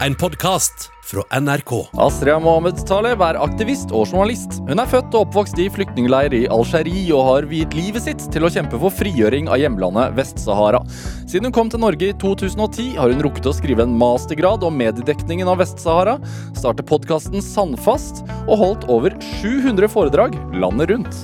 en 0.00 0.14
podkast 0.14 0.90
fra 1.04 1.40
NRK. 1.40 1.72
Astrid 1.92 2.42
Mohammed 2.42 2.80
Taleb 2.88 3.20
er 3.22 3.38
aktivist 3.38 3.92
og 3.94 4.08
journalist. 4.08 4.56
Hun 4.66 4.80
er 4.80 4.88
født 4.90 5.14
og 5.14 5.28
oppvokst 5.28 5.58
i 5.62 5.68
flyktningleir 5.72 6.34
i 6.34 6.42
Algerie 6.52 7.04
og 7.14 7.28
har 7.28 7.46
viet 7.50 7.76
livet 7.76 8.06
sitt 8.06 8.24
til 8.34 8.46
å 8.46 8.50
kjempe 8.50 8.80
for 8.80 8.94
frigjøring 8.94 9.50
av 9.52 9.60
hjemlandet 9.60 10.16
Vest-Sahara. 10.16 10.80
Siden 11.28 11.48
hun 11.48 11.54
kom 11.56 11.70
til 11.70 11.84
Norge 11.84 12.10
i 12.10 12.16
2010, 12.20 12.96
har 12.98 13.12
hun 13.12 13.22
rukket 13.26 13.50
å 13.50 13.54
skrive 13.54 13.86
en 13.86 13.94
mastergrad 14.00 14.64
om 14.66 14.76
mediedekningen 14.80 15.50
av 15.52 15.60
Vest-Sahara, 15.62 16.16
starte 16.56 16.86
podkasten 16.86 17.44
Sandfast 17.44 18.24
og 18.48 18.58
holdt 18.64 18.88
over 18.90 19.14
700 19.44 19.92
foredrag 19.92 20.36
landet 20.56 20.90
rundt. 20.94 21.22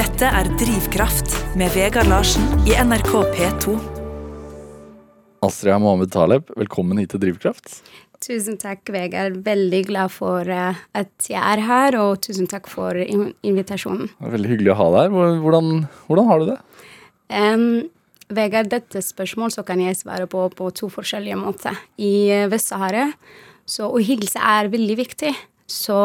Dette 0.00 0.26
er 0.26 0.48
Drivkraft 0.60 1.38
med 1.60 1.72
Vegard 1.76 2.08
Larsen 2.10 2.46
i 2.64 2.76
NRK 2.80 3.16
P2. 3.36 3.99
Astrid 5.40 5.72
Mohammed 5.80 6.10
Taleb, 6.12 6.50
velkommen 6.52 6.98
hit 7.00 7.14
til 7.14 7.20
Drivkraft. 7.22 7.78
Tusen 8.20 8.58
takk, 8.60 8.82
Vegard. 8.92 9.38
Veldig 9.46 9.78
glad 9.88 10.12
for 10.12 10.44
uh, 10.44 10.76
at 10.92 11.28
jeg 11.30 11.40
er 11.40 11.62
her, 11.64 11.96
og 11.96 12.18
tusen 12.26 12.48
takk 12.50 12.68
for 12.68 12.92
invitasjonen. 13.00 14.10
Det 14.20 14.34
veldig 14.34 14.50
hyggelig 14.52 14.74
å 14.74 14.76
ha 14.82 14.88
deg 14.92 15.06
her. 15.06 15.38
Hvordan, 15.40 15.70
hvordan 16.10 16.28
har 16.28 16.42
du 16.42 16.50
det? 16.50 16.58
Um, 17.32 17.64
Vegard, 18.36 18.68
dette 18.74 19.00
spørsmålet 19.00 19.56
så 19.56 19.64
kan 19.64 19.80
jeg 19.80 19.96
svare 20.02 20.28
på 20.28 20.44
på 20.52 20.68
to 20.76 20.90
forskjellige 20.92 21.40
måter. 21.40 21.80
I 21.96 22.44
Vest-Sahara 22.52 23.08
så 23.64 23.88
å 23.88 24.04
hilse 24.04 24.44
er 24.44 24.68
veldig 24.68 24.98
viktig. 25.00 25.32
Så 25.70 25.96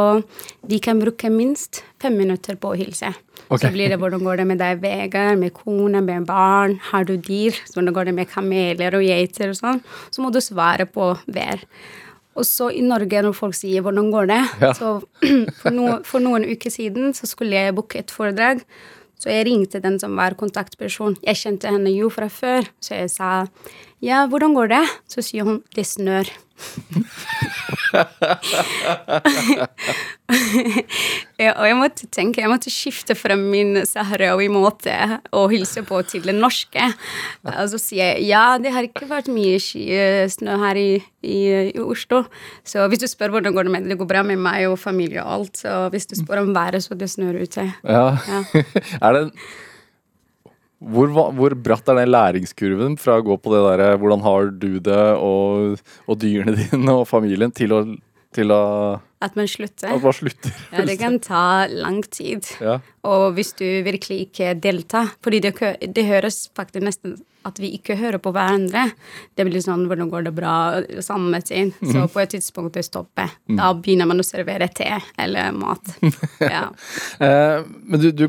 vi 0.64 0.80
kan 0.80 1.02
bruke 1.02 1.28
minst 1.34 1.84
fem 2.00 2.16
minutter 2.16 2.56
på 2.56 2.72
å 2.72 2.80
hilse. 2.80 3.12
Okay. 3.46 3.68
Så 3.68 3.72
blir 3.74 3.92
det 3.92 4.00
hvordan 4.02 4.24
går 4.26 4.40
det 4.42 4.48
med 4.50 4.60
deg, 4.62 4.80
Vegard, 4.82 5.38
med 5.38 5.54
kone, 5.54 6.02
med 6.02 6.26
barn, 6.26 6.80
har 6.92 7.06
du 7.06 7.14
dyr? 7.18 7.54
Hvordan 7.74 7.94
går 7.94 8.10
det 8.10 8.16
med 8.18 8.32
kameler 8.32 8.98
og 8.98 9.06
geiter 9.06 9.52
og 9.52 9.60
sånn? 9.60 9.84
Så 10.10 10.24
må 10.24 10.32
du 10.34 10.42
svare 10.42 10.88
på 10.90 11.12
hver. 11.30 11.62
Og 12.36 12.44
så 12.48 12.72
i 12.74 12.82
Norge, 12.84 13.22
når 13.22 13.36
folk 13.38 13.56
sier 13.56 13.82
'hvordan 13.82 14.12
går 14.12 14.26
det', 14.28 14.62
ja. 14.62 14.74
så 14.74 15.00
for, 15.62 15.70
no, 15.72 16.04
for, 16.04 16.20
noen 16.20 16.44
uker 16.44 16.70
siden 16.70 17.14
så 17.14 17.28
skulle 17.28 17.56
jeg 17.56 17.76
booke 17.76 18.00
et 18.00 18.12
foredrag. 18.12 18.66
Så 19.18 19.30
jeg 19.32 19.46
ringte 19.48 19.80
den 19.80 20.00
som 20.00 20.16
var 20.16 20.36
kontaktperson. 20.36 21.16
Jeg 21.24 21.36
kjente 21.36 21.72
henne 21.72 21.94
jo 21.96 22.10
fra 22.10 22.28
før, 22.28 22.68
så 22.82 22.96
jeg 22.96 23.10
sa 23.10 23.48
'ja, 24.02 24.28
hvordan 24.28 24.54
går 24.54 24.68
det?' 24.68 24.90
Så 25.08 25.22
sier 25.22 25.44
hun 25.44 25.64
'det 25.76 25.86
snør' 25.86 26.45
ja, 31.42 31.52
og 31.52 31.66
jeg 31.68 31.76
måtte 31.78 32.08
tenke, 32.14 32.42
jeg 32.42 32.50
måtte 32.52 32.72
skifte 32.74 33.16
fra 33.18 33.36
min 33.40 33.86
sahrawi-måte 33.88 35.20
å 35.36 35.48
hilse 35.52 35.84
på 35.88 36.02
til 36.08 36.22
den 36.28 36.40
norske. 36.44 36.84
Og 37.44 37.70
så 37.74 37.78
sier 37.82 38.06
jeg 38.14 38.22
ja, 38.30 38.46
det 38.62 38.74
har 38.76 38.84
ikke 38.88 39.12
vært 39.12 39.28
mye 39.34 39.60
snø 39.60 40.54
her 40.64 40.76
i, 40.80 40.92
i, 41.22 41.40
i, 41.74 41.80
Oslo. 41.84 42.20
Så 42.68 42.88
hvis 42.92 43.02
du 43.04 43.08
spør 43.12 43.32
hvordan 43.36 43.54
går 43.56 43.64
det 43.68 43.74
med 43.76 43.82
det, 43.92 44.00
går 44.00 44.12
bra 44.16 44.22
med 44.28 44.38
meg 44.42 44.60
og 44.72 44.82
familie 44.82 45.20
og 45.24 45.32
alt. 45.38 45.56
Så 45.66 45.72
hvis 45.94 46.10
du 46.10 46.14
spør 46.20 46.46
om 46.46 46.52
været, 46.56 46.82
så 46.86 46.92
det 46.98 47.10
snør 47.12 47.42
ute. 47.44 47.64
Ja. 47.84 48.06
ja. 48.16 48.40
er 49.06 49.12
det 49.20 49.26
hvor, 50.86 51.10
hvor, 51.34 51.56
bratt 51.58 51.90
er 51.90 52.02
den 52.02 52.12
læringskurven 52.14 52.98
fra 53.02 53.20
å 53.20 53.26
gå 53.26 53.38
på 53.42 53.54
det 53.54 53.62
derre 53.66 53.96
hvordan 54.02 54.24
har 54.26 54.52
du 54.54 54.72
det, 54.84 55.06
og, 55.18 55.82
og 56.06 56.20
dyrene 56.22 56.56
dine 56.62 57.00
og 57.02 57.08
familien, 57.10 57.54
til 57.56 57.74
å, 57.74 57.82
til 58.36 58.54
å 58.54 58.62
At 59.26 59.38
man 59.40 59.50
slutter? 59.50 59.90
At 59.96 60.04
man 60.04 60.16
slutter. 60.16 60.54
ja, 60.76 60.86
det 60.86 60.98
kan 61.02 61.18
ta 61.24 61.66
lang 61.72 62.04
tid. 62.04 62.46
Ja. 62.62 62.80
Og 63.08 63.32
hvis 63.38 63.56
du 63.58 63.66
virkelig 63.86 64.28
ikke 64.28 64.54
deltar 64.58 65.16
Fordi 65.26 65.40
det, 65.42 65.56
det, 65.82 66.06
høres 66.10 66.46
faktisk 66.58 66.86
nesten 66.86 67.18
at 67.46 67.60
vi 67.62 67.76
ikke 67.78 67.94
hører 68.00 68.18
på 68.18 68.32
hverandre. 68.34 68.88
Det 69.38 69.46
blir 69.46 69.62
sånn 69.62 69.84
'Hvordan 69.86 70.10
går 70.10 70.24
det 70.26 70.32
bra?' 70.34 71.02
samme 71.06 71.38
tid. 71.46 71.76
Så 71.78 72.02
mm. 72.02 72.08
på 72.10 72.24
et 72.24 72.32
tidspunkt 72.34 72.74
det 72.74 72.88
stopper. 72.88 73.36
Da 73.46 73.68
begynner 73.78 74.10
man 74.10 74.18
å 74.18 74.26
servere 74.26 74.66
te 74.74 74.90
eller 75.18 75.54
mat. 75.54 75.94
Ja. 76.42 76.72
eh, 77.22 77.62
men 77.86 78.02
du, 78.02 78.10
du 78.12 78.26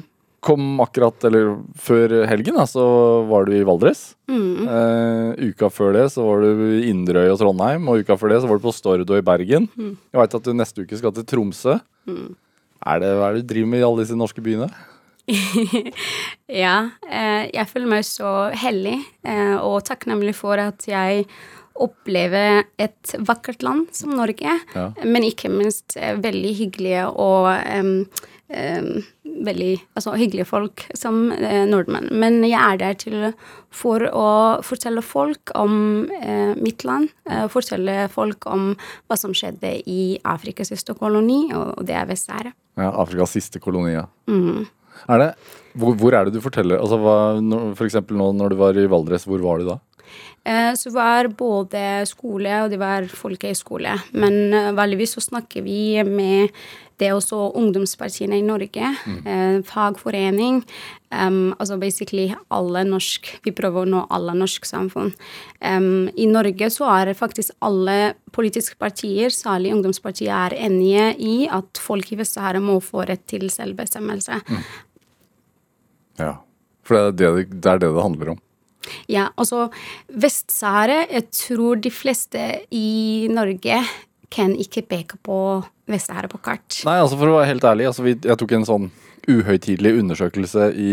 kom 0.47 0.79
akkurat, 0.83 1.19
eller 1.27 1.57
før 1.81 2.12
helgen, 2.31 2.59
da, 2.59 2.67
så 2.71 2.84
var 3.27 3.47
du 3.47 3.55
i 3.57 3.65
Valdres. 3.67 4.12
Mm. 4.31 4.67
Uh, 4.67 5.51
uka 5.51 5.71
før 5.73 5.95
det 5.97 6.07
så 6.15 6.25
var 6.27 6.45
du 6.45 6.65
i 6.79 6.91
Inderøy 6.93 7.33
og 7.33 7.41
Trondheim, 7.41 7.89
og 7.91 8.05
uka 8.05 8.19
før 8.21 8.34
det 8.34 8.43
så 8.43 8.51
var 8.51 8.61
du 8.61 8.67
på 8.67 8.75
Stord 8.77 9.07
og 9.07 9.17
i 9.19 9.25
Bergen. 9.27 9.67
Mm. 9.75 9.95
Jeg 10.12 10.23
veit 10.23 10.37
at 10.39 10.47
du 10.47 10.55
neste 10.55 10.87
uke 10.87 11.01
skal 11.01 11.15
til 11.17 11.27
Tromsø. 11.27 11.79
Mm. 12.07 12.37
Er 12.87 13.03
det, 13.03 13.11
hva 13.19 13.31
er 13.31 13.37
det 13.39 13.47
du 13.47 13.51
driver 13.55 13.73
med 13.73 13.83
i 13.83 13.89
alle 13.89 14.05
disse 14.05 14.19
norske 14.19 14.45
byene? 14.45 14.71
ja, 16.65 16.77
uh, 17.11 17.45
jeg 17.51 17.67
føler 17.73 17.93
meg 17.97 18.07
så 18.07 18.33
heldig 18.55 18.97
uh, 19.27 19.59
og 19.67 19.81
takknemlig 19.89 20.37
for 20.39 20.63
at 20.63 20.87
jeg 20.87 21.27
opplever 21.77 22.63
et 22.81 23.17
vakkert 23.28 23.61
land 23.67 23.91
som 23.93 24.15
Norge, 24.17 24.55
ja. 24.73 24.87
men 25.05 25.27
ikke 25.27 25.51
minst 25.53 25.99
veldig 25.99 26.53
hyggelige 26.57 27.03
og 27.21 27.51
veldig 28.47 29.73
altså, 29.97 30.15
hyggelige 30.17 30.47
folk 30.49 30.84
som 30.97 31.33
eh, 31.34 31.65
nordmenn. 31.69 32.09
Men 32.15 32.39
jeg 32.47 32.59
er 32.61 32.79
der 32.81 32.99
til 33.01 33.17
for 33.75 34.05
å 34.07 34.29
fortelle 34.67 35.03
folk 35.05 35.53
om 35.59 36.07
eh, 36.21 36.55
mitt 36.61 36.87
land. 36.87 37.11
Eh, 37.29 37.47
fortelle 37.53 38.07
folk 38.12 38.47
om 38.51 38.71
hva 38.79 39.19
som 39.19 39.34
skjedde 39.37 39.77
i 39.91 40.17
Afrikas 40.25 40.73
siste 40.73 40.97
koloni, 40.99 41.47
og 41.57 41.83
det 41.87 41.99
er 41.99 42.09
Vest-Sahara. 42.09 42.55
Ja, 42.79 42.93
Afrikas 42.93 43.34
siste 43.37 43.62
koloni, 43.62 43.97
ja. 43.97 44.07
Mm. 44.31 44.67
Er 45.13 45.21
det, 45.21 45.31
hvor, 45.77 45.97
hvor, 45.99 46.15
er 46.17 46.27
det 46.27 46.39
du 46.39 46.41
forteller 46.41 46.81
altså 46.81 46.97
hva, 47.03 47.17
For 47.77 47.84
eksempel 47.84 48.17
nå 48.17 48.31
når 48.33 48.55
du 48.55 48.57
var 48.63 48.78
i 48.81 48.87
Valdres, 48.89 49.27
hvor 49.28 49.43
var 49.45 49.61
du 49.61 49.69
da? 49.69 49.77
Eh, 50.47 50.73
så 50.79 50.93
var 50.95 51.27
både 51.34 52.07
skole 52.07 52.62
og 52.62 52.71
det 52.71 52.79
var 52.79 53.09
folkehøyskole. 53.11 53.97
Men 54.15 54.55
uh, 54.55 54.75
vanligvis 54.77 55.17
så 55.17 55.25
snakker 55.25 55.65
vi 55.67 56.05
med 56.07 56.55
det 56.97 57.11
er 57.11 57.17
også 57.17 57.37
ungdomspartiene 57.61 58.39
i 58.39 58.45
Norge, 58.45 58.89
mm. 59.05 59.17
eh, 59.29 59.57
fagforening. 59.69 60.62
Um, 61.11 61.53
altså 61.61 61.77
basically 61.79 62.31
alle 62.51 62.83
norsk 62.89 63.29
Vi 63.45 63.53
prøver 63.55 63.84
å 63.84 63.91
nå 63.91 64.01
alle 64.11 64.33
norsk 64.34 64.65
samfunn. 64.67 65.12
Um, 65.61 66.09
I 66.17 66.27
Norge 66.31 66.71
så 66.73 66.89
er 66.95 67.13
faktisk 67.19 67.53
alle 67.61 68.15
politiske 68.33 68.78
partier, 68.81 69.28
særlig 69.28 69.75
ungdomspartiet, 69.77 70.33
er 70.33 70.57
enige 70.71 71.13
i 71.21 71.37
at 71.53 71.77
folk 71.77 72.11
i 72.13 72.19
Vest-Sahara 72.23 72.65
må 72.65 72.81
få 72.81 73.05
rett 73.11 73.27
til 73.28 73.51
selvbestemmelse. 73.53 74.41
Mm. 74.49 74.67
Ja. 76.25 76.33
For 76.87 77.13
det 77.13 77.28
er 77.28 77.41
det, 77.43 77.61
det 77.61 77.73
er 77.75 77.84
det 77.84 77.93
det 77.93 78.09
handler 78.09 78.37
om. 78.37 78.43
Ja, 79.13 79.31
altså 79.37 79.69
Vest-Sahara 80.09 81.05
Jeg 81.11 81.29
tror 81.35 81.81
de 81.83 81.93
fleste 81.93 82.43
i 82.75 83.27
Norge 83.33 83.81
kan 84.33 84.55
ikke 84.59 84.83
peke 84.87 85.19
på 85.23 85.39
Vest-Sahara 85.91 86.29
på 86.31 86.41
kart. 86.43 86.81
Nei, 86.87 86.99
altså 86.99 87.19
for 87.19 87.31
å 87.31 87.37
være 87.39 87.51
helt 87.53 87.67
ærlig, 87.69 87.87
altså 87.91 88.07
jeg 88.11 88.39
tok 88.41 88.57
en 88.57 88.67
sånn 88.67 88.89
uhøytidelig 89.31 89.97
undersøkelse 90.01 90.71
i 90.79 90.91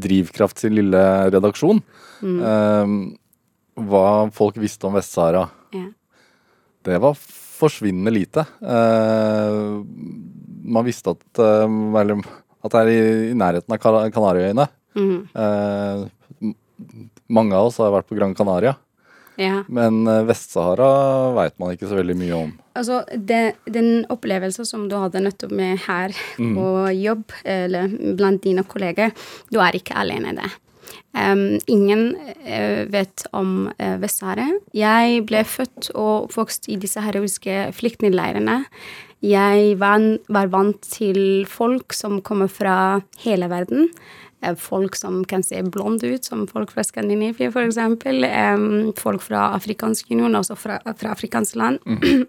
Drivkraft 0.00 0.60
sin 0.60 0.76
lille 0.76 1.02
redaksjon. 1.32 1.82
Mm. 2.24 2.38
Um, 2.40 2.96
hva 3.88 4.06
folk 4.34 4.58
visste 4.60 4.88
om 4.88 4.96
Vest-Sahara. 4.96 5.46
Ja. 5.74 5.88
Det 6.84 7.00
var 7.02 7.16
forsvinnende 7.18 8.12
lite. 8.14 8.44
Uh, 8.60 9.82
man 10.64 10.86
visste 10.86 11.14
at, 11.14 11.24
uh, 11.40 12.14
at 12.64 12.76
det 12.76 12.82
er 12.82 12.92
i, 12.92 13.00
i 13.32 13.38
nærheten 13.38 13.76
av 13.76 14.10
Kanariøyene. 14.14 14.68
Mm. 14.94 15.16
Uh, 15.34 16.54
mange 17.32 17.56
av 17.56 17.70
oss 17.70 17.80
har 17.82 17.94
vært 17.94 18.10
på 18.10 18.18
Gran 18.18 18.34
Canaria. 18.36 18.74
Ja. 19.40 19.64
Men 19.68 20.06
eh, 20.06 20.22
Vest-Sahara 20.28 21.32
veit 21.34 21.56
man 21.58 21.74
ikke 21.74 21.88
så 21.90 21.98
veldig 21.98 22.16
mye 22.18 22.34
om. 22.36 22.52
Altså, 22.78 23.00
det, 23.14 23.56
Den 23.66 24.04
opplevelsen 24.12 24.66
som 24.68 24.88
du 24.90 24.96
hadde 24.98 25.22
nettopp 25.24 25.54
med 25.54 25.80
her 25.86 26.14
mm. 26.38 26.52
på 26.58 26.68
jobb, 26.98 27.24
eller 27.42 27.96
blant 28.18 28.44
dine 28.46 28.66
kolleger, 28.66 29.14
du 29.50 29.60
er 29.62 29.78
ikke 29.78 29.98
alene 29.98 30.34
i 30.34 30.38
det. 30.38 30.52
Um, 31.14 31.60
ingen 31.70 32.08
uh, 32.44 32.84
vet 32.90 33.24
om 33.34 33.70
uh, 33.78 33.96
Vest-Sahara. 34.02 34.48
Jeg 34.74 35.22
ble 35.28 35.44
født 35.46 35.92
og 35.94 36.28
oppvokst 36.28 36.68
i 36.70 36.78
disse 36.82 37.02
heroiske 37.02 37.70
flyktningleirene. 37.74 38.64
Jeg 39.24 39.78
var, 39.80 40.02
var 40.28 40.50
vant 40.52 40.82
til 40.90 41.46
folk 41.48 41.94
som 41.96 42.18
kommer 42.26 42.50
fra 42.52 42.76
hele 43.24 43.48
verden 43.48 43.88
folk 44.60 44.96
som 44.96 45.22
kan 45.28 45.42
se 45.42 45.62
blonde 45.62 46.06
ut, 46.06 46.24
som 46.24 46.46
folk 46.50 46.72
fra 46.74 46.84
Skandinavia 46.86 47.50
f.eks. 47.50 47.78
Um, 47.80 48.92
folk 48.98 49.24
fra 49.24 49.50
afrikansk 49.56 50.10
union, 50.10 50.36
også 50.40 50.56
fra, 50.58 50.78
fra 50.98 51.14
afrikansk 51.16 51.56
land. 51.60 51.80
Mm. 51.86 52.26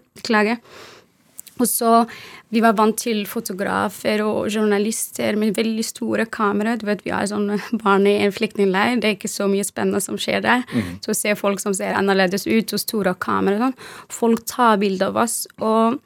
Og 1.56 1.68
så 1.68 2.06
Vi 2.48 2.60
var 2.62 2.76
vant 2.78 2.94
til 2.94 3.24
fotografer 3.26 4.20
og 4.22 4.46
journalister 4.54 5.34
med 5.36 5.56
veldig 5.56 5.84
store 5.84 6.26
kamera. 6.30 6.76
Du 6.76 6.86
vet, 6.86 7.02
Vi 7.04 7.10
har 7.10 7.26
sånne 7.26 7.58
barn 7.84 8.06
i 8.06 8.20
en 8.22 8.32
flyktningleir. 8.32 9.00
Det 9.00 9.08
er 9.08 9.16
ikke 9.16 9.32
så 9.32 9.48
mye 9.50 9.66
spennende 9.66 10.00
som 10.00 10.18
skjer 10.20 10.44
der. 10.44 10.62
Mm. 10.70 11.00
Så 11.02 11.14
ser 11.14 11.34
se 11.34 11.40
folk 11.40 11.60
som 11.60 11.74
ser 11.74 11.98
annerledes 11.98 12.46
ut, 12.46 12.72
og 12.72 12.80
store 12.80 13.16
kamera 13.18 13.58
sånn. 13.58 13.76
Folk 14.08 14.44
tar 14.46 14.78
bilder 14.78 15.10
av 15.10 15.24
oss. 15.24 15.46
Og 15.58 15.98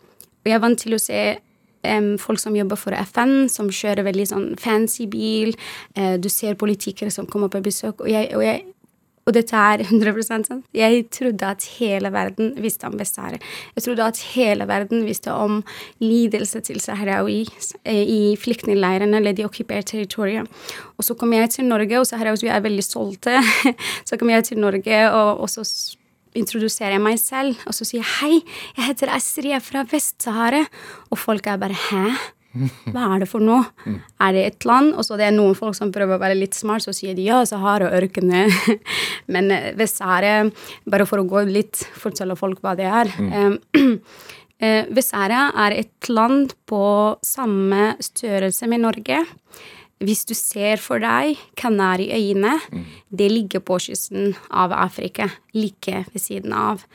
jeg 0.46 0.56
er 0.56 0.64
vant 0.64 0.80
til 0.80 0.96
å 0.96 1.02
se 1.02 1.20
um, 1.87 2.12
folk 2.19 2.43
som 2.43 2.56
jobber 2.56 2.81
for 2.81 2.97
FN, 3.12 3.49
som 3.53 3.71
kjører 3.71 4.06
veldig 4.06 4.27
sånn 4.32 4.50
fancy 4.61 5.06
bil. 5.11 5.55
Uh, 5.99 6.17
du 6.21 6.29
ser 6.32 6.59
politikere 6.61 7.12
som 7.15 7.29
kommer 7.31 7.53
på 7.53 7.62
besøk. 7.65 8.05
Og 8.05 8.12
jeg, 8.12 8.32
og 8.37 8.44
jeg 8.44 8.65
og 9.29 9.37
dette 9.37 9.55
er 9.55 9.85
100 9.85 10.25
sant. 10.27 10.49
Jeg 10.75 11.05
trodde 11.15 11.47
at 11.47 11.67
hele 11.77 12.11
verden 12.11 12.55
visste 12.59 12.88
om 12.88 12.97
Vest-Sahara. 12.99 13.38
Jeg 13.77 13.85
trodde 13.85 14.06
at 14.11 14.23
hele 14.32 14.67
verden 14.67 15.05
visste 15.06 15.31
om 15.32 15.61
lidelse 16.03 16.62
til 16.67 16.81
sahrawi 16.81 17.44
i 17.85 18.35
flyktningleirene 18.41 19.21
eller 19.21 19.37
de 19.37 19.47
okkuperte 19.47 19.93
territoriene. 19.93 20.49
Og 20.97 21.06
så 21.06 21.15
kom 21.15 21.37
jeg 21.37 21.53
til 21.55 21.69
Norge, 21.69 22.00
og 22.00 22.09
sahrawi 22.09 22.50
er 22.50 22.65
veldig 22.65 22.85
stolte. 22.85 23.38
så 24.09 24.19
kom 24.19 24.32
jeg 24.32 24.50
til 24.50 24.62
Norge, 24.65 25.00
og, 25.12 25.44
og 25.44 25.53
så 25.53 25.67
introduserer 26.38 26.97
jeg 26.97 27.05
meg 27.05 27.21
selv, 27.21 27.62
og 27.67 27.77
så 27.77 27.87
sier 27.87 28.03
jeg 28.03 28.11
hei, 28.21 28.43
jeg 28.77 28.87
heter 28.91 29.15
Astrid, 29.15 29.50
jeg 29.50 29.59
er 29.59 29.65
fra 29.65 29.87
Vest-Sahara. 29.91 30.65
Og 31.11 31.19
folk 31.19 31.49
er 31.50 31.61
bare 31.61 31.79
hæ? 31.88 32.05
Hva 32.91 33.05
er 33.15 33.23
det 33.23 33.29
for 33.31 33.43
noe? 33.44 33.62
Er 34.19 34.35
det 34.35 34.43
et 34.47 34.67
land? 34.67 34.93
Og 34.99 35.06
så 35.06 35.19
det 35.19 35.29
er 35.29 35.35
noen 35.37 35.55
folk 35.59 35.77
som 35.79 35.93
prøver 35.94 36.17
å 36.17 36.23
være 36.23 36.38
litt 36.38 36.56
smart, 36.59 36.82
så 36.82 36.94
sier 36.97 37.15
de 37.19 37.29
ja, 37.29 37.41
Sahara-ørkenen. 37.47 38.50
Men 39.35 39.50
eh, 39.55 39.71
Vest-Sahara, 39.79 40.43
bare 40.91 41.06
for 41.09 41.23
å 41.23 41.29
gå 41.31 41.44
litt, 41.49 41.85
fortelle 41.99 42.38
folk 42.38 42.62
hva 42.65 42.77
det 42.79 42.88
er. 42.91 43.15
Mm. 43.19 43.99
Vest-Sahara 44.94 45.47
er 45.67 45.79
et 45.79 46.11
land 46.12 46.53
på 46.69 46.85
samme 47.25 47.94
størrelse 48.05 48.67
med 48.69 48.82
Norge. 48.82 49.23
Hvis 50.00 50.23
du 50.25 50.32
ser 50.32 50.81
for 50.81 51.02
deg 51.02 51.37
Kanariøyene, 51.61 52.55
mm. 52.73 52.85
det 53.12 53.26
ligger 53.29 53.61
på 53.61 53.76
kysten 53.85 54.32
av 54.49 54.73
Afrika, 54.73 55.29
like 55.52 56.06
ved 56.12 56.23
siden 56.23 56.55
av. 56.56 56.87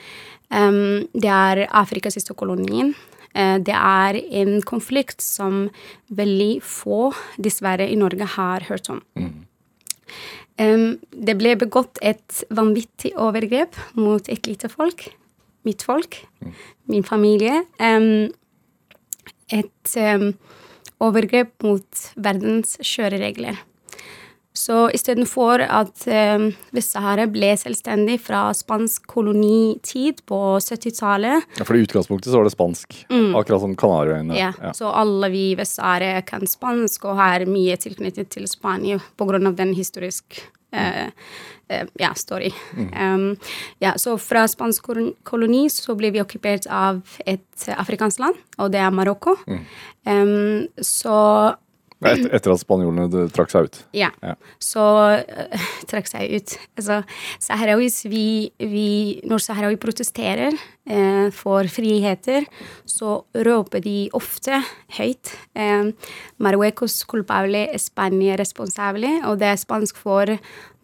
Um, 0.50 1.06
det 1.14 1.30
er 1.30 1.66
Afrikas 1.70 2.18
siste 2.18 2.34
kolonien. 2.38 2.96
Uh, 3.36 3.62
det 3.62 3.76
er 3.78 4.18
en 4.42 4.58
konflikt 4.66 5.22
som 5.22 5.68
veldig 6.10 6.64
få, 6.66 7.12
dessverre, 7.38 7.86
i 7.86 8.00
Norge 8.00 8.26
har 8.38 8.66
hørt 8.72 8.90
om. 8.90 9.04
Mm. 9.14 9.30
Um, 10.58 10.88
det 11.14 11.38
ble 11.38 11.54
begått 11.62 12.02
et 12.02 12.42
vanvittig 12.50 13.14
overgrep 13.22 13.78
mot 14.00 14.34
et 14.34 14.50
lite 14.50 14.72
folk. 14.74 15.12
Mitt 15.68 15.86
folk. 15.86 16.24
Mm. 16.42 16.58
Min 16.90 17.06
familie. 17.06 17.62
Um, 17.78 18.34
et 19.54 19.98
overgrep 21.04 21.56
mot 21.66 22.04
verdens 22.16 22.78
kjøreregler. 22.84 23.58
Så 24.56 24.86
istedenfor 24.96 25.60
at 25.60 26.06
eh, 26.08 26.46
Vest-Sahara 26.76 27.26
ble 27.28 27.52
selvstendig 27.60 28.22
fra 28.24 28.48
spansk 28.56 29.04
kolonitid 29.12 30.22
på 30.30 30.40
70-tallet 30.64 31.60
Ja, 31.60 31.68
For 31.68 31.76
i 31.76 31.84
utgangspunktet 31.84 32.32
så 32.32 32.40
var 32.40 32.48
det 32.48 32.54
spansk, 32.56 33.02
mm. 33.12 33.34
akkurat 33.36 33.66
som 33.66 33.76
Kanariøyene. 33.76 34.38
Ja, 34.40 34.54
ja, 34.56 34.72
så 34.78 34.94
alle 34.96 35.30
vi 35.34 35.50
i 35.52 35.58
Vest-Sahara 35.60 36.24
kan 36.28 36.48
spansk 36.48 37.10
og 37.10 37.20
har 37.20 37.44
mye 37.52 37.76
tilknyttet 37.76 38.32
til 38.38 38.48
Spania 38.48 39.02
av 39.20 39.60
den 39.60 39.76
historiske 39.76 40.48
ja, 42.00 42.14
story. 42.14 42.52
Mm. 42.78 42.90
Um, 42.94 43.28
ja, 43.82 43.96
så 43.98 44.18
fra 44.22 44.46
spansk 44.50 44.86
koloni 45.26 45.66
så 45.74 45.96
ble 45.98 46.12
vi 46.14 46.22
okkupert 46.22 46.68
av 46.70 47.02
et 47.26 47.68
afrikansk 47.74 48.22
land, 48.22 48.42
og 48.62 48.74
det 48.76 48.84
er 48.84 48.94
Marokko. 48.94 49.38
Mm. 49.50 49.64
Um, 50.06 50.68
så 50.78 51.16
et, 52.06 52.26
etter 52.28 52.52
at 52.52 52.62
spanjolene 52.62 53.26
trakk 53.34 53.54
seg 53.54 53.70
ut? 53.70 53.80
Ja. 53.96 54.12
ja. 54.22 54.36
Så 54.62 54.84
uh, 54.84 55.66
trakk 55.90 56.10
seg 56.12 56.36
ut. 56.36 56.56
Altså, 56.78 57.02
Sahrawis, 57.42 58.04
vi, 58.12 58.26
vi, 58.60 58.88
Når 59.26 59.46
saharawi 59.48 59.80
protesterer 59.82 60.54
for 61.34 61.66
friheter, 61.72 62.46
så 62.86 63.24
råper 63.34 63.82
de 63.82 63.96
ofte 64.14 64.60
høyt 65.00 65.32
eh, 65.58 65.90
Marruecos 66.38 67.00
culpable, 67.10 67.66
Spania 67.82 68.36
responsable, 68.38 69.10
og 69.26 69.40
det 69.42 69.50
er 69.50 69.62
spansk 69.62 69.98
for 69.98 70.36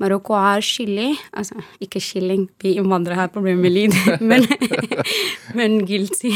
Marokko 0.01 0.33
er 0.33 0.63
skyldig'. 0.65 1.19
Altså 1.37 1.61
ikke 1.81 2.01
kylling, 2.01 2.49
vi 2.61 2.73
innvandrere 2.79 3.15
har 3.15 3.27
problemer 3.27 3.61
med 3.61 3.71
lyd, 3.71 3.93
men, 4.29 4.47
men 5.57 5.85
guilty. 5.85 6.33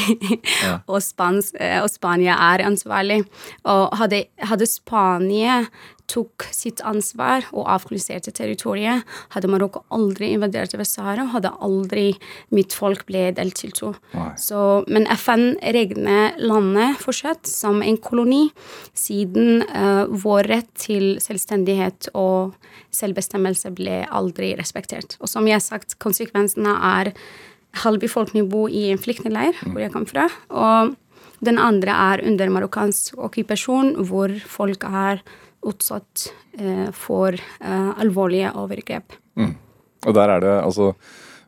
Ja. 0.61 0.77
Og, 0.87 1.01
Spans, 1.01 1.53
og, 1.81 1.89
Spania 1.89 2.37
er 2.53 2.65
ansvarlig. 2.65 3.23
Og 3.63 3.97
hadde, 3.97 4.25
hadde 4.37 4.69
Spania 4.69 5.63
tok 6.11 6.45
sitt 6.53 6.81
ansvar 6.85 7.45
og 7.51 7.67
avkoloniserte 7.71 8.33
territoriet, 8.35 9.05
hadde 9.33 9.49
Marokko 9.51 9.83
aldri 9.95 10.31
invadert 10.35 10.75
Vest-Sahara, 10.77 11.27
hadde 11.33 11.53
aldri 11.65 12.07
mitt 12.55 12.75
folk 12.75 13.05
ble 13.09 13.27
delt 13.37 13.57
til 13.59 13.73
to. 13.75 13.93
Så, 14.39 14.59
men 14.91 15.07
FN 15.15 15.55
regner 15.75 16.37
landet 16.41 16.99
fortsatt 17.03 17.49
som 17.49 17.81
en 17.85 17.99
koloni, 18.01 18.49
siden 18.97 19.63
uh, 19.69 20.05
vår 20.09 20.51
rett 20.51 20.69
til 20.79 21.15
selvstendighet 21.23 22.11
og 22.17 22.55
selvbestemmelse 22.95 23.73
ble 23.75 24.03
aldri 24.09 24.53
respektert. 24.59 25.17
Og 25.21 25.31
som 25.31 25.47
jeg 25.49 25.59
har 25.59 25.65
sagt, 25.65 25.97
konsekvensene 26.03 26.75
er 26.99 27.15
halv 27.83 27.99
befolkning 27.99 28.47
bor 28.51 28.71
i 28.71 28.87
en 28.93 29.01
flyktningleir, 29.01 29.57
hvor 29.65 29.81
jeg 29.83 29.91
kom 29.95 30.05
fra. 30.07 30.29
og 30.49 30.95
den 31.43 31.59
andre 31.59 31.91
er 31.91 32.23
under 32.25 32.49
marokkansk 32.49 33.17
okkupasjon, 33.19 33.95
hvor 34.07 34.31
folk 34.47 34.85
er 34.87 35.21
utsatt 35.65 36.29
eh, 36.59 36.89
for 36.95 37.35
eh, 37.35 37.91
alvorlige 38.01 38.53
overgrep. 38.57 39.17
Mm. 39.39 39.55
Og 40.05 40.15
der 40.17 40.35
er 40.35 40.43
det 40.43 40.55
altså 40.61 40.93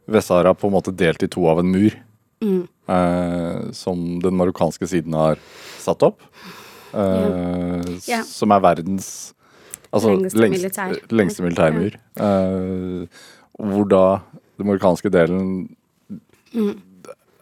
Vest-Sahara 0.08 0.56
på 0.58 0.69
en 0.69 0.75
måte 0.78 0.96
delt 0.96 1.24
i 1.24 1.30
to 1.31 1.46
av 1.52 1.62
en 1.62 1.72
mur. 1.72 1.96
Mm. 2.44 2.68
Eh, 2.88 3.72
som 3.75 4.04
den 4.24 4.38
marokkanske 4.40 4.88
siden 4.88 5.16
har 5.18 5.42
satt 5.81 6.06
opp. 6.08 6.22
Eh, 6.94 7.98
ja. 8.08 8.22
Som 8.25 8.54
er 8.56 8.64
verdens 8.64 9.10
altså, 9.92 10.14
lengste, 10.16 10.40
lengst, 10.40 10.62
militær. 10.62 10.96
lengste 11.12 11.46
militærmur. 11.46 11.98
Ja. 12.18 12.30
Eh, 12.30 13.25
hvor 13.58 13.90
da 13.90 14.06
den 14.58 14.69
marokkanske 14.69 15.12
delen 15.14 15.68
mm. 16.54 16.74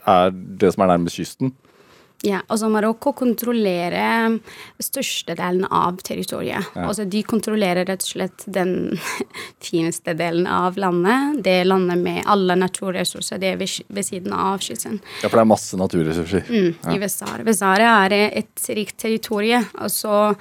er 0.08 0.34
det 0.34 0.74
som 0.74 0.86
er 0.86 0.96
nærmest 0.96 1.20
kysten. 1.20 1.54
Ja, 2.26 2.40
altså 2.48 2.70
Marokko 2.74 3.14
kontrollerer 3.14 4.40
størstedelen 4.82 5.68
av 5.70 6.00
territoriet. 6.06 6.72
Ja. 6.74 6.88
Altså 6.88 7.06
de 7.06 7.22
kontrollerer 7.28 7.86
rett 7.86 8.02
og 8.02 8.10
slett 8.16 8.46
den 8.50 8.98
fineste 9.68 10.16
delen 10.18 10.48
av 10.50 10.80
landet. 10.82 11.44
Det 11.46 11.60
landet 11.68 12.02
med 12.02 12.24
alle 12.26 12.58
naturressurser. 12.58 13.42
Det 13.42 13.54
er 13.54 13.62
ved 13.62 14.08
siden 14.08 14.34
av 14.34 14.64
kysten. 14.66 14.98
Ja, 15.22 15.30
for 15.30 15.38
det 15.38 15.46
er 15.46 15.52
masse 15.54 15.78
naturressurser. 15.80 16.50
Mm, 16.50 16.70
ja. 16.74 16.96
I 16.96 17.02
Vest-Sahara. 17.06 17.46
Vest-Sahara 17.46 17.94
er 18.08 18.18
et 18.42 18.70
rikt 18.80 18.98
territorium. 19.06 19.70
Altså 19.78 20.34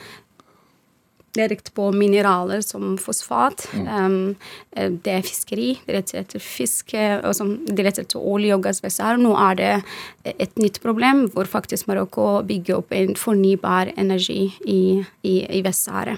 direkte 1.34 1.72
på 1.74 1.90
mineraler 1.94 2.62
som 2.64 2.96
fosfat. 3.00 3.66
Mm. 3.74 3.88
Um, 3.90 4.96
det 5.04 5.12
er 5.12 5.26
fiskeri. 5.26 5.70
Det 5.86 5.96
retter 5.96 6.20
etter 6.22 6.42
fisk, 6.42 6.94
som 7.36 7.54
det 7.66 7.86
retter 7.86 8.06
etter 8.06 8.22
olje 8.22 8.56
og 8.56 8.64
gass. 8.66 8.82
Her. 8.84 9.18
Nå 9.20 9.34
er 9.38 9.58
det 9.58 9.72
et 10.34 10.60
nytt 10.60 10.80
problem 10.84 11.26
hvor 11.34 11.48
faktisk 11.50 11.88
Marokko 11.90 12.42
bygger 12.46 12.80
opp 12.80 12.94
en 12.94 13.14
fornybar 13.18 13.92
energi 14.00 14.48
i, 14.66 15.02
i, 15.22 15.34
i 15.58 15.62
Vest-Sahara. 15.64 16.16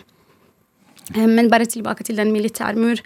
Um, 1.15 1.33
men 1.39 1.51
bare 1.53 1.69
tilbake 1.71 2.07
til 2.07 2.19
den 2.19 2.33
militærmur. 2.35 3.03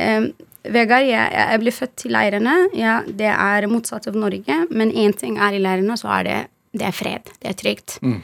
Um, 0.00 0.32
Vegard, 0.64 1.04
jeg, 1.04 1.28
jeg, 1.28 1.60
ble 1.60 1.72
født 1.76 2.06
i 2.08 2.10
leirene. 2.14 2.54
Ja, 2.72 3.00
det 3.04 3.28
er 3.28 3.66
motsatt 3.68 4.08
av 4.08 4.16
Norge. 4.16 4.62
Men 4.72 4.94
én 4.96 5.12
ting 5.12 5.36
er 5.36 5.52
i 5.52 5.60
leirene, 5.60 5.98
så 6.00 6.08
er 6.20 6.28
det, 6.28 6.38
det 6.72 6.88
er 6.88 6.96
fred. 6.96 7.34
Det 7.42 7.50
er 7.52 7.58
trygt. 7.60 7.98
Mm 8.00 8.22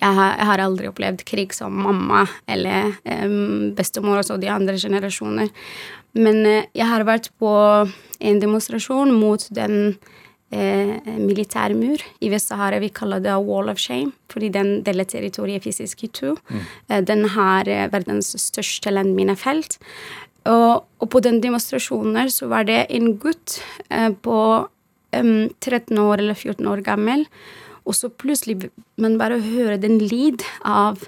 jeg 0.00 0.16
har, 0.18 0.34
jeg 0.36 0.48
har, 0.50 0.62
aldri 0.62 0.90
opplevd 0.90 1.24
krig 1.28 1.54
som 1.56 1.74
mamma 1.86 2.24
eller 2.50 2.92
um, 3.04 3.72
bestemor, 3.76 4.20
og 4.20 4.42
de 4.42 4.50
andre 4.52 4.76
generasjoner. 4.80 5.50
Men 6.16 6.42
uh, 6.46 6.66
jeg 6.76 6.88
har 6.90 7.06
vært 7.08 7.30
på 7.40 7.52
en 8.20 8.42
demonstrasjon 8.42 9.12
mot 9.16 9.46
den 9.56 9.96
uh, 9.96 10.94
militærmur 11.20 12.04
i 12.20 12.30
Vest-Sahara. 12.32 12.80
Vi 12.84 12.92
kaller 12.94 13.24
det 13.24 13.36
Wall 13.46 13.72
of 13.72 13.80
Shame, 13.82 14.12
fordi 14.32 14.52
den 14.54 14.72
deler 14.86 15.08
territoriet 15.08 15.64
fysisk 15.64 16.06
i 16.06 16.12
to. 16.12 16.36
Mm. 16.48 16.64
Uh, 16.92 17.00
den 17.12 17.26
har 17.36 17.70
verdens 17.92 18.34
største 18.42 18.92
landminefelt. 18.92 19.78
Og, 20.46 20.84
og, 21.02 21.06
på 21.10 21.20
den 21.24 21.40
demonstrasjonen 21.42 22.30
så 22.30 22.46
var 22.46 22.68
det 22.68 22.84
en 22.94 23.16
gutt 23.18 23.56
på 24.22 24.36
um, 24.62 25.48
13 25.58 25.98
år 25.98 26.20
eller 26.22 26.38
14 26.38 26.68
år 26.70 26.84
gammel 26.86 27.24
og 27.86 27.94
så 27.94 28.10
plutselig 28.10 28.70
man 28.98 29.18
bare 29.20 29.38
hører 29.40 29.78
den 29.80 30.00
lyd 30.02 30.42
av 30.66 31.06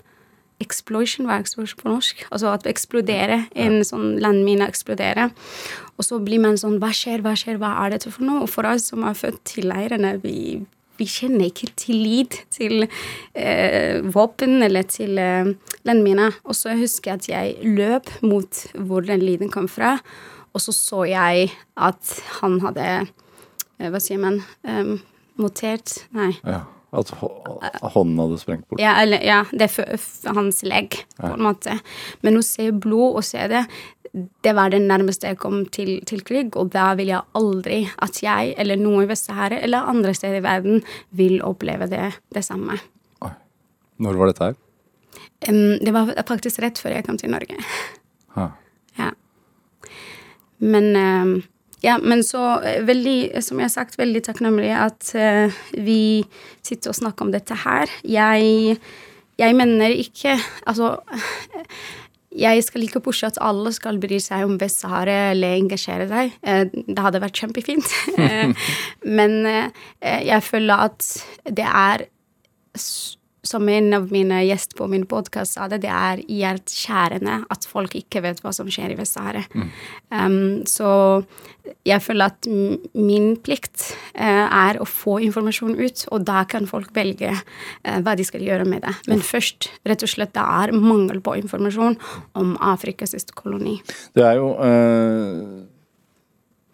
explosion, 0.63 1.27
hva 1.29 1.39
er 1.39 1.75
på 1.79 1.91
norsk? 1.91 2.25
Altså 2.35 2.51
at 2.51 2.65
det 2.65 2.73
eksploderer, 2.73 3.47
en 3.55 3.79
sånn 3.87 4.17
landmine 4.23 4.67
eksploderer. 4.67 5.31
Og 5.99 6.07
så 6.07 6.19
blir 6.23 6.43
man 6.43 6.59
sånn 6.59 6.79
Hva 6.83 6.91
skjer, 6.95 7.23
hva 7.23 7.35
skjer, 7.39 7.61
hva 7.63 7.75
er 7.85 7.95
dette 7.95 8.11
for 8.15 8.27
noe? 8.27 8.45
Og 8.47 8.51
for 8.51 8.67
oss 8.67 8.91
som 8.91 9.07
er 9.07 9.19
født 9.19 9.41
til 9.53 9.71
leirene, 9.71 10.17
vi, 10.23 10.63
vi 10.99 11.07
kjenner 11.11 11.51
ikke 11.51 11.71
tillit 11.79 12.41
til 12.55 12.87
eh, 12.87 14.03
våpen 14.03 14.63
eller 14.67 14.87
til 14.91 15.19
eh, 15.23 15.53
landmine. 15.87 16.33
Og 16.45 16.59
så 16.59 16.75
husker 16.79 17.15
jeg 17.15 17.23
at 17.23 17.31
jeg 17.31 17.77
løp 17.79 18.11
mot 18.27 18.65
hvor 18.75 19.07
den 19.07 19.23
lyden 19.23 19.55
kom 19.55 19.71
fra, 19.71 19.99
og 20.55 20.63
så 20.65 20.75
så 20.75 21.05
jeg 21.07 21.53
at 21.77 22.19
han 22.41 22.59
hadde 22.65 22.89
eh, 22.89 23.91
Hva 23.93 24.01
sier 24.03 24.19
man? 24.19 24.41
Um, 24.67 24.99
Motert? 25.38 26.02
Nei. 26.16 26.33
Ja. 26.42 26.64
At 26.97 27.11
hånden 27.12 28.16
hadde 28.16 28.38
sprengt 28.40 28.64
bort? 28.68 28.80
Ja, 28.80 28.95
eller, 29.02 29.21
ja 29.21 29.42
det 29.52 29.68
er 29.68 30.33
hans 30.33 30.62
legg, 30.64 31.02
på 31.18 31.35
en 31.35 31.45
måte. 31.45 31.76
Men 32.25 32.40
å 32.40 32.45
se 32.45 32.71
blod 32.73 33.21
og 33.21 33.26
se 33.28 33.45
det 33.52 33.66
det 34.42 34.54
var 34.57 34.71
det 34.73 34.80
nærmeste 34.83 35.28
jeg 35.28 35.38
kom 35.40 35.64
til, 35.75 35.99
til, 36.09 36.23
krig, 36.26 36.57
og 36.57 36.71
da 36.73 36.92
vil 36.99 37.11
jeg 37.12 37.37
aldri 37.38 37.83
at 38.04 38.23
jeg 38.23 38.54
eller 38.61 38.80
noen 38.80 39.04
i 39.04 39.11
Vest-Sahara 39.11 39.61
eller 39.64 39.90
andre 39.90 40.14
steder 40.16 40.40
i 40.40 40.45
verden 40.47 40.80
vil 41.18 41.42
oppleve 41.45 41.90
det, 41.90 42.07
det 42.35 42.45
samme. 42.47 42.78
Oi. 43.25 43.35
Når 44.04 44.21
var 44.21 44.33
dette 44.33 44.49
her? 44.49 44.59
Um, 45.49 45.76
det 45.85 45.92
var 45.95 46.12
faktisk 46.28 46.62
rett 46.64 46.80
før 46.80 46.97
jeg 46.97 47.07
kom 47.07 47.21
til 47.21 47.33
Norge. 47.35 47.61
Ha. 48.35 48.49
Ja. 48.99 49.12
Men 50.59 50.90
um, 50.97 51.35
ja, 51.85 51.99
men 52.03 52.25
så 52.27 52.59
eh, 52.67 52.83
veldig, 52.87 53.19
som 53.45 53.61
jeg 53.61 53.69
har 53.69 53.75
sagt, 53.75 53.99
veldig 54.01 54.23
takknemlig 54.27 54.73
at 54.75 55.13
uh, 55.15 55.61
vi 55.75 56.25
sitter 56.67 56.93
og 56.93 56.99
snakker 56.99 57.27
om 57.27 57.33
dette 57.35 57.57
her. 57.65 57.91
Jeg, 58.03 58.77
jeg 59.39 59.57
mener 59.57 59.95
ikke 59.95 60.37
Altså 60.67 60.97
jeg 62.39 62.63
skal 62.63 62.85
ikke 62.85 63.01
pushe 63.03 63.27
at 63.27 63.39
alle 63.43 63.71
skal 63.73 63.97
bry 64.03 64.19
seg 64.21 64.45
om 64.45 64.59
Vest-Sahara 64.61 65.31
eller 65.33 65.57
engasjere 65.57 66.05
seg. 66.11 66.35
Det 66.85 67.01
hadde 67.03 67.23
vært 67.25 67.41
kjempefint. 67.41 67.89
men 69.19 69.39
jeg 70.05 70.45
føler 70.45 70.85
at 70.91 71.09
det 71.49 71.65
er 71.65 72.05
som 73.49 73.69
en 73.69 73.95
av 73.97 74.11
mine 74.12 74.43
gjester 74.45 74.76
på 74.76 74.87
min 74.90 75.07
podkast 75.09 75.57
sa 75.57 75.69
det, 75.71 75.81
det 75.85 75.93
er 75.93 76.21
hjerteskjærende 76.28 77.40
at 77.52 77.67
folk 77.69 77.97
ikke 77.99 78.23
vet 78.25 78.43
hva 78.45 78.52
som 78.55 78.69
skjer 78.73 78.93
i 78.93 78.99
Vest-Sahara. 78.99 79.45
Mm. 79.55 79.71
Um, 80.12 80.37
så 80.69 80.90
jeg 81.88 82.00
føler 82.05 82.33
at 82.33 82.49
min 82.49 83.31
plikt 83.45 83.88
uh, 84.19 84.47
er 84.47 84.81
å 84.81 84.88
få 84.88 85.19
informasjon 85.25 85.78
ut, 85.78 86.05
og 86.12 86.26
da 86.28 86.45
kan 86.49 86.69
folk 86.69 86.93
velge 86.97 87.33
uh, 87.33 87.99
hva 88.05 88.17
de 88.19 88.26
skal 88.28 88.45
gjøre 88.45 88.69
med 88.69 88.85
det. 88.85 88.95
Men 89.09 89.25
først, 89.25 89.71
rett 89.88 90.05
og 90.05 90.12
slett, 90.12 90.35
det 90.37 90.45
er 90.45 90.76
mangel 90.76 91.23
på 91.25 91.38
informasjon 91.40 91.99
om 92.38 92.55
Afrikas 92.75 93.17
siste 93.17 93.37
koloni. 93.37 93.78
Det 94.17 94.28
er 94.28 94.40
jo 94.43 94.55
uh 94.59 95.67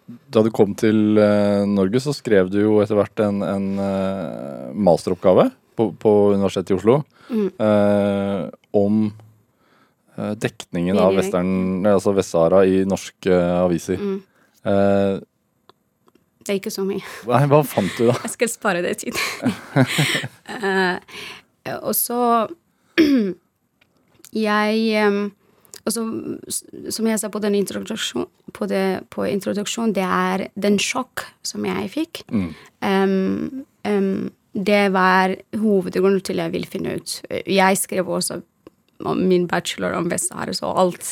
da 0.05 0.43
du 0.45 0.51
kom 0.53 0.75
til 0.77 1.17
Norge, 1.65 1.97
så 1.97 2.11
skrev 2.13 2.51
du 2.53 2.59
jo 2.59 2.75
etter 2.83 2.93
hvert 2.93 3.21
en, 3.25 3.39
en 3.41 4.75
masteroppgave 4.77 5.47
på, 5.75 5.89
på 5.99 6.11
Universitetet 6.33 6.73
i 6.73 6.77
Oslo 6.77 6.97
mm. 7.29 7.47
eh, 7.67 8.41
om 8.79 9.05
eh, 10.17 10.33
dekningen 10.41 10.99
av 10.99 11.15
altså 11.19 12.15
Vest-Sahara 12.15 12.65
i 12.65 12.83
norske 12.87 13.39
aviser. 13.61 14.01
Mm. 14.01 14.19
Eh, 14.65 15.23
det 16.45 16.53
er 16.53 16.59
ikke 16.59 16.73
så 16.73 16.85
mye. 16.85 17.01
Nei, 17.31 17.45
Hva 17.49 17.63
fant 17.65 17.95
du, 17.97 18.05
da? 18.11 18.19
Jeg 18.27 18.35
skal 18.35 18.51
spare 18.51 18.83
det 18.85 18.99
tid. 19.01 19.17
uh, 20.61 20.99
og 21.87 21.95
så 21.97 22.21
Jeg 24.35 25.07
um, 25.07 25.25
og 25.85 25.93
så, 25.93 26.03
Som 26.89 27.07
jeg 27.07 27.19
sa 27.21 27.29
på 27.29 27.39
den 27.43 27.55
introduksjonen, 27.59 28.27
på, 28.53 28.65
det, 28.65 29.05
på 29.13 29.25
introduksjon, 29.29 29.93
det 29.93 30.05
er 30.05 30.47
den 30.57 30.79
sjokk 30.81 31.27
som 31.45 31.65
jeg 31.67 31.91
fikk. 31.93 32.23
Mm. 32.31 32.47
Um, 32.81 33.65
um, 33.85 34.31
det 34.55 34.87
var 34.95 35.35
hovedgrunnen 35.59 36.23
til 36.23 36.39
jeg 36.39 36.53
ville 36.53 36.69
finne 36.69 36.95
ut. 36.95 37.19
Jeg 37.29 37.77
skrev 37.77 38.07
også 38.07 38.39
om 39.03 39.23
min 39.27 39.47
bachelor 39.51 39.97
om 39.97 40.07
Vest-Sahara, 40.11 40.55
så 40.55 40.71
alt 40.71 41.09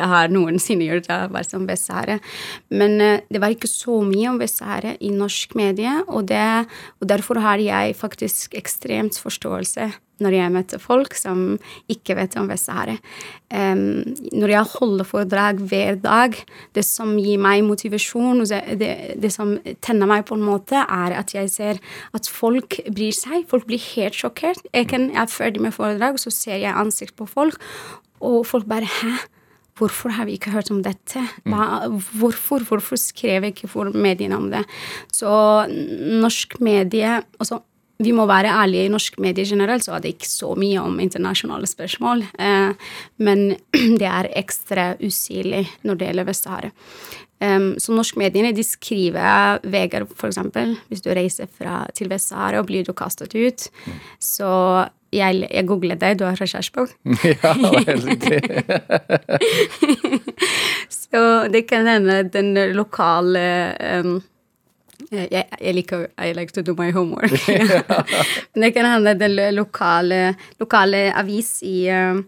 jeg 0.00 0.08
har 0.08 0.30
noensinne 0.32 0.86
gjort, 0.88 1.10
har 1.12 1.30
vært 1.32 1.54
om 1.54 1.66
Vest-Sahara. 1.68 2.18
Men 2.72 2.96
uh, 2.98 3.22
det 3.30 3.40
var 3.42 3.54
ikke 3.54 3.70
så 3.70 4.00
mye 4.06 4.30
om 4.32 4.40
Vest-Sahara 4.40 4.96
i 4.98 5.12
norsk 5.14 5.54
medie, 5.58 5.92
og, 6.08 6.26
det, 6.30 6.66
og 7.00 7.10
derfor 7.10 7.40
har 7.44 7.62
jeg 7.62 7.98
faktisk 7.98 8.56
ekstremt 8.58 9.20
forståelse 9.20 9.90
når 10.22 10.36
jeg 10.36 10.54
møter 10.54 10.82
folk 10.82 11.16
som 11.18 11.56
ikke 11.90 12.16
vet 12.18 12.36
om 12.40 12.50
Vest-Sahara. 12.50 12.96
Um, 13.50 14.02
når 14.36 14.54
jeg 14.54 14.70
holder 14.76 15.08
foredrag 15.08 15.62
hver 15.70 15.98
dag, 16.02 16.36
det 16.76 16.84
som 16.86 17.16
gir 17.18 17.40
meg 17.42 17.64
motivasjon, 17.66 18.44
det, 18.78 18.92
det, 19.20 19.32
som 19.34 19.56
tenner 19.82 20.10
meg 20.10 20.26
på 20.28 20.38
en 20.38 20.46
måte, 20.46 20.84
er 20.84 21.16
at 21.18 21.34
jeg 21.34 21.50
ser 21.52 21.82
at 22.16 22.30
folk 22.30 22.78
bryr 22.90 23.16
seg. 23.16 23.48
Folk 23.50 23.66
blir 23.70 23.82
helt 23.94 24.18
sjokkert. 24.18 24.62
Jeg, 24.74 24.90
kan, 24.92 25.10
jeg 25.10 25.22
er 25.24 25.34
ferdig 25.34 25.64
med 25.64 25.76
foredrag, 25.76 26.20
så 26.22 26.32
ser 26.34 26.62
jeg 26.62 26.76
ansikt 26.76 27.16
på 27.18 27.28
folk, 27.30 27.58
og 28.20 28.42
folk 28.46 28.68
bare 28.70 28.88
Hæ? 29.00 29.18
Hvorfor 29.80 30.12
har 30.12 30.26
vi 30.28 30.34
ikke 30.36 30.52
hørt 30.52 30.68
om 30.70 30.82
dette? 30.84 31.22
Hva, 31.48 31.86
hvorfor, 32.20 32.60
hvorfor 32.68 33.00
skrev 33.00 33.46
ikke 33.48 33.68
for 33.70 33.88
mediene 33.96 34.36
om 34.36 34.50
det? 34.52 34.66
Så 35.14 35.30
norsk 36.20 36.58
medie 36.60 37.14
altså 37.40 37.62
vi 38.00 38.12
må 38.16 38.26
være 38.28 38.52
ærlige. 38.62 38.88
I 38.88 38.92
norsk 38.92 39.18
medie 39.22 39.46
generelt 39.48 39.84
så 39.86 39.96
er 39.96 40.04
det 40.04 40.14
ikke 40.14 40.28
så 40.30 40.54
mye 40.58 40.82
om 40.82 41.00
internasjonale 41.02 41.68
spørsmål. 41.70 42.24
Eh, 42.40 42.92
men 43.24 43.48
det 44.00 44.08
er 44.08 44.30
ekstra 44.40 44.94
usynlig 45.00 45.66
når 45.84 46.00
det 46.00 46.10
gjelder 46.10 46.30
Vest-Sahara. 46.30 46.72
Så 47.80 47.94
norskmediene 47.96 48.50
de 48.52 48.60
skriver 48.60 49.62
Vegard, 49.72 50.10
eksempel, 50.28 50.74
hvis 50.90 51.00
du 51.00 51.08
reiser 51.16 51.48
fra, 51.48 51.86
til 51.96 52.10
Vest-Sahara 52.12 52.60
og 52.60 52.66
blir 52.68 52.84
du 52.84 52.92
kastet 52.92 53.32
ut. 53.32 53.64
Så 54.20 54.50
jeg, 55.10 55.46
jeg 55.50 55.66
googlet 55.66 56.00
deg, 56.00 56.18
du 56.18 56.24
har 56.26 56.38
Kjærsborg? 56.38 56.92
ja, 57.26 57.54
riktig. 58.04 58.40
så 61.00 61.22
det 61.50 61.64
kan 61.70 61.88
hende 61.90 62.22
den 62.30 62.54
lokale 62.76 63.46
um, 64.04 64.20
jeg, 65.10 65.44
jeg, 65.60 65.74
liker 65.74 66.06
I 66.18 66.32
like 66.32 66.52
to 66.54 66.62
do 66.62 66.74
my 66.78 66.90
homework. 66.94 67.32
Men 68.54 68.66
det 68.66 68.74
kan 68.74 68.86
hende 68.86 69.14
den 69.18 69.38
lokale, 69.54 70.34
lokale 70.60 71.08
avis 71.18 71.58
i 71.66 71.88
uh, 71.90 72.20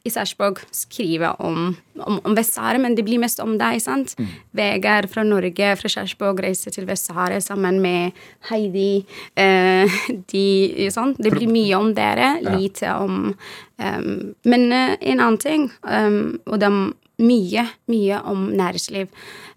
i 0.00 0.10
Sarpsborg 0.10 0.62
skriver 0.72 1.36
om, 1.44 1.74
om, 2.00 2.18
om 2.24 2.36
Vest-Sahara, 2.36 2.80
men 2.80 2.94
det 2.96 3.04
blir 3.04 3.20
mest 3.20 3.40
om 3.42 3.56
deg. 3.60 3.80
sant? 3.84 4.14
Mm. 4.16 4.30
Vegard 4.56 5.10
fra 5.12 5.24
Norge, 5.26 5.74
fra 5.76 5.90
Sarpsborg, 5.92 6.40
reiser 6.40 6.72
til 6.72 6.86
Vest-Sahara 6.88 7.40
sammen 7.44 7.82
med 7.84 8.16
Heidi. 8.48 9.04
Eh, 9.36 10.00
de, 10.32 10.46
sånn. 10.94 11.12
Det 11.20 11.34
blir 11.34 11.52
mye 11.52 11.76
om 11.76 11.92
dere, 11.96 12.32
lite 12.48 12.94
om 12.96 13.34
um, 13.34 14.10
Men 14.48 14.66
en 14.72 15.20
annen 15.20 15.38
ting, 15.40 15.68
um, 15.84 16.40
og 16.48 16.64
er 16.64 16.80
mye, 17.20 17.66
mye 17.90 18.20
om 18.28 18.48
næringsliv. 18.56 19.10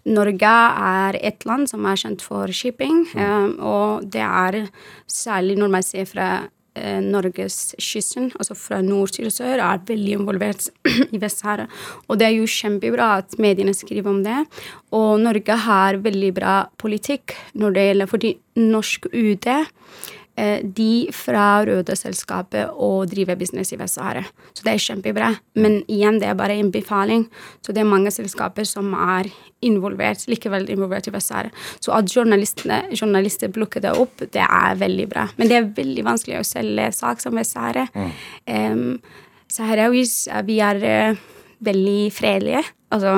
Norge 0.04 0.56
er 0.88 1.18
et 1.20 1.46
land 1.48 1.70
som 1.70 1.86
er 1.88 2.00
kjent 2.00 2.24
for 2.24 2.52
shipping, 2.52 3.04
mm. 3.14 3.56
og 3.64 4.04
det 4.12 4.24
er 4.24 4.66
særlig 5.10 5.56
når 5.60 5.72
man 5.72 5.86
ser 5.86 6.04
fra 6.10 6.28
eh, 6.76 7.00
Norgeskysten, 7.00 8.30
altså 8.36 8.56
fra 8.58 8.82
nord 8.84 9.14
til 9.16 9.30
sør, 9.32 9.62
er 9.64 9.80
veldig 9.88 10.18
involvert 10.18 10.68
i 11.14 11.20
Vest-Sahara. 11.22 11.66
Og 12.08 12.20
det 12.20 12.28
er 12.28 12.36
jo 12.36 12.50
kjempebra 12.50 13.14
at 13.22 13.38
mediene 13.40 13.74
skriver 13.76 14.12
om 14.12 14.20
det. 14.26 14.44
Og 14.92 15.16
Norge 15.24 15.56
har 15.64 16.02
veldig 16.04 16.34
bra 16.36 16.58
politikk 16.80 17.36
når 17.56 17.76
det 17.76 17.88
gjelder 17.88 18.12
fordi 18.12 18.36
norsk 18.60 19.08
UD 19.12 19.48
Eh, 19.48 20.23
de 20.34 21.06
fra 21.14 21.62
røde 21.62 21.94
selskapet 21.94 22.72
å 22.74 23.04
drive 23.06 23.36
business 23.38 23.70
i 23.70 23.78
Vest-Sahara. 23.78 24.24
Så 24.50 24.64
det 24.66 24.72
er 24.72 24.82
kjempebra. 24.82 25.28
Men 25.62 25.76
igjen, 25.86 26.18
det 26.18 26.26
er 26.26 26.38
bare 26.38 26.56
en 26.58 26.72
befaling. 26.74 27.28
Så 27.62 27.70
det 27.70 27.84
er 27.84 27.90
mange 27.90 28.10
selskaper 28.10 28.66
som 28.66 28.90
er 28.98 29.30
involvert, 29.64 30.26
likevel 30.30 30.66
involvert 30.74 31.06
i 31.08 31.14
Vest-Sahara. 31.14 31.52
Så 31.78 31.94
at 31.94 32.10
journalister 32.10 33.52
plukker 33.54 33.84
det 33.84 33.94
opp, 33.94 34.24
det 34.34 34.42
er 34.44 34.80
veldig 34.80 35.06
bra. 35.12 35.28
Men 35.38 35.50
det 35.50 35.58
er 35.58 35.70
veldig 35.76 36.06
vanskelig 36.06 36.40
å 36.40 36.48
selge 36.48 36.90
sak 36.96 37.22
som 37.22 37.38
Vest-Sahara. 37.38 37.86
Mm. 37.94 38.10
Um, 38.50 39.22
Saharawis, 39.54 40.24
vi 40.48 40.58
er 40.64 40.82
uh, 40.82 41.22
veldig 41.64 42.00
fredelige. 42.14 42.64
Altså 42.94 43.14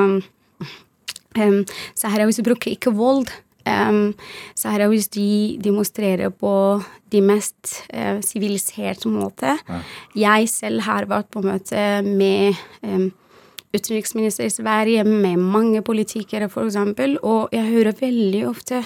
um, 1.37 1.64
Saharawis 1.94 2.40
bruker 2.44 2.75
ikke 2.76 2.94
vold. 2.96 3.32
Um, 3.66 4.14
Saharawis 4.58 5.08
de 5.14 5.58
demonstrerer 5.62 6.30
på 6.30 6.52
de 7.12 7.20
mest 7.22 7.75
siviliserte 8.26 9.08
eh, 9.08 9.12
måte. 9.12 9.56
Ja. 9.68 9.80
Jeg 10.16 10.50
selv 10.52 10.86
har 10.86 11.08
vært 11.10 11.30
på 11.34 11.42
møte 11.44 11.86
med 12.06 12.58
um, 12.82 13.10
utenriksminister 13.76 14.49
i 14.49 14.52
Sverige, 14.52 15.04
med 15.06 15.40
mange 15.40 15.83
politikere, 15.87 16.50
f.eks., 16.50 16.78
og 17.23 17.54
jeg 17.54 17.71
hører 17.73 18.00
veldig 18.00 18.42
ofte 18.49 18.83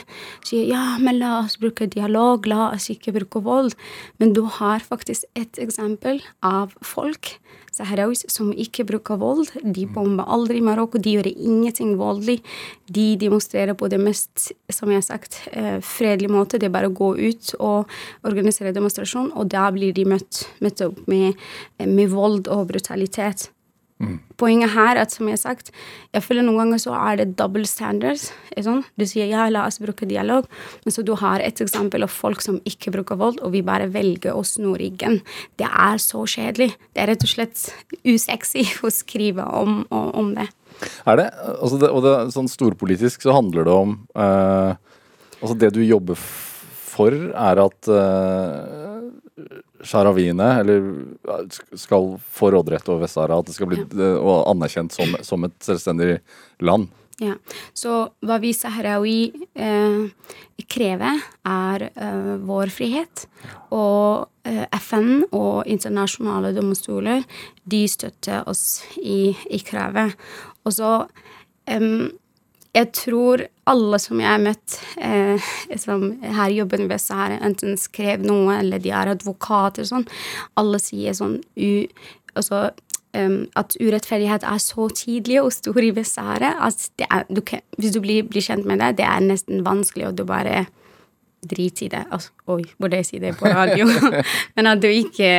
sier 0.46 0.68
ja, 0.70 0.84
men 1.02 1.20
la 1.20 1.36
oss 1.44 1.58
bruke 1.60 1.88
dialog, 1.90 2.48
la 2.50 2.70
oss 2.74 2.90
ikke 2.92 3.14
bruke 3.16 3.42
vold. 3.44 3.74
Men 4.20 4.34
du 4.36 4.44
har 4.58 4.84
faktisk 4.84 5.28
et 5.38 5.60
eksempel 5.62 6.22
av 6.46 6.74
folk 6.84 7.36
som 7.80 8.50
ikke 8.52 8.84
bruker 8.84 9.16
vold. 9.16 9.46
De 9.62 9.86
bomber 9.86 10.26
aldri 10.28 10.60
Marokko, 10.60 10.98
de 10.98 11.14
gjør 11.14 11.28
ingenting 11.30 11.94
voldelig. 11.96 12.40
De 12.90 13.16
demonstrerer 13.16 13.74
på 13.78 13.88
det 13.88 14.00
mest, 14.02 14.52
som 14.68 14.90
jeg 14.90 15.00
har 15.00 15.06
sagt, 15.06 15.48
eh, 15.52 15.80
fredelige 15.80 16.32
måte. 16.32 16.58
Det 16.58 16.66
er 16.66 16.74
bare 16.74 16.90
å 16.90 16.94
gå 16.94 17.16
ut 17.16 17.54
og 17.60 17.88
organisere 18.24 18.74
demonstrasjon, 18.74 19.32
og 19.34 19.48
da 19.48 19.70
blir 19.70 19.94
de 19.94 20.04
møtt, 20.04 20.46
møtt 20.60 20.80
opp 20.80 21.06
med, 21.06 21.34
med 21.78 22.10
vold 22.10 22.48
og 22.48 22.68
brutalitet. 22.68 23.50
Mm. 24.00 24.16
Poenget 24.40 24.72
her 24.72 24.94
er 24.94 25.02
at 25.02 25.12
som 25.12 25.28
jeg 25.28 25.36
har 25.36 25.42
sagt, 25.42 25.70
jeg 26.14 26.24
føler 26.24 26.44
noen 26.46 26.62
ganger 26.62 26.80
så 26.80 26.94
er 26.96 27.18
det 27.20 27.34
double 27.36 27.66
standards. 27.68 28.30
Du 28.56 29.04
sier 29.04 29.28
ja, 29.28 29.44
la 29.52 29.66
oss 29.68 29.80
bruke 29.82 30.08
dialog, 30.08 30.48
men 30.86 30.94
så 30.94 31.04
du 31.04 31.12
har 31.20 31.44
et 31.44 31.60
eksempel 31.60 32.06
av 32.06 32.12
folk 32.12 32.40
som 32.44 32.56
ikke 32.68 32.94
bruker 32.94 33.20
vold, 33.20 33.42
og 33.44 33.52
vi 33.52 33.60
bare 33.66 33.90
velger 33.92 34.32
å 34.32 34.44
snu 34.46 34.72
ryggen. 34.80 35.20
Det 35.60 35.68
er 35.68 36.00
så 36.00 36.24
kjedelig. 36.24 36.72
Det 36.94 37.04
er 37.04 37.12
rett 37.12 37.26
og 37.28 37.34
slett 37.34 37.66
usexy 38.08 38.64
å 38.86 38.94
skrive 38.94 39.44
om, 39.60 39.82
om 39.92 40.32
det. 40.38 40.48
Er 41.04 41.20
det, 41.20 41.26
altså 41.60 41.76
det, 41.80 41.90
og 41.92 42.04
det, 42.06 42.14
sånn 42.32 42.48
storpolitisk 42.48 43.26
så 43.26 43.34
handler 43.36 43.66
det 43.68 43.72
om 43.74 43.98
eh, 44.16 44.78
Altså 45.40 45.56
det 45.56 45.70
du 45.72 45.80
jobber 45.84 46.16
for, 46.20 47.12
er 47.16 47.60
at 47.62 47.88
eh, 47.88 49.60
sharawiene, 49.86 50.48
eller 50.60 51.76
skal 51.78 52.14
få 52.32 52.50
råderett 52.54 52.88
over 52.88 53.04
Vest-Sahara, 53.04 53.40
at 53.40 53.50
det 53.50 53.56
skal 53.56 53.70
bli 53.70 53.82
ja. 53.82 54.14
og 54.18 54.48
anerkjent 54.50 54.94
som, 54.94 55.14
som, 55.26 55.46
et 55.48 55.56
selvstendig 55.64 56.18
land. 56.64 56.90
Ja, 57.20 57.34
Så 57.76 57.92
hva 58.24 58.38
vi 58.40 58.54
sahrawi 58.56 59.18
eh, 59.52 60.06
krever, 60.72 61.20
er 61.44 61.84
eh, 61.90 62.30
vår 62.48 62.72
frihet. 62.72 63.26
Og 63.76 64.24
eh, 64.48 64.64
FN 64.80 65.26
og 65.28 65.68
internasjonale 65.68 66.54
domstoler, 66.56 67.26
de 67.68 67.82
støtter 67.92 68.48
oss 68.48 68.80
i, 68.96 69.34
i 69.52 69.60
kravet. 69.60 70.16
Og 70.64 70.76
så 70.78 70.94
um, 71.68 72.08
Jeg 72.76 72.92
tror 72.94 73.42
alle 73.70 73.98
som 73.98 74.20
jeg 74.22 74.30
har 74.30 74.42
møtt 74.42 74.76
eh, 75.02 75.48
som 75.78 76.04
her 76.22 76.52
jobber 76.54 76.84
ved 76.86 77.02
Sahara, 77.02 77.40
enten 77.42 77.74
skrev 77.80 78.22
noe 78.26 78.60
eller 78.60 78.82
de 78.82 78.92
er 78.94 79.10
advokater 79.10 79.88
sånn, 79.88 80.06
alle 80.60 80.78
sier 80.82 81.16
sånn 81.18 81.40
u, 81.58 81.70
altså, 82.38 82.68
um, 83.16 83.40
at 83.58 83.74
urettferdighet 83.80 84.46
er 84.46 84.62
så 84.62 84.88
tidlig 84.94 85.40
og 85.42 85.52
stor 85.54 85.82
i 85.82 85.92
Vest-Sahara 85.96 86.54
at 86.68 86.86
er, 87.06 87.26
du 87.30 87.42
hvis 87.42 87.94
du 87.94 88.00
blir, 88.04 88.26
blir, 88.28 88.44
kjent 88.44 88.68
med 88.68 88.82
det, 88.82 88.96
det 89.00 89.08
er 89.08 89.24
nesten 89.24 89.64
vanskelig, 89.66 90.10
og 90.10 90.20
du 90.20 90.24
bare 90.28 90.66
drit 91.40 91.82
i 91.82 91.88
det. 91.88 92.02
Altså, 92.12 92.32
oi, 92.52 92.64
burde 92.80 93.00
jeg 93.00 93.08
si 93.08 93.20
det 93.22 93.32
på 93.38 93.48
radio? 93.48 93.86
Men 94.56 94.70
at 94.70 94.82
du 94.82 94.88
ikke 94.90 95.30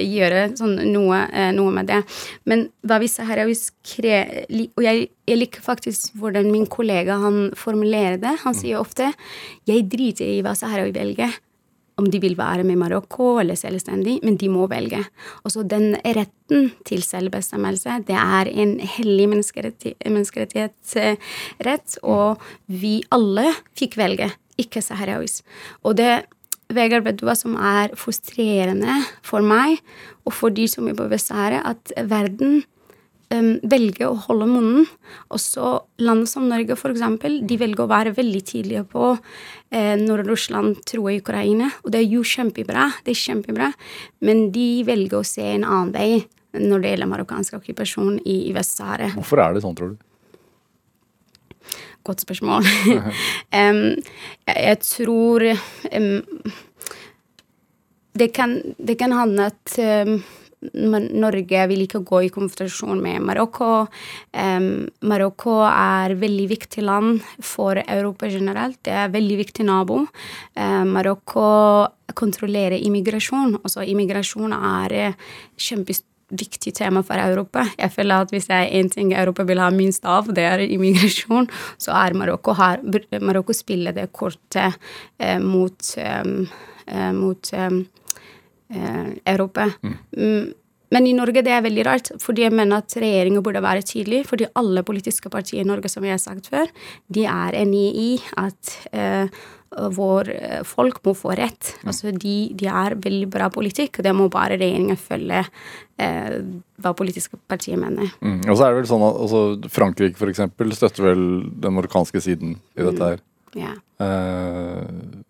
gjør 0.00 0.36
sånn 0.58 0.78
noe, 0.92 1.22
eh, 1.28 1.50
noe, 1.56 1.74
med 1.76 1.90
det. 1.90 2.00
Men 2.48 2.66
hva 2.86 2.98
hvis 3.02 3.18
her 3.20 3.42
er 3.42 3.52
Og 3.52 4.84
jeg, 4.84 5.08
jeg, 5.26 5.38
liker 5.38 5.64
faktisk 5.64 6.12
hvordan 6.20 6.50
min 6.52 6.66
kollega 6.66 7.18
han 7.22 7.50
formulerer 7.58 8.20
det. 8.22 8.36
Han 8.44 8.56
sier 8.56 8.80
ofte 8.80 9.12
'jeg 9.66 9.88
driter 9.88 10.26
i 10.26 10.42
hva 10.42 10.54
Saharawi 10.56 10.92
velger' 10.92 11.40
om 12.00 12.06
de 12.10 12.18
vil 12.22 12.36
være 12.38 12.64
med 12.66 12.78
Marokko 12.80 13.40
eller 13.42 13.56
selvstendig, 13.58 14.14
men 14.24 14.36
de 14.40 14.48
må 14.52 14.66
velge. 14.70 15.02
Og 15.44 15.50
så 15.54 15.60
den 15.68 15.86
retten 16.02 16.60
til 16.88 17.02
selvbestemmelse, 17.04 17.90
det 18.08 18.16
er 18.16 18.46
en 18.48 18.72
hellig 18.96 19.26
menneskerettighetsrett, 19.28 21.88
og 22.02 22.40
vi 22.66 23.02
alle 23.12 23.54
fikk 23.78 23.96
velge 24.00 24.30
ikke 24.60 24.82
saharauis. 24.84 25.40
Og 25.86 25.96
det 26.00 26.24
Vegard, 26.72 27.04
hva 27.20 27.34
som 27.36 27.56
er 27.60 27.92
frustrerende 27.98 29.02
for 29.24 29.44
meg 29.44 29.80
og 30.24 30.32
for 30.36 30.54
de 30.54 30.64
som 30.70 30.86
jobber 30.88 31.10
ved 31.12 31.20
Sahara, 31.20 31.60
at 31.68 31.92
verden 32.08 32.62
um, 33.34 33.56
velger 33.60 34.08
å 34.08 34.20
holde 34.28 34.48
munnen. 34.50 34.86
Også 35.34 35.74
land 36.02 36.28
som 36.30 36.46
Norge, 36.50 36.76
eksempel, 36.76 37.40
de 37.48 37.58
velger 37.60 37.84
å 37.84 37.90
være 37.90 38.14
veldig 38.16 38.42
tidlige 38.48 38.84
på 38.92 39.10
eh, 39.12 39.96
når 40.00 40.24
Russland 40.28 40.78
i 41.12 41.18
Ukraina. 41.20 41.72
Og 41.82 41.92
det 41.94 42.02
er 42.02 42.08
jo 42.08 42.22
kjempebra, 42.26 42.88
det 43.04 43.14
er 43.14 43.22
kjempebra, 43.24 43.72
men 44.24 44.48
de 44.54 44.68
velger 44.88 45.20
å 45.20 45.26
se 45.26 45.44
en 45.54 45.66
annen 45.66 45.92
vei 45.94 46.22
når 46.52 46.82
det 46.82 46.94
gjelder 46.94 47.08
marokkansk 47.08 47.58
okkupasjon 47.58 48.18
i, 48.28 48.42
i 48.50 48.56
Vest-Sahara. 48.56 49.14
Hvorfor 49.16 49.40
er 49.40 49.54
det 49.56 49.64
sånn, 49.64 49.76
tror 49.76 49.94
du? 49.94 50.00
Godt 52.04 52.24
spørsmål. 52.24 52.66
um, 53.62 53.80
jeg 54.48 54.78
tror 54.82 55.46
um, 55.96 56.52
det, 58.18 58.32
kan, 58.34 58.60
det 58.78 58.98
kan 58.98 59.14
handle 59.14 59.50
at 59.52 59.76
um, 60.06 60.22
Norge 60.62 61.64
vil 61.70 61.82
ikke 61.86 62.02
gå 62.06 62.20
i 62.26 62.30
konfrontasjon 62.30 63.00
med 63.02 63.22
Marokko. 63.26 63.70
Um, 64.34 64.86
Marokko 65.02 65.56
er 65.66 66.14
et 66.14 66.20
veldig 66.20 66.46
viktig 66.52 66.84
land 66.86 67.18
for 67.42 67.80
Europa 67.82 68.30
generelt. 68.30 68.78
Det 68.84 68.94
er 68.94 69.08
et 69.08 69.16
veldig 69.16 69.40
viktig 69.42 69.66
nabo. 69.66 70.04
Um, 70.54 70.94
Marokko 70.94 71.48
kontrollerer 72.14 72.78
immigrasjon. 72.78 73.58
Altså 73.62 73.86
immigrasjon 73.88 74.54
er 74.54 75.14
kjempestort 75.58 76.11
viktig 76.38 76.74
tema 76.76 77.02
for 77.06 77.20
Europa. 77.20 77.64
Jeg 77.78 77.92
føler 77.92 78.24
at 78.24 78.32
hvis 78.32 78.48
det 78.50 78.56
er 78.56 78.80
én 78.80 78.88
ting 78.92 79.12
Europa 79.12 79.44
vil 79.48 79.60
ha 79.60 79.70
minst 79.74 80.06
av, 80.08 80.30
det 80.34 80.44
er 80.44 80.64
immigrasjon, 80.64 81.48
så 81.78 81.94
er 81.98 82.16
Marokko 82.18 82.54
her 82.58 82.82
Marokko 83.20 83.52
spiller 83.56 83.94
det 83.96 84.10
kortet 84.12 84.78
eh, 85.18 85.38
mot, 85.40 85.94
eh, 85.98 87.12
mot 87.12 87.52
eh, 87.52 87.70
Europa. 89.26 89.68
Mm. 90.16 90.52
Mm. 90.92 90.98
Men 90.98 91.08
i 91.08 91.16
Norge 91.16 91.44
det 91.44 91.54
er 91.56 91.64
veldig 91.64 91.86
rart, 91.88 92.12
fordi 92.22 92.44
jeg 92.46 92.54
mener 92.54 92.82
at 92.82 92.98
regjeringen 93.00 93.44
burde 93.44 93.64
være 93.64 93.86
tydelig. 93.88 94.26
Fordi 94.28 94.50
alle 94.60 94.84
politiske 94.86 95.32
partier 95.32 95.64
i 95.64 95.68
Norge, 95.68 95.90
som 95.92 96.04
jeg 96.04 96.16
har 96.16 96.22
sagt 96.22 96.52
før, 96.52 96.70
de 97.08 97.26
er 97.26 97.58
enige 97.62 97.92
i 97.96 98.12
at 98.40 98.76
eh, 98.92 99.42
hvor 99.96 100.28
eh, 100.28 100.60
folk 100.68 101.00
må 101.06 101.14
få 101.16 101.34
rett. 101.38 101.72
Mm. 101.82 101.88
Altså 101.92 102.12
de, 102.12 102.36
de 102.58 102.68
er 102.68 102.98
veldig 103.00 103.30
bra 103.32 103.48
politikk, 103.52 103.98
og 103.98 104.06
det 104.06 104.14
må 104.16 104.28
bare 104.32 104.58
regjeringen 104.60 105.00
følge 105.00 105.42
eh, 105.42 106.38
hva 106.82 106.94
politiske 106.98 107.40
partier 107.48 107.80
mener. 107.80 108.12
Mm. 108.20 108.42
Og 108.46 108.56
så 108.56 108.66
er 108.66 108.72
det 108.72 108.82
vel 108.82 108.90
sånn 108.92 109.06
at 109.06 109.20
altså, 109.26 109.42
Frankrike 109.72 110.30
eksempel 110.32 110.74
støtter 110.76 111.08
vel 111.12 111.26
den 111.62 111.76
marokkanske 111.78 112.24
siden 112.24 112.56
i 112.76 112.88
dette 112.88 113.12
her. 113.12 113.22
Mm. 113.52 113.60
Ja. 113.62 113.74
Eh, 114.02 115.22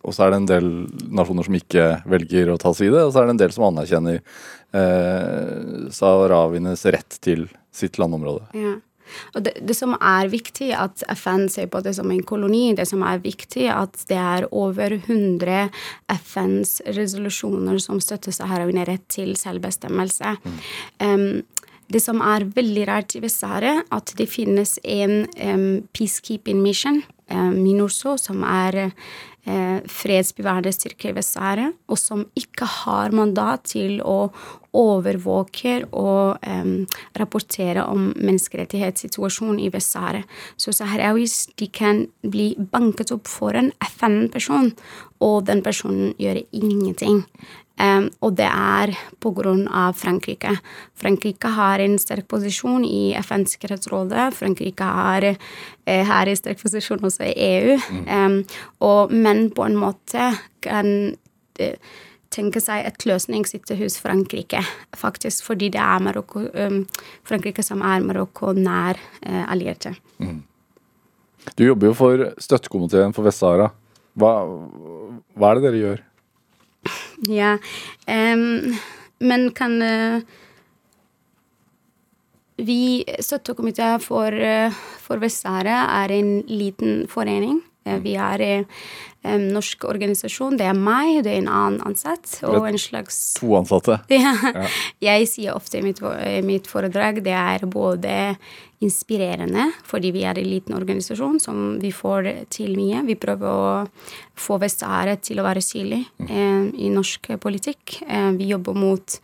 og 0.00 0.16
så 0.16 0.24
er 0.24 0.32
det 0.32 0.40
en 0.40 0.50
del 0.50 0.68
nasjoner 1.12 1.46
som 1.46 1.56
ikke 1.58 1.88
velger 2.08 2.52
å 2.52 2.60
ta 2.60 2.72
side, 2.76 3.02
og 3.04 3.12
så 3.12 3.22
er 3.22 3.28
det 3.28 3.34
en 3.36 3.42
del 3.42 3.52
som 3.52 3.66
anerkjenner 3.68 4.20
eh, 4.20 5.90
saharawienes 5.92 6.86
rett 6.94 7.18
til 7.20 7.48
sitt 7.74 8.00
landområde. 8.00 8.46
Ja. 8.56 8.78
Og 9.34 9.42
det, 9.42 9.56
det, 9.66 9.74
som 9.74 9.96
er 9.96 10.30
viktig, 10.30 10.70
at 10.78 11.02
FN 11.18 11.48
ser 11.50 11.70
på 11.70 11.82
det 11.84 11.96
som 11.98 12.10
en 12.12 12.22
koloni, 12.26 12.70
det 12.78 12.86
som 12.88 13.02
er 13.06 13.22
viktig, 13.22 13.66
at 13.72 14.04
det 14.10 14.18
er 14.18 14.46
over 14.54 14.94
100 15.00 15.68
FNs 16.14 16.76
resolusjoner 16.98 17.80
som 17.82 18.00
støtter 18.02 18.34
saharawiene 18.34 18.86
rett 18.88 19.06
til 19.10 19.34
selvbestemmelse. 19.38 20.36
Mm. 20.44 20.60
Um, 21.02 21.70
det 21.90 22.02
som 22.04 22.20
er 22.22 22.46
veldig 22.54 22.84
rart 22.86 23.16
i 23.18 23.22
Vest-Sahara, 23.24 23.80
at 23.90 24.12
det 24.18 24.28
finnes 24.30 24.76
en 24.86 25.24
um, 25.42 25.80
peacekeeping 25.96 26.62
mission, 26.62 27.02
MINURSO, 27.30 28.16
som 28.18 28.42
er 28.46 28.78
eh, 28.84 29.78
fredsbevarende 29.90 30.72
styrker 30.74 31.14
Vest-Sahara, 31.16 31.70
og 31.88 31.98
som 31.98 32.24
ikke 32.38 32.68
har 32.84 33.14
mandat 33.16 33.70
til 33.72 34.00
å 34.02 34.30
overvåke 34.76 35.80
og 35.90 36.42
eh, 36.46 36.74
rapportere 37.18 37.86
om 37.86 38.10
menneskerettighetssituasjonen 38.16 39.62
i 39.64 39.70
Vest-Sahara. 39.72 40.22
Så 40.60 40.74
saharawis 40.76 41.46
de 41.60 41.70
kan 41.70 42.04
bli 42.22 42.52
banket 42.58 43.14
opp 43.14 43.30
for 43.30 43.56
en 43.58 43.72
FN-person, 43.90 44.74
og 45.20 45.42
den 45.48 45.64
personen 45.66 46.14
gjør 46.20 46.42
ingenting. 46.50 47.24
Og 48.20 48.34
det 48.36 48.48
er 48.48 48.92
på 49.22 49.32
grunn 49.36 49.62
av 49.72 49.96
Frankrike. 49.96 50.56
Frankrike 51.00 51.52
har 51.56 51.80
en 51.80 51.96
sterk 52.00 52.26
posisjon 52.28 52.84
i 52.84 53.14
FNs 53.16 53.54
sikkerhetsråd. 53.56 54.12
Frankrike 54.36 54.84
har, 54.84 55.24
eh, 55.24 56.04
har 56.06 56.26
en 56.26 56.36
sterk 56.36 56.60
posisjon 56.60 57.00
også 57.00 57.24
i 57.30 57.34
EU. 57.46 57.78
Mm. 58.04 58.44
Og, 58.80 59.12
men 59.12 59.50
på 59.50 59.64
en 59.64 59.78
måte 59.80 60.30
kan 60.60 61.16
uh, 61.60 61.96
tenke 62.30 62.60
seg 62.60 62.84
et 62.86 63.06
løsningssitte 63.08 63.74
hos 63.80 63.98
Frankrike, 63.98 64.60
faktisk, 64.96 65.44
fordi 65.44 65.70
det 65.74 65.80
er 65.80 66.04
Marokko, 66.04 66.44
Frankrike 67.26 67.64
som 67.66 67.82
er 67.82 68.04
Marokko 68.04 68.52
nær 68.52 69.00
uh, 69.26 69.44
allierte. 69.50 69.96
Mm. 70.18 70.42
Du 71.56 71.64
jobber 71.64 71.90
jo 71.90 71.96
for 71.96 72.28
støttekomiteen 72.38 73.14
for 73.16 73.26
Vest-Sahara. 73.26 73.70
Hva, 74.20 74.32
hva 75.38 75.50
er 75.50 75.58
det 75.58 75.66
dere 75.66 75.80
gjør? 75.80 76.06
Ja. 77.28 77.58
Um, 78.06 78.76
men 79.18 79.50
kan 79.52 79.82
uh, 79.82 80.22
Vi 82.56 83.04
Støttekomiteen 83.20 84.00
for, 84.00 84.32
uh, 84.32 84.72
for 85.00 85.20
Vest-Sahara 85.20 85.82
er 86.02 86.12
en 86.16 86.32
liten 86.48 87.06
forening. 87.08 87.60
Uh, 87.84 87.98
vi 88.04 88.14
er 88.16 88.64
en 89.26 89.50
norsk 89.54 89.84
organisasjon. 89.84 90.56
Det 90.56 90.66
er 90.70 90.76
meg, 90.76 91.20
det 91.26 91.34
er 91.34 91.42
en 91.42 91.50
annen 91.52 91.84
ansatt. 91.90 92.38
Og 92.48 92.64
en 92.68 92.80
slags 92.80 93.20
To 93.40 93.52
ansatte? 93.58 94.00
Ja. 94.20 94.32
ja. 94.54 94.66
Jeg 95.00 95.28
sier 95.30 95.54
ofte 95.56 95.80
i 95.80 95.84
mitt, 95.84 96.00
mitt, 96.46 96.68
foredrag 96.70 97.22
det 97.24 97.36
er 97.36 97.66
både 97.70 98.14
inspirerende, 98.80 99.66
fordi 99.84 100.12
vi 100.14 100.24
er 100.24 100.40
en 100.40 100.48
liten 100.48 100.76
organisasjon 100.76 101.38
som 101.42 101.78
vi 101.82 101.92
får 101.92 102.30
til 102.52 102.72
mye. 102.78 103.04
Vi 103.08 103.18
prøver 103.20 103.48
å 103.48 103.72
få 104.40 104.56
Vest-Sahara 104.62 105.18
til 105.20 105.40
å 105.40 105.44
være 105.44 105.64
synlig 105.64 106.02
mm. 106.16 106.28
eh, 106.28 106.68
i 106.86 106.92
norsk 106.92 107.34
politikk. 107.42 108.00
Um, 108.08 108.38
vi 108.40 108.52
jobber 108.54 108.78
mot 108.78 109.20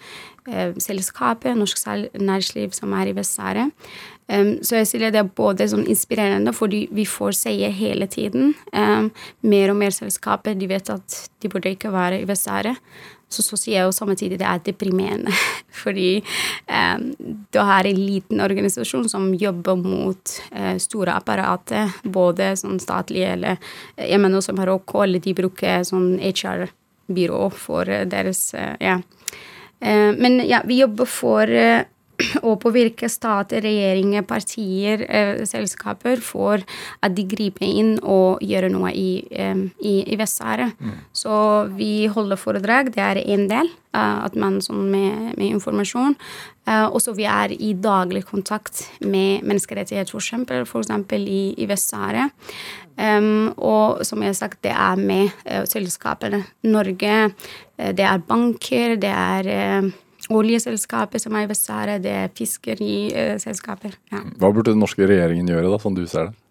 selskapet, 0.78 1.56
norsk 1.58 1.80
næringsliv 2.14 2.70
som 2.76 2.92
er 2.94 3.08
i 3.10 3.14
Vest-Sahara. 3.16 3.64
Um, 4.26 4.56
så 4.66 4.80
jeg 4.80 4.88
sier 4.90 5.12
det 5.14 5.20
er 5.20 5.28
både 5.38 5.68
sånn 5.70 5.84
inspirerende, 5.86 6.50
fordi 6.54 6.86
vi 6.94 7.04
får 7.06 7.36
seie 7.38 7.70
hele 7.70 8.08
tiden. 8.10 8.56
Um, 8.72 9.12
mer 9.46 9.70
og 9.70 9.78
mer 9.78 9.85
selskaper 9.94 10.56
de 10.58 10.68
vet 10.70 10.90
at 10.92 11.18
de 11.42 11.50
burde 11.52 11.72
ikke 11.74 11.92
være 11.92 12.22
i 12.22 12.26
Vest-Sahara. 12.28 12.74
så, 13.28 13.42
så 13.42 13.56
sier 13.58 13.80
jeg 13.80 13.88
jo 13.88 13.94
samtidig 13.94 14.38
det 14.38 14.46
er 14.46 14.62
deprimerende. 14.64 15.32
Fordi 15.82 16.22
eh, 16.66 16.98
du 17.52 17.58
har 17.58 17.86
en 17.86 17.98
liten 17.98 18.40
organisasjon 18.40 19.08
som 19.08 19.32
jobber 19.34 19.76
mot 19.76 20.36
eh, 20.52 20.76
store 20.82 21.16
apparater, 21.18 21.90
både 22.02 22.54
sånn 22.56 22.80
statlige 22.80 23.34
eller 23.36 23.58
Jeg 23.96 24.20
mener 24.22 24.40
som 24.40 24.56
Marokko, 24.56 25.02
eller 25.04 25.20
de 25.20 25.34
bruker 25.34 25.84
sånn 25.84 26.16
HR-byrå 26.22 27.50
for 27.52 27.84
deres 27.84 28.54
Ja. 28.80 29.00
men 29.80 30.40
ja, 30.48 30.62
vi 30.64 30.78
jobber 30.80 31.04
for 31.04 31.50
å 32.46 32.54
påvirke 32.60 33.08
stater, 33.12 33.62
regjeringer, 33.64 34.24
partier, 34.28 35.04
eh, 35.08 35.42
selskaper 35.48 36.22
for 36.24 36.62
at 37.02 37.16
de 37.16 37.26
griper 37.28 37.66
inn 37.66 37.96
og 38.02 38.44
gjør 38.44 38.70
noe 38.72 38.92
i, 38.96 39.26
eh, 39.30 39.66
i, 39.80 39.96
i 40.12 40.18
Vest-Sahara. 40.18 40.70
Mm. 40.80 40.94
Så 41.12 41.40
vi 41.76 42.06
holder 42.12 42.40
foredrag, 42.40 42.92
det 42.94 43.04
er 43.04 43.22
én 43.24 43.48
del. 43.50 43.70
eh, 43.96 44.24
at 44.26 44.34
man 44.36 44.58
sånn 44.60 44.90
med, 44.92 45.36
med 45.38 45.54
informasjon. 45.56 46.16
Eh, 46.68 46.86
og 46.86 47.00
så 47.00 47.14
vi 47.16 47.24
er 47.24 47.54
i 47.56 47.72
daglig 47.72 48.26
kontakt 48.28 48.82
med 49.00 49.44
menneskerettighetsforkjempere, 49.46 50.66
f.eks. 50.66 50.90
i, 51.16 51.54
i 51.56 51.68
Vest-Sahara. 51.70 52.28
Um, 52.96 53.52
og 53.60 54.00
som 54.08 54.22
jeg 54.24 54.32
har 54.32 54.38
sagt, 54.38 54.62
det 54.64 54.72
er 54.72 54.96
med 54.96 55.28
uh, 55.44 55.66
selskapene. 55.68 56.46
Norge, 56.64 57.16
uh, 57.28 57.90
det 57.92 58.06
er 58.08 58.24
banker, 58.24 58.96
det 58.96 59.12
er 59.12 59.90
oljeselskaper 60.34 61.22
som 61.22 61.36
er 61.36 61.46
i 61.46 61.50
Vest-Sahara, 61.50 61.98
det 62.02 62.12
er 62.12 62.34
fiskeriselskaper. 62.36 63.96
Ja. 64.12 64.24
Hva 64.40 64.50
burde 64.54 64.72
den 64.72 64.82
norske 64.82 65.06
regjeringen 65.06 65.48
gjøre, 65.50 65.70
da, 65.70 65.80
sånn 65.82 65.96
du 65.98 66.04
ser 66.10 66.30
det? 66.30 66.42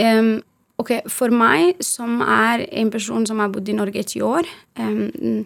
Um, 0.00 0.34
ok, 0.80 0.94
For 1.12 1.34
meg, 1.34 1.82
som 1.84 2.22
er 2.24 2.66
en 2.70 2.92
person 2.94 3.26
som 3.28 3.42
har 3.42 3.50
bodd 3.52 3.68
i 3.68 3.76
Norge 3.76 4.00
i 4.00 4.08
ti 4.08 4.22
år, 4.24 4.48
um, 4.78 5.42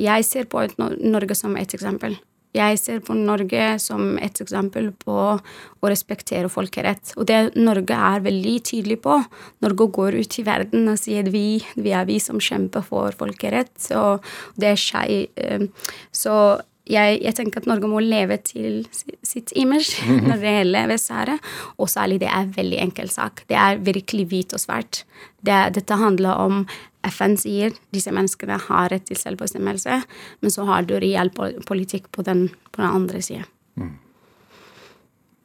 jeg 0.00 0.26
ser 0.26 0.48
på 0.50 0.64
Norge 0.78 1.36
som 1.38 1.54
et 1.60 1.76
eksempel. 1.76 2.16
Jeg 2.54 2.78
ser 2.78 3.00
på 3.02 3.16
Norge 3.18 3.62
som 3.82 4.14
et 4.22 4.38
eksempel 4.42 4.92
på 4.94 5.14
å 5.34 5.90
respektere 5.90 6.50
folkerett. 6.52 7.14
Og 7.18 7.26
det 7.26 7.56
Norge 7.58 7.96
er 7.96 8.22
veldig 8.24 8.58
tydelig 8.70 9.00
på. 9.02 9.16
Norge 9.64 9.88
går 9.96 10.20
ut 10.20 10.38
i 10.38 10.44
verden 10.46 10.92
og 10.92 11.00
sier 11.00 11.26
vi, 11.34 11.58
vi 11.74 11.96
er 11.96 12.06
vi 12.06 12.20
som 12.22 12.38
kjemper 12.38 12.86
for 12.86 13.16
folkerett. 13.18 13.74
Og 13.98 14.22
det 14.60 14.70
er 14.70 14.80
skei. 14.80 15.24
Eh, 15.34 15.66
så 16.14 16.36
jeg, 16.84 17.20
jeg, 17.24 17.32
tenker 17.36 17.62
at 17.62 17.68
Norge 17.68 17.88
må 17.88 18.00
leve 18.04 18.36
til 18.44 18.82
sitt 19.24 19.54
image 19.56 20.04
når 20.28 20.40
det 20.42 20.56
gjelder 20.58 20.90
Vest-Sahara. 20.92 21.38
Og 21.80 21.90
særlig 21.90 22.20
det 22.22 22.30
er 22.30 22.42
en 22.44 22.56
veldig 22.56 22.80
enkel 22.86 23.10
sak. 23.12 23.46
Det 23.50 23.58
er 23.58 23.82
virkelig 23.82 24.28
hvit 24.30 24.56
og 24.56 24.62
svært. 24.62 25.04
Det, 25.44 25.56
dette 25.76 26.00
handler 26.00 26.38
om 26.44 26.66
FN 27.10 27.36
sier 27.40 27.74
disse 27.94 28.12
menneskene 28.14 28.58
har 28.68 28.90
rett 28.92 29.06
til 29.08 29.18
selvbestemmelse, 29.20 29.98
men 30.40 30.54
så 30.54 30.66
har 30.68 30.86
du 30.88 30.96
reell 31.00 31.30
politikk 31.34 32.10
på 32.14 32.24
den, 32.26 32.46
på 32.72 32.82
den 32.82 32.90
andre 32.90 33.22
sida. 33.24 33.46
Mm. 33.80 33.94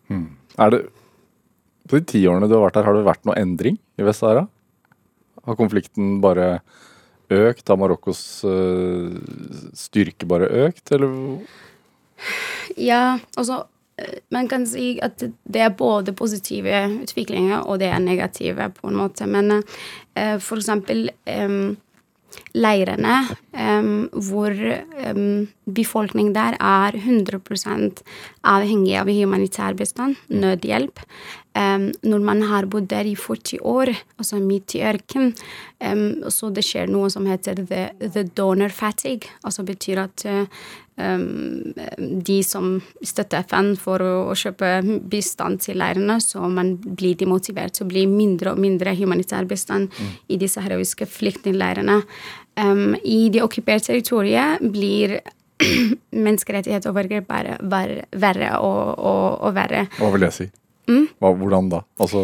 Mm. 0.10 0.28
Er 0.58 0.74
det 0.74 0.86
På 1.90 1.98
de 1.98 2.06
ti 2.06 2.20
årene 2.30 2.46
du 2.46 2.54
har 2.54 2.68
vært 2.68 2.78
her, 2.78 2.86
har 2.86 2.94
det 2.94 3.08
vært 3.08 3.26
noe 3.26 3.38
endring 3.40 3.80
i 3.98 4.06
Vest-Sahara? 4.06 4.44
Har 5.48 5.58
konflikten 5.58 6.20
bare 6.22 6.60
økt? 7.34 7.66
Har 7.66 7.80
Marokkos 7.82 8.22
uh, 8.46 9.10
styrke 9.74 10.28
bare 10.30 10.50
økt, 10.68 10.92
eller? 10.94 11.42
Ja, 12.78 13.18
altså 13.34 13.64
man 14.34 14.50
kan 14.52 14.66
si 14.70 14.94
at 15.04 15.24
det 15.24 15.62
er 15.66 15.76
både 15.78 16.16
positive 16.18 16.86
utviklinger 17.04 17.66
og 17.66 17.80
det 17.82 17.92
er 17.92 18.02
negative, 18.04 18.72
på 18.80 18.90
en 18.90 18.98
måte. 19.02 19.28
Men 19.30 19.60
uh, 19.60 20.38
for 20.44 20.60
eksempel 20.60 21.10
um, 21.26 21.78
leirene 22.54 23.16
um, 23.54 24.10
hvor 24.30 24.54
um, 25.10 25.48
befolkningen 25.66 26.34
der 26.36 26.58
er 26.60 26.98
100% 26.98 28.04
avhengig 28.44 28.98
av 29.00 29.10
humanitær 29.10 29.78
bistand, 29.78 30.20
nødhjelp. 30.30 31.02
Um, 31.60 31.90
når 32.08 32.22
man 32.24 32.44
har 32.48 32.70
bodd 32.72 32.88
der 32.92 33.08
i 33.10 33.16
40 33.20 33.60
år, 33.68 33.92
altså 34.18 34.40
midt 34.40 34.78
i 34.78 34.84
ørken, 34.88 35.34
så 36.32 36.50
det 36.52 36.64
skjer 36.68 36.90
noe 36.92 37.08
som 37.12 37.28
heter 37.28 37.62
the, 37.68 37.90
the 38.00 38.26
donor 38.36 38.72
fatigue. 38.72 39.32
Altså 39.48 39.64
betyr 39.68 40.02
at 40.04 40.26
um, 41.00 41.74
de 42.26 42.38
som 42.44 42.78
støtter 43.04 43.46
FN 43.48 43.74
for 43.80 44.04
å, 44.04 44.14
å, 44.32 44.36
kjøpe 44.38 45.00
bistand 45.10 45.64
til 45.64 45.80
leirene, 45.80 46.20
så 46.24 46.44
man 46.52 46.76
blir 46.84 47.18
demotivert. 47.20 47.80
Så 47.80 47.88
blir 47.90 48.10
mindre 48.12 48.54
og 48.54 48.62
mindre 48.62 48.96
humanitær 49.00 49.48
bistand 49.50 49.90
mm. 49.92 50.14
i 50.28 50.40
disse 50.42 50.64
heroiske 50.64 51.08
flyktningleirene. 51.10 52.02
Um, 52.60 52.96
I 53.04 53.30
det 53.34 53.44
okkuperte 53.46 53.94
territoriet 53.94 54.64
blir 54.74 55.20
menneskerettighet 56.26 56.88
og 56.88 56.96
overgrep 56.96 57.28
bare 57.30 57.60
verre 58.12 58.56
og, 58.60 58.96
og, 58.98 59.28
og, 59.44 59.54
verre. 59.56 59.88
Hva 60.00 60.12
vil 60.16 60.28
jeg 60.28 60.38
si? 60.38 60.50
Mm? 60.90 61.06
Hva, 61.22 61.34
hvordan 61.38 61.70
da? 61.72 61.84
Altså 62.02 62.24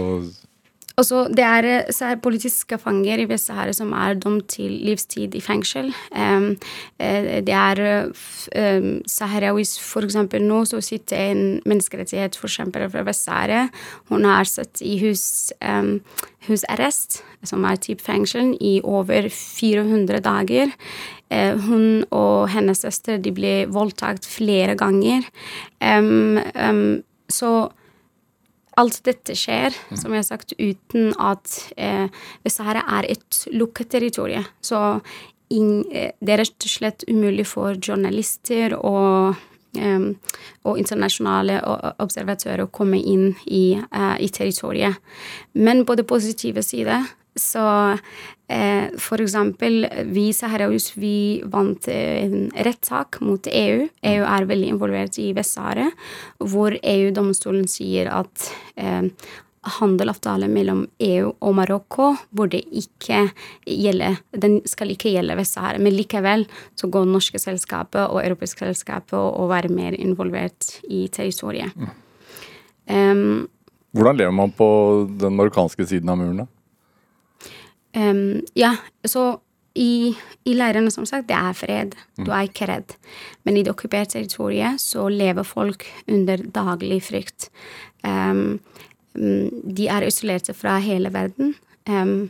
også, 0.95 1.25
det 1.27 1.43
er, 1.43 1.65
er 1.91 2.19
politiske 2.23 2.77
fanger 2.79 3.19
i 3.19 3.27
Vest-Sahara 3.27 3.73
som 3.75 3.91
er 3.91 4.15
dømt 4.15 4.47
til 4.53 4.71
livstid 4.87 5.35
i 5.35 5.41
fengsel. 5.43 5.89
Um, 6.15 6.53
det 6.99 7.51
er 7.51 7.81
um, 8.07 8.87
Saharawis 9.07 9.75
For 9.79 10.07
eksempel 10.07 10.45
nå 10.47 10.61
så 10.65 10.79
sitter 10.79 11.33
en 11.33 11.43
menneskerettighet 11.67 12.39
for 12.39 12.47
eksempel, 12.47 12.87
fra 12.89 13.03
Vest-Sahara. 13.03 13.67
Hun 14.07 14.23
har 14.23 14.47
satt 14.47 14.79
i 14.81 14.95
hus, 15.03 15.51
um, 15.59 15.99
husarrest, 16.47 17.23
som 17.43 17.67
er 17.67 17.75
type 17.75 18.03
fengsel, 18.03 18.55
i 18.61 18.79
over 18.83 19.27
400 19.29 20.23
dager. 20.23 20.71
Uh, 21.27 21.59
hun 21.67 22.05
og 22.07 22.47
hennes 22.55 22.87
søster 22.87 23.19
de 23.19 23.35
ble 23.35 23.55
voldtatt 23.67 24.23
flere 24.23 24.79
ganger. 24.79 25.27
så 27.29 27.49
alt 28.81 28.99
dette 29.07 29.35
skjer, 29.37 29.75
som 29.95 30.13
jeg 30.13 30.23
har 30.23 30.27
sagt, 30.27 30.53
uten 30.59 31.13
at 31.21 31.57
eh, 31.77 32.07
Vest-Sahara 32.45 32.83
er 32.97 33.07
et 33.15 33.41
lukket 33.55 33.91
territorium. 33.95 34.45
Så 34.61 34.79
in, 35.53 35.85
eh, 35.91 36.11
det 36.19 36.35
er 36.35 36.43
rett 36.43 36.67
og 36.67 36.71
slett 36.71 37.05
umulig 37.07 37.47
for 37.47 37.79
journalister 37.79 38.75
og, 38.77 39.39
eh, 39.79 40.09
og 40.65 40.81
internasjonale 40.81 41.61
observatører 42.03 42.65
å 42.65 42.71
komme 42.71 42.99
inn 42.99 43.35
i, 43.45 43.79
uh, 43.79 44.15
i 44.19 44.27
territoriet. 44.27 44.99
Men 45.53 45.85
på 45.85 45.95
det 45.95 46.07
positive 46.07 46.63
side 46.63 47.03
så 47.35 47.65
eh, 48.47 48.91
for 49.01 49.21
eksempel 49.21 49.85
vi 50.07 50.29
Saharaus 50.33 50.93
vi 50.95 51.41
vant 51.51 51.87
en 51.91 52.51
rettssak 52.55 53.19
mot 53.25 53.47
EU. 53.51 53.87
EU 54.01 54.27
er 54.27 54.47
veldig 54.47 54.69
involvert 54.75 55.19
i 55.19 55.31
Vest-Sahara, 55.35 55.89
hvor 56.39 56.77
EU-domstolen 56.79 57.67
sier 57.71 58.11
at 58.15 58.47
eh, 58.79 59.09
handelavtale 59.79 60.47
mellom 60.51 60.85
EU 61.01 61.31
og 61.33 61.55
Marokko 61.57 62.11
burde 62.35 62.59
ikke 62.61 63.23
gjelde 63.65 64.11
Den 64.31 64.59
skal 64.69 64.93
ikke 64.93 65.11
gjelde 65.15 65.37
Vest-Sahara, 65.39 65.81
men 65.81 65.95
likevel 65.97 66.45
så 66.77 66.89
går 66.91 67.09
norske 67.09 67.41
selskaper 67.41 68.07
og 68.07 68.23
europeiske 68.23 68.63
selskaper 68.67 69.19
og 69.33 69.51
være 69.51 69.73
mer 69.73 69.97
involvert 69.97 70.77
i 70.87 71.07
territoriet. 71.11 71.75
Mm. 71.75 71.93
Um, 72.85 73.47
Hvordan 73.95 74.19
lever 74.19 74.35
man 74.35 74.51
på 74.53 74.67
den 75.19 75.35
marokkanske 75.35 75.87
siden 75.87 76.11
av 76.11 76.19
muren, 76.19 76.43
da? 76.43 76.51
Um, 77.95 78.41
ja, 78.57 78.75
så 79.07 79.37
i, 79.75 80.15
i 80.47 80.53
leirene, 80.55 80.91
som 80.91 81.07
sagt, 81.07 81.27
det 81.27 81.35
er 81.35 81.55
fred. 81.57 81.97
Du 82.19 82.31
er 82.31 82.47
ikke 82.47 82.67
redd. 82.69 82.95
Men 83.43 83.57
i 83.57 83.63
det 83.65 83.73
okkuperte 83.73 84.15
territoriet 84.15 84.79
så 84.83 85.07
lever 85.11 85.47
folk 85.47 85.83
under 86.11 86.43
daglig 86.55 87.01
frykt. 87.09 87.49
Um, 88.03 88.59
de 89.15 89.89
er 89.91 90.07
isolerte 90.07 90.55
fra 90.55 90.77
hele 90.83 91.11
verden. 91.15 91.55
Um, 91.87 92.29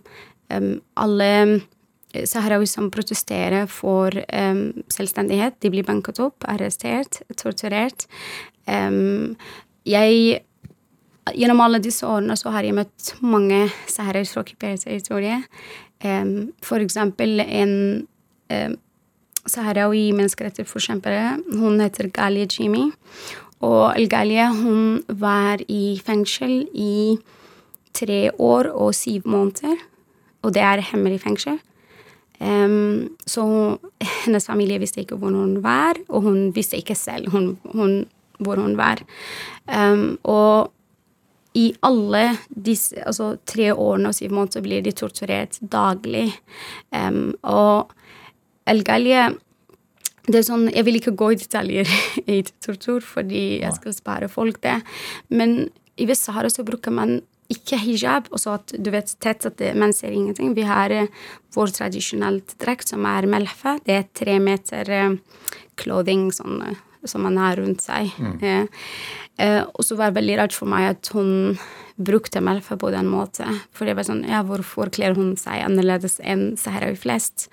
alle 1.02 1.62
saharawi 2.16 2.68
som 2.70 2.92
protesterer 2.94 3.66
for 3.68 4.14
selvstendighet, 4.94 5.58
de 5.60 5.72
blir 5.74 5.84
banket 5.84 6.22
opp, 6.24 6.46
arrestert, 6.48 7.18
torturert. 7.36 8.06
jeg 9.86 10.40
Gjennom 11.34 11.62
alle 11.64 11.82
disse 11.82 12.06
årene 12.06 12.36
så 12.38 12.52
har 12.54 12.68
jeg 12.68 12.76
møtt 12.78 13.16
mange 13.26 13.64
saharaer 13.90 14.28
fra 14.30 14.44
okkupert 14.44 14.84
territorium. 14.86 15.46
Um, 16.06 16.52
for 16.62 16.84
eksempel 16.84 17.42
en 17.42 17.72
um, 18.54 18.76
saharawi 19.50 20.12
menneskerettighetsforkjempere. 20.18 21.40
Hun 21.58 21.82
heter 21.82 22.12
Galia 22.14 22.46
Jimi. 22.46 22.92
Og 23.66 23.96
El-Galia 23.96 24.52
hun 24.54 25.00
var 25.08 25.64
i 25.72 25.98
fengsel 26.06 26.68
i 26.74 27.18
tre 27.96 28.30
år 28.38 28.70
og 28.74 28.94
syv 28.94 29.26
måneder. 29.26 29.80
Og 30.46 30.54
det 30.54 30.62
er 30.62 30.84
hemmelig 30.92 31.24
fengsel. 31.24 31.58
Um, 32.40 33.16
så 33.26 33.46
hennes 34.26 34.46
familie 34.46 34.80
visste 34.82 35.02
ikke 35.02 35.18
hvor 35.18 35.32
hun 35.32 35.62
var, 35.64 35.96
og 36.10 36.22
hun 36.28 36.52
visste 36.56 36.78
ikke 36.78 36.96
selv 36.96 37.32
hun, 37.32 37.56
hun, 37.72 38.06
hvor 38.40 38.60
hun 38.60 38.76
var. 38.78 39.02
Um, 39.66 40.20
og 40.24 40.75
i 41.56 41.70
alle 41.88 42.24
disse 42.50 43.00
altså, 43.08 43.36
tre 43.48 43.70
årene 43.72 44.12
og 44.12 44.18
syv 44.18 44.34
måneder 44.36 44.64
blir 44.66 44.84
de 44.84 44.92
torturert 44.96 45.58
daglig. 45.62 46.28
Um, 46.92 47.32
og 47.48 47.94
El-Galje 48.68 49.30
det 50.26 50.40
er 50.40 50.46
sånn, 50.48 50.72
Jeg 50.74 50.88
vil 50.88 50.98
ikke 50.98 51.14
gå 51.14 51.32
i 51.36 51.38
detaljer 51.38 51.90
i 52.36 52.42
tortur, 52.64 53.04
fordi 53.06 53.62
jeg 53.62 53.78
skal 53.78 53.94
spare 53.94 54.30
folk 54.32 54.58
det. 54.64 54.80
Men 55.30 55.70
i 56.02 56.08
Vest-Sahara 56.10 56.50
så 56.50 56.66
bruker 56.66 56.94
man 56.94 57.20
ikke 57.54 57.78
hijab, 57.78 58.32
og 58.34 58.42
så 58.42 58.56
at 58.58 58.74
du 58.74 58.90
vet 58.90 59.12
tett 59.22 59.46
at 59.46 59.60
det, 59.62 59.76
man 59.78 59.94
ser 59.94 60.16
ingenting. 60.16 60.56
Vi 60.58 60.66
har 60.66 60.90
uh, 60.90 61.12
vår 61.54 61.76
tradisjonelle 61.78 62.42
drakt, 62.62 62.90
som 62.90 63.06
er 63.06 63.30
melfa. 63.30 63.78
Det 63.86 64.00
er 64.00 64.10
tre 64.18 64.40
meter 64.42 64.90
uh, 64.90 65.44
clothing 65.78 66.32
sånn, 66.34 66.58
uh, 66.66 66.82
som 67.10 67.26
man 67.26 67.40
har 67.42 67.60
rundt 67.62 67.86
seg. 67.86 68.12
Mm. 68.18 68.68
og 69.76 69.82
så 69.84 69.98
var 70.00 70.12
det 70.12 70.22
veldig 70.22 70.38
rart 70.40 70.54
for 70.56 70.72
meg 70.72 70.94
at 70.94 71.10
hun 71.12 71.58
brukte 71.96 72.42
meg 72.44 72.64
på 72.64 72.92
den 72.92 73.08
måten. 73.12 73.62
For 73.76 73.88
det 73.88 73.96
var 73.98 74.08
sånn 74.08 74.26
Ja, 74.28 74.44
hvorfor 74.44 74.92
kler 74.92 75.16
hun 75.16 75.36
seg 75.40 75.64
annerledes 75.64 76.20
enn 76.24 76.56
saharawi 76.60 77.00
flest? 77.00 77.50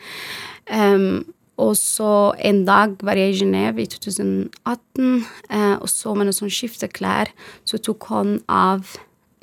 Um, 0.71 1.25
og 1.61 1.77
så 1.77 2.33
en 2.41 2.65
dag 2.67 2.97
var 3.05 3.19
jeg 3.19 3.35
i 3.35 3.39
Genéve 3.43 3.85
i 3.85 3.87
2018, 3.91 5.25
eh, 5.53 5.77
og 5.77 5.89
så 5.91 6.15
med 6.17 6.27
noen 6.27 6.37
sånn 6.37 6.53
skifteklær, 6.53 7.31
så 7.69 7.79
tok 7.79 8.09
hun 8.09 8.39
av 8.51 8.95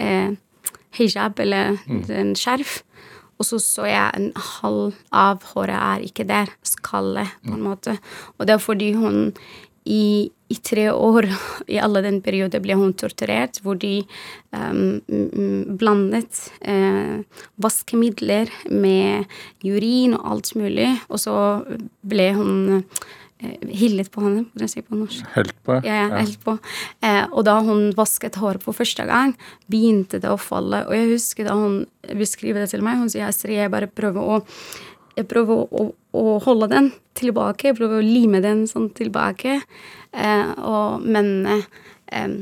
eh, 0.02 0.34
hijab, 0.98 1.40
eller 1.40 1.78
mm. 1.86 2.04
en 2.18 2.34
skjerf. 2.36 2.80
Og 3.40 3.48
så 3.48 3.60
så 3.64 3.86
jeg 3.88 4.18
en 4.18 4.32
halv 4.60 4.98
av 5.16 5.46
håret 5.54 5.78
er 5.78 6.02
ikke 6.10 6.26
der. 6.28 6.50
Skallet, 6.66 7.38
på 7.46 7.54
en 7.54 7.62
mm. 7.62 7.70
måte. 7.70 7.96
Og 8.36 8.50
det 8.50 8.58
er 8.58 8.66
fordi 8.66 8.90
hun 8.98 9.30
i, 9.90 10.30
i, 10.50 10.56
tre 10.56 10.90
år, 10.94 11.28
i 11.68 11.80
alle 11.82 12.04
den 12.06 12.20
perioden, 12.26 12.62
ble 12.62 12.78
hun 12.78 12.94
torturert, 12.98 13.62
hvor 13.66 13.80
de 13.82 14.02
um, 14.54 15.00
blandet 15.80 16.44
uh, 16.62 17.26
vaskemidler 17.62 18.52
med 18.70 19.30
urin 19.66 20.18
og 20.20 20.36
alt 20.36 20.54
mulig, 20.60 20.92
og 21.10 21.24
så 21.24 21.38
ble 22.06 22.28
hun 22.38 22.54
uh, 22.78 23.64
hillet 23.66 24.12
på 24.14 24.22
henne, 24.26 24.46
hvordan 24.52 24.72
sier 24.72 24.86
på 24.86 25.00
norsk. 25.00 25.26
Helt 25.34 25.56
på? 25.66 25.80
Ja, 25.88 26.04
ja, 26.04 26.10
helt 26.20 26.42
på. 26.46 26.60
Uh, 27.02 27.26
og 27.32 27.42
da 27.50 27.58
hun 27.66 27.90
vasket 27.98 28.38
håret 28.42 28.66
for 28.66 28.78
første 28.78 29.08
gang, 29.10 29.34
begynte 29.72 30.22
det 30.22 30.30
å 30.30 30.38
falle. 30.38 30.84
Og 30.86 30.98
jeg 30.98 31.16
husker 31.16 31.50
da 31.50 31.58
hun 31.58 31.82
beskriver 32.20 32.62
det 32.62 32.74
til 32.76 32.86
meg, 32.86 33.02
hun 33.02 33.10
sier 33.10 33.34
jeg 33.56 33.74
bare 33.74 33.90
prøver 33.90 34.38
å 34.38 34.42
jeg 35.18 35.28
prøver 35.30 35.66
å, 35.66 35.86
å, 36.16 36.24
holde 36.44 36.70
den 36.72 36.92
tilbake. 37.18 37.70
Jeg 37.70 37.78
prøver 37.80 38.00
å 38.00 38.06
lime 38.06 38.42
den 38.44 38.66
sånn 38.70 38.90
tilbake. 38.96 39.60
Eh, 40.12 40.52
og, 40.58 41.06
men 41.06 41.32
eh, 41.50 42.38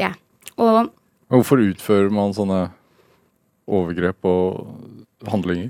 ja. 0.00 0.12
Og 0.58 0.88
Hvorfor 1.28 1.60
utfører 1.60 2.12
man 2.14 2.32
sånne 2.36 2.68
overgrep 3.68 4.24
og 4.28 5.28
handlinger? 5.28 5.68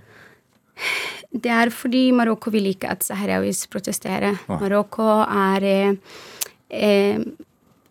Det 1.28 1.50
er 1.50 1.72
fordi 1.74 2.06
Marokko 2.14 2.52
vil 2.54 2.70
ikke 2.70 2.92
at 2.94 3.02
sahrawis 3.04 3.64
protesterer. 3.70 4.38
Marokko 4.48 5.08
er 5.26 5.66
eh, 5.68 7.26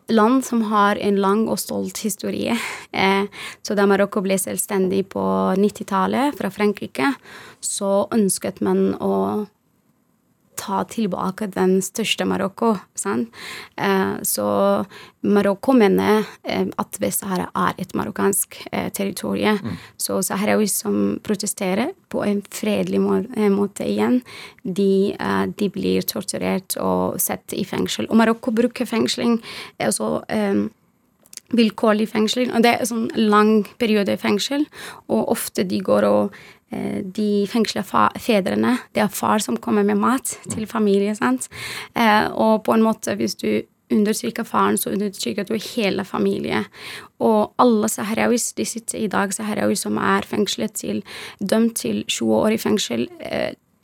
land 0.07 0.45
som 0.45 0.61
har 0.71 0.95
en 0.95 1.19
lang 1.21 1.47
og 1.51 1.59
stolt 1.59 1.99
historie. 2.05 2.55
Eh, 2.91 3.25
så 3.61 3.75
da 3.75 3.85
Marokko 3.89 4.23
ble 4.25 4.37
selvstendig 4.39 5.03
på 5.13 5.23
90-tallet 5.59 6.37
fra 6.37 6.51
Frankrike, 6.53 7.13
så 7.59 8.07
ønsket 8.15 8.61
man 8.65 8.93
å 9.03 9.45
ta 10.57 10.83
tilbake 10.89 11.47
den 11.53 11.77
største 11.85 12.25
Marokko. 12.27 12.73
Sant? 12.97 13.33
Eh, 13.75 14.17
så 14.27 14.47
Marokko 15.27 15.75
mener 15.77 16.25
eh, 16.43 16.65
at 16.77 16.99
Vest-Sahara 17.01 17.47
er 17.67 17.81
et 17.81 17.93
marokkansk 17.97 18.59
eh, 18.71 18.89
territorium. 18.95 19.59
Mm. 19.63 19.77
Så 20.01 20.19
sahrawis 20.25 20.79
som 20.83 21.17
protesterer 21.23 21.93
på 22.11 22.23
en 22.25 22.41
fredelig 22.51 23.01
må 23.03 23.19
måte 23.53 23.85
igjen, 23.87 24.21
de, 24.63 25.15
de, 25.59 25.69
blir 25.73 26.05
torturert 26.07 26.77
og 26.81 27.19
satt 27.21 27.53
i 27.55 27.65
fengsel. 27.67 28.07
Og 28.09 28.19
Marokko 28.19 28.53
bruker 28.55 28.87
fengsling 28.87 29.39
altså 29.83 30.21
vilkårlig 31.55 32.09
fengsel. 32.11 32.51
Og 32.51 32.63
det 32.63 32.73
er 32.73 32.83
en 32.83 32.91
sånn 32.91 33.07
lang 33.15 33.51
periode 33.79 34.15
i 34.15 34.21
fengsel, 34.21 34.65
og 35.07 35.33
ofte 35.35 35.65
de 35.67 35.79
går 35.83 36.07
og 36.07 36.37
de 37.15 37.47
fengsla 37.47 37.83
fedrene. 38.19 38.77
Det 38.93 39.01
er 39.03 39.13
far 39.13 39.39
som 39.39 39.57
kommer 39.57 39.83
med 39.87 39.97
mat 39.97 40.37
til 40.51 40.67
familie. 40.67 41.15
sant? 41.15 41.47
Eh, 41.95 42.27
og 42.31 42.63
på 42.63 42.73
en 42.73 42.83
måte, 42.83 43.15
hvis 43.15 43.35
du 43.35 43.61
undertrykker 43.91 44.43
faren, 44.43 44.77
så 44.77 44.91
undertrykker 44.91 45.43
du 45.47 45.55
hele 45.55 46.03
familien. 46.03 46.65
Og 47.19 47.53
alle 47.57 47.87
saharawis 47.89 48.53
de 48.53 48.65
sitter 48.65 48.99
i 48.99 49.07
dag, 49.07 49.33
saharawis 49.33 49.79
som 49.79 49.97
er 49.97 50.27
fengslet 50.27 50.73
til, 50.73 51.03
dømt 51.39 51.77
til 51.77 52.03
20 52.07 52.35
år 52.35 52.47
i 52.47 52.57
fengsel, 52.57 53.07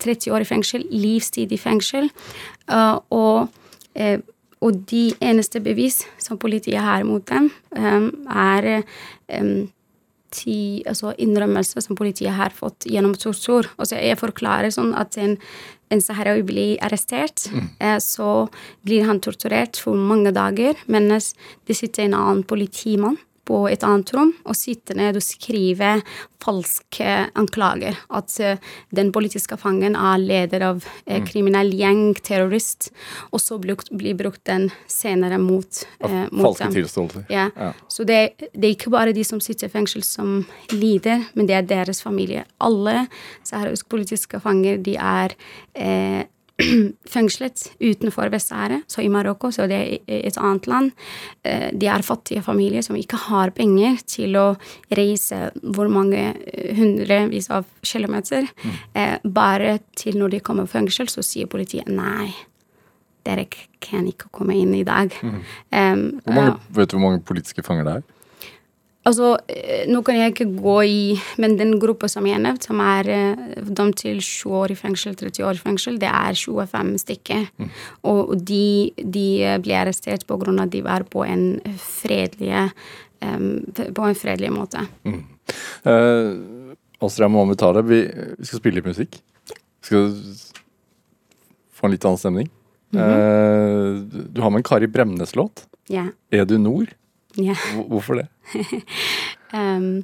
30 0.04 0.30
eh, 0.30 0.34
år 0.34 0.42
i 0.42 0.50
fengsel, 0.50 0.84
livstid 0.92 1.52
i 1.52 1.58
fengsel. 1.58 2.10
Og, 3.10 3.48
og 4.62 4.86
de 4.92 5.14
eneste 5.22 5.60
bevis 5.60 6.04
som 6.20 6.38
politiet 6.38 6.82
har 6.82 7.04
mot 7.04 7.24
dem, 7.30 7.52
er 7.72 8.84
ti 10.34 10.84
altså 10.90 11.14
innrømmelser 11.22 11.84
som 11.86 11.98
politiet 12.00 12.36
har 12.38 12.56
fått 12.56 12.88
gjennom 12.90 13.16
tortur. 13.20 13.70
Altså 13.78 14.00
jeg 14.00 14.20
forklarer 14.22 14.74
sånn 14.74 14.94
at 15.00 15.18
en, 15.22 15.38
en 15.94 16.04
saharawi 16.04 16.46
blir 16.48 16.74
arrestert, 16.86 17.46
mm. 17.52 17.68
eh, 17.80 18.00
så 18.04 18.48
blir 18.86 19.06
han 19.10 19.22
torturert 19.24 19.80
for 19.80 20.00
mange 20.00 20.34
dager, 20.36 20.80
mens 20.92 21.34
det 21.68 21.78
sitter 21.80 22.08
en 22.08 22.18
annen 22.20 22.44
politimann 22.48 23.20
på 23.48 23.66
et 23.68 23.84
annet 23.84 24.12
rom 24.16 24.32
og 24.48 24.56
sitte 24.56 24.96
ned 24.98 25.18
og 25.20 25.26
skrive 25.26 25.98
falske 26.44 27.16
anklager. 27.40 27.98
At 28.14 28.34
uh, 28.44 28.72
den 28.96 29.12
politiske 29.16 29.58
fangen 29.60 29.96
er 30.00 30.20
leder 30.20 30.66
av 30.70 30.88
eh, 31.06 31.22
kriminell 31.28 31.72
gjeng, 31.76 32.16
terrorist, 32.24 32.90
og 33.32 33.42
så 33.42 33.60
blir 33.60 34.18
brukt 34.20 34.44
den 34.50 34.70
senere 34.92 35.40
mot, 35.42 35.84
eh, 36.04 36.26
mot 36.32 36.50
falske 36.50 36.72
tilståelser. 36.76 37.26
Ja. 37.32 37.48
ja. 37.56 37.72
Så 37.88 38.08
det, 38.08 38.20
det, 38.52 38.66
er 38.66 38.74
ikke 38.74 38.94
bare 38.94 39.16
de 39.16 39.24
som 39.28 39.42
sitter 39.44 39.72
i 39.72 39.76
fengsel 39.76 40.04
som 40.08 40.44
lider, 40.74 41.28
men 41.34 41.48
det 41.50 41.58
er 41.60 41.70
deres 41.70 42.04
familie. 42.04 42.46
Alle 42.64 43.06
saharawiske 43.44 43.92
politiske 43.92 44.44
fanger, 44.44 44.80
de 44.84 44.98
er 45.00 45.38
fengslet 47.14 47.64
utenfor 47.80 48.30
Vest-Sahara, 48.30 48.82
så 48.88 49.02
i 49.02 49.10
Marokko, 49.10 49.50
så 49.52 49.66
det 49.70 49.80
er 50.06 50.20
et 50.28 50.38
annet 50.38 50.68
land. 50.70 50.92
Eh, 51.44 51.70
de 51.74 51.90
er 51.90 52.06
fattige 52.06 52.44
familier 52.46 52.86
som 52.86 52.98
ikke 53.00 53.18
har 53.28 53.54
penger 53.58 53.98
til 54.06 54.38
å 54.38 54.46
reise 54.94 55.48
hvor 55.64 55.90
mange 55.90 56.22
eh, 56.30 56.74
hundrevis 56.78 57.50
av 57.54 57.66
kilometer. 57.82 58.46
Mm. 58.64 58.80
Eh, 58.94 59.16
bare 59.26 59.78
til 59.98 60.20
når 60.22 60.36
de 60.36 60.44
kommer 60.46 60.70
i 60.70 60.74
fengsel, 60.74 61.10
så 61.10 61.26
sier 61.26 61.50
politiet 61.50 61.90
nei. 61.90 62.30
Dere 63.24 63.48
kan 63.82 64.06
ikke 64.10 64.30
komme 64.36 64.56
inn 64.60 64.76
i 64.76 64.84
dag. 64.86 65.14
Mm. 65.24 65.40
Mange, 66.28 66.58
vet 66.76 66.92
du 66.92 66.98
hvor 66.98 67.06
mange 67.06 67.24
politiske 67.24 67.64
fanger 67.64 67.88
det 67.88 67.94
er? 68.02 68.10
Altså, 69.04 69.34
eh, 69.52 69.84
nå 69.92 70.00
kan 70.06 70.16
jeg 70.16 70.32
ikke 70.32 70.48
gå 70.64 70.76
i 70.88 71.00
Men 71.42 71.58
den 71.60 71.76
gruppa 71.82 72.08
som 72.12 72.28
jeg 72.28 72.40
nevnte, 72.40 72.70
som 72.70 72.80
er 72.80 73.10
uh, 73.12 73.42
dømt 73.68 74.00
til 74.00 74.22
20 74.24 74.56
år 74.62 74.72
i 74.72 74.78
fengsel, 74.80 75.18
30 75.20 75.44
år 75.44 75.60
i 75.60 75.64
fengsel, 75.64 75.98
det 76.00 76.08
er 76.08 76.38
25 76.40 76.94
stykker. 77.04 77.50
Mm. 77.60 77.74
Og 78.12 78.34
de, 78.40 78.94
de, 78.98 79.28
ble 79.64 79.76
arrestert 79.76 80.24
av 80.30 80.48
at 80.48 80.72
de 80.72 80.84
var 80.86 81.04
på 81.04 81.26
en 81.28 81.60
fredelig 81.78 82.70
um, 83.24 83.60
på 83.76 84.08
en 84.08 84.16
fredelig 84.16 84.54
måte. 84.56 84.88
Mm. 85.04 85.22
Uh, 85.84 86.76
Astrid 87.04 87.32
Mohammed 87.32 87.60
Tare, 87.60 87.84
vi, 87.84 88.06
vi, 88.08 88.48
skal 88.48 88.64
spille 88.64 88.80
litt 88.80 88.88
musikk. 88.88 89.20
Vi 89.52 89.90
skal 89.90 90.12
få 91.76 91.90
en 91.90 91.98
litt 91.98 92.06
annen 92.08 92.24
stemning. 92.24 92.50
Mm 92.94 93.02
-hmm. 93.02 93.20
uh, 93.20 94.26
du 94.32 94.42
har 94.42 94.50
med 94.50 94.60
en 94.60 94.64
Kari 94.64 94.88
Bremnes-låt. 94.88 95.68
Ja. 95.90 96.08
Er 96.32 96.46
du 96.46 96.58
nord? 96.58 96.94
Ja. 97.40 97.56
Hvorfor 97.90 98.20
det? 98.20 98.28
um, 99.58 100.04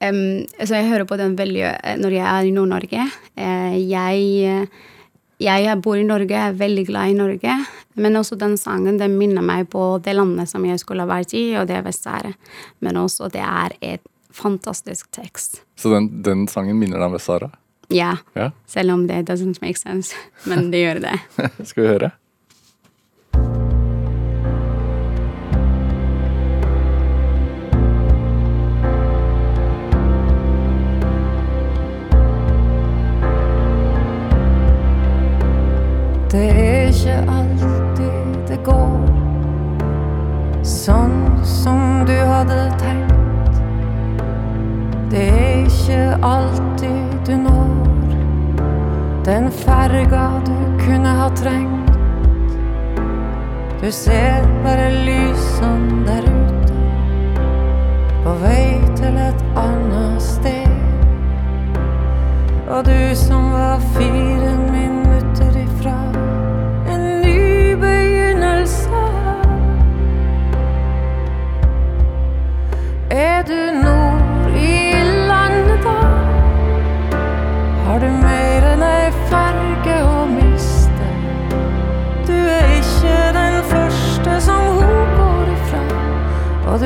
um, 0.00 0.22
altså 0.58 0.78
jeg 0.78 0.88
hører 0.88 1.04
på 1.08 1.18
den 1.20 1.36
veldig 1.38 1.64
eh, 1.68 1.96
når 2.00 2.16
jeg 2.16 2.26
er 2.26 2.48
i 2.48 2.54
Nord-Norge. 2.54 3.06
Uh, 3.36 3.76
jeg, 3.90 4.68
jeg 5.42 5.80
bor 5.84 6.00
i 6.00 6.06
Norge, 6.06 6.32
jeg 6.32 6.54
er 6.54 6.60
veldig 6.60 6.86
glad 6.88 7.12
i 7.12 7.18
Norge. 7.18 7.58
Men 7.94 8.16
også 8.16 8.38
den 8.40 8.56
sangen 8.60 9.00
den 9.00 9.18
minner 9.20 9.44
meg 9.44 9.68
på 9.72 9.98
det 10.04 10.16
landet 10.16 10.48
som 10.48 10.64
jeg 10.64 10.80
skulle 10.80 11.04
ha 11.04 11.10
vært 11.10 11.34
i, 11.36 11.50
og 11.60 11.68
det 11.68 11.76
er 11.76 11.84
Vest-Sahara. 11.84 12.32
Men 12.80 13.00
også 13.02 13.28
det 13.32 13.44
er 13.44 13.76
et 13.80 14.06
fantastisk 14.32 15.10
tekst. 15.12 15.60
Så 15.76 15.92
den, 15.92 16.08
den 16.24 16.46
sangen 16.48 16.78
minner 16.80 16.96
deg 16.96 17.10
om 17.10 17.18
Vest-Sahara? 17.18 17.52
Ja. 17.92 18.16
ja. 18.32 18.50
Selv 18.66 18.94
om 18.94 19.06
det 19.06 19.26
doesn't 19.28 19.60
make 19.60 19.76
sense. 19.76 20.16
Men 20.48 20.70
det 20.72 20.80
gjør 20.86 21.02
det. 21.04 21.16
Skal 21.68 21.82
vi 21.82 21.88
høre? 21.90 22.12
Ikke 36.92 37.14
alltid 37.32 38.48
det 38.48 38.58
går 38.66 38.96
sånn 40.62 41.14
som 41.46 42.02
du 42.04 42.14
hadde 42.14 42.58
tenkt. 42.82 43.60
Det 45.12 45.22
er 45.32 45.62
ikke 45.64 46.00
alltid 46.26 47.14
du 47.26 47.32
når 47.40 47.70
den 49.24 49.48
ferga 49.62 50.26
du 50.44 50.54
kunne 50.82 51.14
ha 51.16 51.30
trengt. 51.40 51.92
Du 53.80 53.88
ser 53.90 54.44
bare 54.62 54.90
lysene 55.06 56.02
der 56.06 56.28
ute, 56.28 56.76
på 58.22 58.36
vei 58.44 58.66
til 59.00 59.16
et 59.28 59.46
annet 59.58 60.20
sted. 60.22 60.68
Og 62.68 62.84
du 62.86 63.00
som 63.18 63.50
var 63.56 63.80
fire 63.96 64.61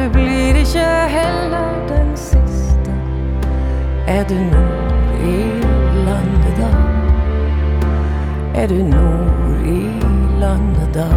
du 0.06 0.12
blir 0.12 0.54
ikke 0.54 0.88
heller 1.08 1.86
den 1.88 2.16
siste. 2.16 2.92
Er 4.06 4.24
du 4.28 4.34
nord 4.34 5.14
i 5.20 5.36
landet 6.06 6.56
da? 6.56 6.70
Er 8.54 8.66
du 8.66 8.74
nord 8.74 9.66
i 9.66 9.90
landet 10.40 10.94
da? 10.94 11.08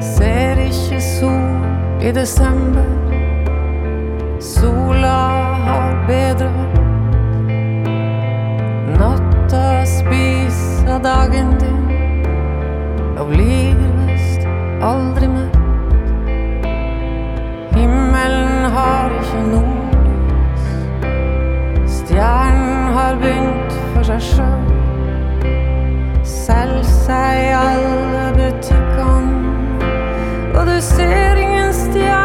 Ser 0.00 0.58
ikke 0.58 1.00
sol 1.00 2.08
i 2.08 2.12
desember. 2.12 2.93
Dagen 11.04 11.58
din 11.60 11.80
og 13.20 13.26
blir 13.28 13.74
visst 14.08 14.46
aldri 14.80 15.28
møtt. 15.28 15.58
Himmelen 17.74 18.64
har 18.72 19.12
ikke 19.20 19.42
nordlys. 19.50 20.64
Stjernen 21.98 22.96
har 22.96 23.20
begynt 23.20 23.78
for 23.92 24.08
seg 24.08 24.26
sjøl. 24.30 24.66
Selger 26.24 26.88
seg 27.04 27.44
i 27.44 27.54
alle 27.60 28.26
butikkene. 28.40 29.40
Og 30.54 30.62
du 30.70 30.76
ser 30.88 31.44
ingen 31.44 31.72
stjerne 31.84 32.23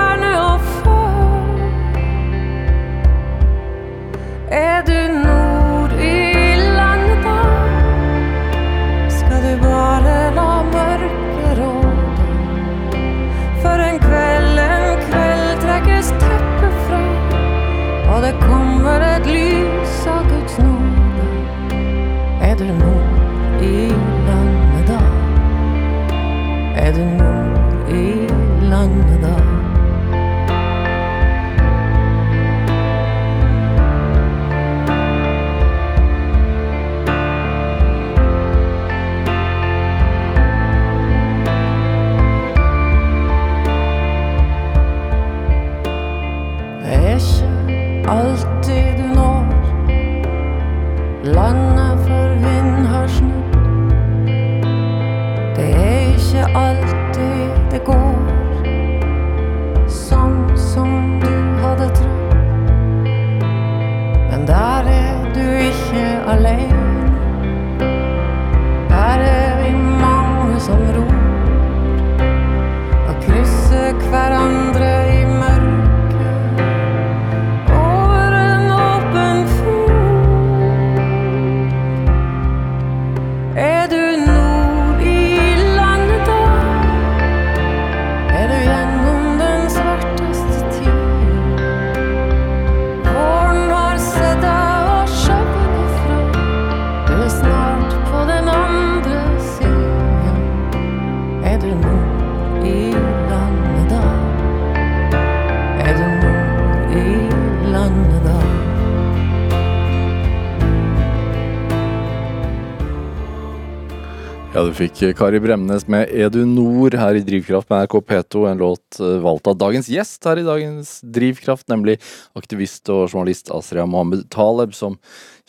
fikk 114.80 115.02
Kari 115.18 115.40
Bremnes 115.44 115.84
med 115.92 116.08
Edu 116.16 116.46
nord' 116.48 116.96
her 116.96 117.18
i 117.18 117.24
Drivkraft 117.26 117.68
med 117.72 117.82
NRK 117.82 117.96
P2, 118.08 118.44
en 118.48 118.62
låt 118.62 119.00
eh, 119.04 119.18
valgt 119.20 119.50
av 119.52 119.58
dagens 119.60 119.90
gjest 119.92 120.24
her 120.24 120.40
i 120.40 120.46
dagens 120.48 120.92
Drivkraft, 121.04 121.66
nemlig 121.72 121.98
aktivist 122.40 122.88
og 122.94 123.10
journalist 123.10 123.52
Asria 123.52 123.84
Mohammed 123.90 124.30
Taleb, 124.32 124.72
som 124.78 124.96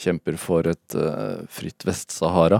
kjemper 0.01 0.38
for 0.40 0.66
et 0.73 0.97
uh, 0.99 1.45
fritt 1.53 1.87
Vest-Sahara. 1.87 2.59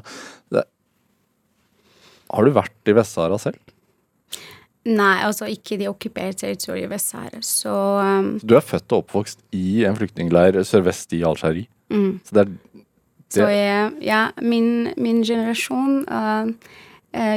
Har 2.31 2.47
du 2.47 2.55
vært 2.55 2.93
i 2.93 2.95
Vest-Sahara 2.95 3.41
selv? 3.43 3.59
Nei, 4.87 5.17
altså 5.27 5.49
ikke 5.51 5.81
de 5.81 5.91
okkuperte 5.91 6.45
territoriet 6.45 6.93
Vest-Sahara. 6.93 7.43
Så 7.43 7.73
um, 7.73 8.37
Du 8.45 8.55
er 8.55 8.63
født 8.63 8.93
og 8.93 9.03
oppvokst 9.07 9.43
i 9.57 9.83
en 9.89 9.99
flyktningleir 9.99 10.61
sørvest 10.69 11.19
i 11.19 11.25
Al-Shari. 11.27 11.67
Så 11.91 12.37
det 12.37 12.45
er 12.45 12.53
Så 13.31 13.47
jeg, 13.47 13.91
ja, 14.03 14.25
min, 14.43 14.91
min 14.99 15.21
generasjon 15.27 16.03
uh, 16.11 16.51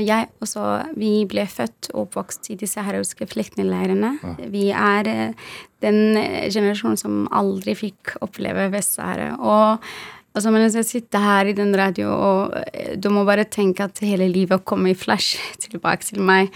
Jeg 0.01 0.29
også, 0.41 0.63
vi 0.97 1.11
ble 1.29 1.45
født 1.49 1.91
og 1.93 2.07
oppvokst 2.07 2.49
i 2.53 2.57
de 2.57 2.69
saharawiske 2.69 3.27
flyktningleirene. 3.29 4.15
Vi 4.53 4.67
er 4.73 5.09
uh, 5.09 5.53
den 5.85 6.17
generasjonen 6.53 6.97
som 6.97 7.23
aldri 7.33 7.75
fikk 7.77 8.15
oppleve 8.25 8.71
Vest-Sahara. 8.73 9.35
Og 9.37 9.85
altså, 10.33 10.53
mens 10.53 10.77
jeg 10.77 10.89
sitter 10.89 11.25
her 11.25 11.49
i 11.49 11.57
den 11.57 11.75
radio, 11.77 12.09
og 12.13 12.57
du 12.97 13.09
må 13.13 13.25
bare 13.29 13.45
tenke 13.45 13.85
at 13.85 14.01
hele 14.05 14.29
livet 14.31 14.65
kommer 14.65 14.93
i 14.93 14.97
flash 14.97 15.37
tilbake 15.65 16.09
til 16.09 16.25
meg. 16.25 16.49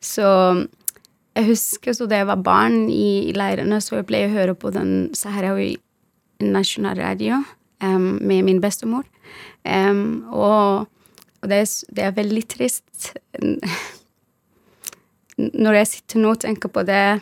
Så 0.00 0.24
jeg 1.36 1.50
husker 1.50 1.96
så 1.96 2.08
da 2.08 2.22
jeg 2.22 2.30
var 2.30 2.40
barn 2.40 2.86
i, 2.88 3.28
i 3.28 3.36
leirene, 3.36 3.82
så 3.84 4.00
jeg 4.00 4.08
ble 4.08 4.24
å 4.26 4.32
høre 4.32 4.56
på 4.56 4.72
den 4.72 5.10
Saharawi 5.16 5.74
nasjonalradio 6.44 7.42
em, 7.82 8.18
med 8.20 8.44
min 8.44 8.60
bestemor. 8.60 9.04
Um, 9.64 10.24
og 10.32 10.86
og 11.38 11.50
det, 11.50 11.58
er, 11.62 11.72
det 11.94 12.04
er 12.04 12.14
veldig 12.16 12.44
trist 12.50 13.10
når 15.38 15.76
jeg 15.78 15.90
sitter 15.92 16.22
nå 16.22 16.32
og 16.34 16.40
tenker 16.42 16.70
på 16.72 16.82
det 16.86 17.20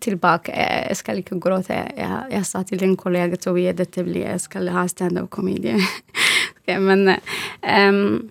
tilbake 0.00 0.54
Jeg 0.56 0.96
skal 0.96 1.18
ikke 1.20 1.36
gråte. 1.36 1.76
Jeg, 1.76 2.20
jeg 2.32 2.46
sa 2.48 2.62
til 2.64 2.80
en 2.86 2.94
kollega 2.96 3.36
Tobias 3.36 3.76
dette 3.76 4.00
blir 4.06 4.24
jeg 4.24 4.40
skal 4.40 4.70
ha 4.72 4.86
standup-komedie. 4.88 5.76
okay, 6.56 6.78
men 6.80 7.18
um, 7.60 8.30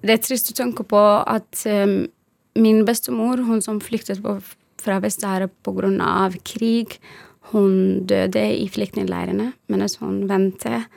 det 0.00 0.14
er 0.14 0.22
trist 0.24 0.48
å 0.54 0.56
tenke 0.56 0.86
på 0.88 1.02
at 1.20 1.66
um, 1.68 1.98
min 2.56 2.80
bestemor, 2.88 3.44
hun 3.44 3.60
som 3.60 3.76
flyktet 3.84 4.24
på, 4.24 4.38
fra 4.80 4.96
Vest-Sahara 5.04 5.50
pga. 5.68 6.30
krig, 6.40 6.96
hun 7.52 8.04
døde 8.08 8.44
i 8.56 8.66
flyktningleirene 8.72 9.52
mens 9.72 9.98
hun 10.02 10.26
ventet 10.28 10.88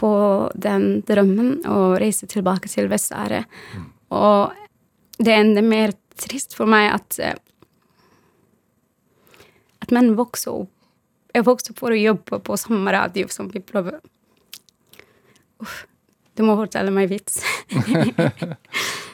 på 0.00 0.12
den 0.54 1.02
drømmen 1.08 1.66
å 1.68 1.94
reise 2.00 2.28
tilbake 2.30 2.70
til 2.72 2.88
Vest-Sahara. 2.88 3.42
Og 4.16 5.20
det 5.20 5.34
er 5.34 5.42
enda 5.42 5.64
mer 5.64 5.92
trist 6.20 6.56
for 6.56 6.70
meg 6.70 6.88
at 6.94 7.18
eh, 7.20 7.36
at 9.80 9.92
menn 9.96 10.14
vokser 10.18 10.62
opp 10.62 10.76
Jeg 11.32 11.46
vokste 11.46 11.72
opp 11.72 11.78
for 11.78 11.94
å 11.94 12.00
jobbe 12.00 12.40
på 12.44 12.56
samme 12.58 12.92
radio 12.92 13.28
som 13.30 13.48
vi 13.52 13.62
prøver 13.62 14.00
Uff. 15.60 15.84
Du 16.34 16.42
må 16.46 16.54
fortelle 16.56 16.92
meg 16.94 17.10
vits. 17.10 17.42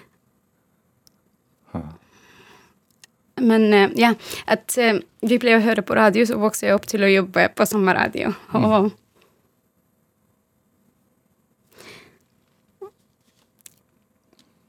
Men 3.40 3.72
eh, 3.74 3.90
ja, 4.00 4.14
at 4.46 4.78
eh, 4.80 5.00
vi 5.20 5.38
pleier 5.40 5.60
å 5.60 5.64
høre 5.64 5.84
på 5.84 5.96
radio, 5.98 6.24
så 6.28 6.38
vokste 6.40 6.68
jeg 6.68 6.76
opp 6.76 6.86
til 6.88 7.04
å 7.04 7.10
jobbe 7.10 7.48
på 7.52 7.66
samme 7.68 7.96
radio. 7.96 8.32
Og 8.56 8.92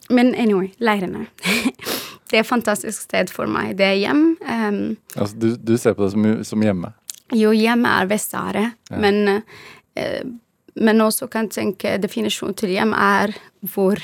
Men 0.09 0.32
anyway, 0.36 0.72
leirene. 0.80 1.26
det 2.32 2.38
er 2.38 2.43
et 2.43 2.47
fantastisk 2.47 3.07
sted 3.09 3.32
for 3.32 3.49
meg. 3.51 3.74
Det 3.80 3.89
er 3.89 3.97
hjem. 3.99 4.24
Um, 4.39 4.80
Altså, 5.15 5.36
du, 5.36 5.49
du 5.59 5.74
ser 5.76 5.97
på 5.97 6.05
det 6.05 6.13
som, 6.13 6.28
som 6.47 6.63
hjemme. 6.63 6.93
jo, 7.36 7.51
hjemme 7.51 7.91
er 7.91 8.07
Vest-Sahara, 8.07 8.70
men, 9.03 9.41
uh, 9.99 10.22
men 10.80 11.03
også 11.03 11.28
kan 11.32 11.49
jeg 11.49 11.57
tenke 11.57 11.97
definisjonen 11.99 12.55
til 12.55 12.72
hjem 12.72 12.95
er 12.95 13.36
hvor 13.74 13.99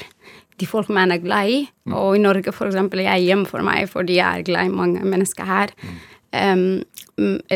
de 0.64 0.70
folk 0.70 0.90
man 0.94 1.12
er 1.12 1.20
glad 1.24 1.52
i. 1.52 1.60
Og 1.92 2.16
i 2.18 2.24
Norge, 2.24 2.54
for 2.56 2.72
eksempel, 2.72 3.04
er 3.04 3.20
hjemme 3.22 3.46
for 3.50 3.66
meg 3.66 3.90
fordi 3.92 4.18
jeg 4.22 4.42
er 4.42 4.48
glad 4.48 4.72
i 4.72 4.74
mange 4.74 5.04
mennesker 5.04 5.48
her. 5.50 5.76
Um, 6.34 6.80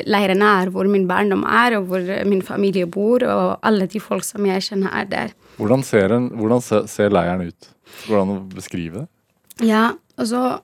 leiren 0.06 0.44
er 0.46 0.70
hvor 0.70 0.86
min 0.92 1.08
barndom 1.10 1.42
er, 1.50 1.80
og 1.80 1.88
hvor 1.90 2.04
min 2.30 2.44
familie 2.46 2.86
bor, 2.86 3.24
og 3.26 3.56
alle 3.66 3.88
de 3.90 4.02
folk 4.04 4.22
som 4.28 4.46
jeg 4.46 4.62
kjenner, 4.68 4.92
er 4.94 5.08
der. 5.10 5.34
Hvordan 5.58 5.82
ser, 5.88 6.14
en, 6.14 6.28
hvordan 6.38 6.62
ser 6.62 7.10
leiren 7.16 7.48
ut? 7.48 7.72
Går 8.06 8.14
det 8.14 8.22
an 8.22 8.36
å 8.36 8.38
beskrive 8.54 9.02
det? 9.02 9.08
Ja, 9.66 9.88
altså 10.20 10.60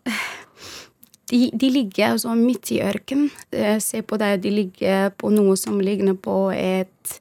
de, 1.32 1.48
de 1.58 1.70
ligger 1.74 2.12
altså 2.14 2.36
midt 2.38 2.70
i 2.76 2.84
ørkenen. 2.86 3.32
Eh, 3.56 3.80
Se 3.82 4.04
på 4.06 4.20
det, 4.22 4.36
de 4.44 4.52
ligger 4.54 5.10
på 5.18 5.32
noe 5.34 5.56
som 5.58 5.80
ligner 5.82 6.14
på 6.20 6.52
et 6.54 7.18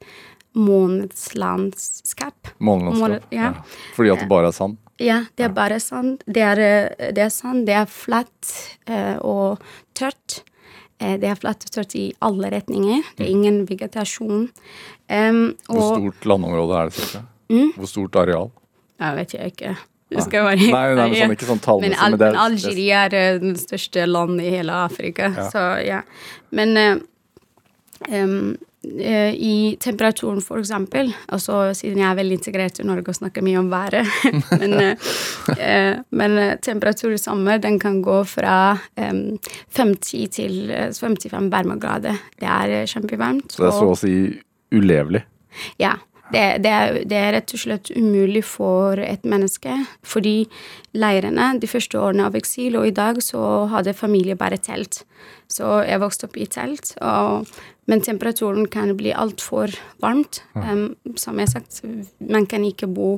månedslandskap. 0.52 2.52
Månelandskap? 2.60 3.24
ja. 3.32 3.54
ja. 3.54 3.64
Fordi 3.96 4.12
at 4.12 4.20
det 4.20 4.28
bare 4.28 4.52
er 4.52 4.56
sand? 4.56 4.76
Ja, 5.00 5.24
det 5.36 5.44
er 5.44 5.48
bare 5.56 5.80
sand. 5.80 6.22
Det 6.26 6.42
er, 6.42 6.58
eh, 6.60 7.12
det 7.12 7.18
er 7.24 7.28
sand, 7.30 7.66
det 7.66 7.74
er 7.74 7.86
flatt 7.86 8.52
eh, 8.86 9.16
og 9.24 9.58
tørt. 9.94 10.42
Eh, 11.00 11.16
det 11.18 11.24
er 11.30 11.34
flatt 11.40 11.64
og 11.66 11.70
tørt 11.74 11.94
i 11.98 12.12
alle 12.22 12.50
retninger. 12.52 13.02
Det 13.16 13.26
er 13.26 13.30
ingen 13.30 13.64
vegetasjon. 13.66 14.48
Em, 15.08 15.56
Hvor 15.68 15.96
stort 15.96 16.24
landområde 16.24 16.76
er 16.78 16.84
det 16.90 16.94
cirka? 17.00 17.24
Mm. 17.50 17.72
Hvor 17.76 17.86
stort 17.90 18.16
areal? 18.16 18.50
Jeg 19.00 19.16
vet 19.16 19.32
jeg 19.34 19.52
ikke. 19.52 19.76
Det 20.12 20.22
skal 20.26 20.44
være 20.44 20.56
Nei, 20.70 20.94
nei, 20.94 21.08
men 21.08 21.14
sånn, 21.16 21.32
ikke 21.32 21.46
sånn 21.48 21.60
tallmessig, 21.64 21.88
Men, 21.90 21.98
Al 21.98 22.10
men 22.10 22.18
det 22.18 22.26
er- 22.26 22.32
men 22.32 22.40
Algerie 22.42 22.92
er 23.06 23.38
den 23.40 23.54
største 23.56 24.06
landet 24.06 24.44
i 24.44 24.50
hele 24.50 24.72
Afrika, 24.72 25.32
Ja. 25.34 25.48
så 25.50 25.62
ja. 25.86 26.02
Men 26.52 26.76
eh, 26.76 26.96
i 28.82 29.76
temperaturen, 29.80 30.40
for 30.42 30.58
eksempel, 30.58 31.12
altså 31.30 31.68
siden 31.76 32.00
jeg 32.02 32.08
er 32.08 32.18
veldig 32.18 32.38
integrert 32.40 32.80
i 32.82 32.86
Norge 32.86 33.12
og 33.12 33.18
snakker 33.18 33.44
mye 33.46 33.60
om 33.60 33.68
været 33.70 34.08
Men, 34.60 34.74
eh, 34.74 35.10
eh, 35.56 35.98
men 36.10 36.38
eh, 36.38 36.56
temperatur 36.58 37.14
i 37.14 37.20
sommer, 37.20 37.60
den 37.62 37.78
kan 37.78 38.00
gå 38.02 38.18
fra 38.26 38.78
eh, 38.98 39.12
50 39.78 40.32
til 40.34 40.70
eh, 40.70 40.90
55 40.90 41.50
varmegrader. 41.52 42.18
Det 42.40 42.48
er 42.48 42.80
eh, 42.80 42.86
kjempevarmt. 42.90 43.52
Så 43.52 43.62
det 43.62 43.68
er 43.70 43.78
så 43.78 43.92
å 43.92 44.00
si 44.00 44.16
ulevelig. 44.74 45.22
ja. 45.82 45.98
Det, 46.32 46.62
det, 46.64 46.70
er, 46.72 46.94
det 47.04 47.16
er 47.18 47.34
rett 47.34 47.52
og 47.52 47.60
slett 47.60 47.90
umulig 47.92 48.40
for 48.48 48.96
et 49.04 49.26
menneske, 49.28 49.74
fordi 50.00 50.46
leirene 50.96 51.50
de 51.60 51.68
første 51.68 51.98
årene 52.00 52.24
av 52.30 52.38
eksil, 52.38 52.78
og 52.80 52.88
i 52.88 52.94
dag 52.96 53.20
så 53.20 53.66
hadde 53.68 53.92
familie 53.92 54.38
bare 54.40 54.56
telt. 54.56 55.02
Så 55.52 55.82
jeg 55.84 56.00
vokste 56.00 56.30
opp 56.30 56.38
i 56.40 56.48
telt, 56.48 56.94
og, 57.04 57.52
men 57.90 58.02
temperaturen 58.04 58.68
kan 58.70 58.92
bli 58.96 59.10
altfor 59.14 59.72
varmt. 60.02 60.42
Um, 60.54 60.94
som 61.18 61.38
jeg 61.38 61.48
har 61.48 61.54
sagt, 61.56 61.82
man 62.18 62.46
kan 62.46 62.64
ikke 62.64 62.86
bo 62.86 63.16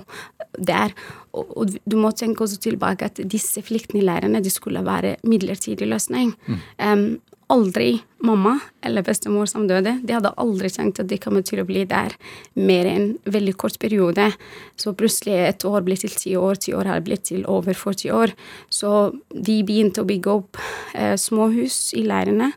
der. 0.56 0.94
Og, 1.36 1.52
og 1.56 1.76
du 1.84 1.98
må 2.00 2.14
tenke 2.16 2.46
også 2.46 2.60
tilbake 2.64 3.10
at 3.10 3.20
disse 3.28 3.62
flyktningleirene 3.64 4.40
de 4.44 4.52
skulle 4.52 4.84
være 4.86 5.16
midlertidig 5.28 5.88
løsning. 5.90 6.32
Um, 6.80 7.18
aldri 7.52 7.98
mamma 8.24 8.54
eller 8.84 9.04
bestemor 9.04 9.46
som 9.46 9.66
døde, 9.68 9.98
de 10.02 10.14
hadde 10.16 10.32
aldri 10.40 10.70
tenkt 10.72 11.02
at 11.02 11.08
de 11.10 11.18
kom 11.20 11.36
til 11.44 11.60
å 11.60 11.66
bli 11.68 11.84
der 11.88 12.14
mer 12.56 12.88
enn 12.88 13.10
veldig 13.28 13.54
kort 13.60 13.76
periode. 13.82 14.30
Så 14.80 14.94
plutselig 14.96 15.36
et 15.42 15.66
år 15.68 15.84
ble 15.84 15.98
til 16.00 16.14
ti 16.16 16.34
år, 16.40 16.56
ti 16.56 16.72
år 16.76 16.88
har 16.88 17.04
blitt 17.04 17.26
til 17.28 17.44
over 17.50 17.76
40 17.76 18.14
år. 18.16 18.32
Så 18.72 19.12
de 19.28 19.58
begynte 19.66 20.02
å 20.02 20.08
bygge 20.08 20.38
opp 20.38 20.62
eh, 20.94 21.14
små 21.20 21.50
hus 21.52 21.92
i 21.96 22.06
leirene. 22.08 22.52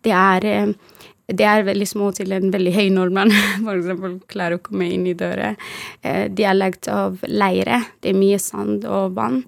Det 0.00 0.16
er 0.16 0.48
eh, 0.48 0.72
det 1.36 1.46
er 1.46 1.66
veldig 1.66 1.86
små 1.88 2.10
til 2.16 2.32
en 2.34 2.50
veldig 2.52 2.72
høy 2.74 2.88
nordmann, 2.94 3.32
eksempel, 3.74 4.18
klarer 4.30 4.58
å 4.58 4.64
komme 4.64 4.88
inn 4.90 5.06
i 5.10 5.16
døra. 5.18 5.54
Eh, 6.02 6.26
de 6.32 6.46
er 6.46 6.58
lagd 6.58 6.88
av 6.92 7.22
leire. 7.28 7.84
Det 8.00 8.12
er 8.12 8.18
mye 8.18 8.40
sand 8.42 8.86
og 8.88 9.16
vann. 9.18 9.44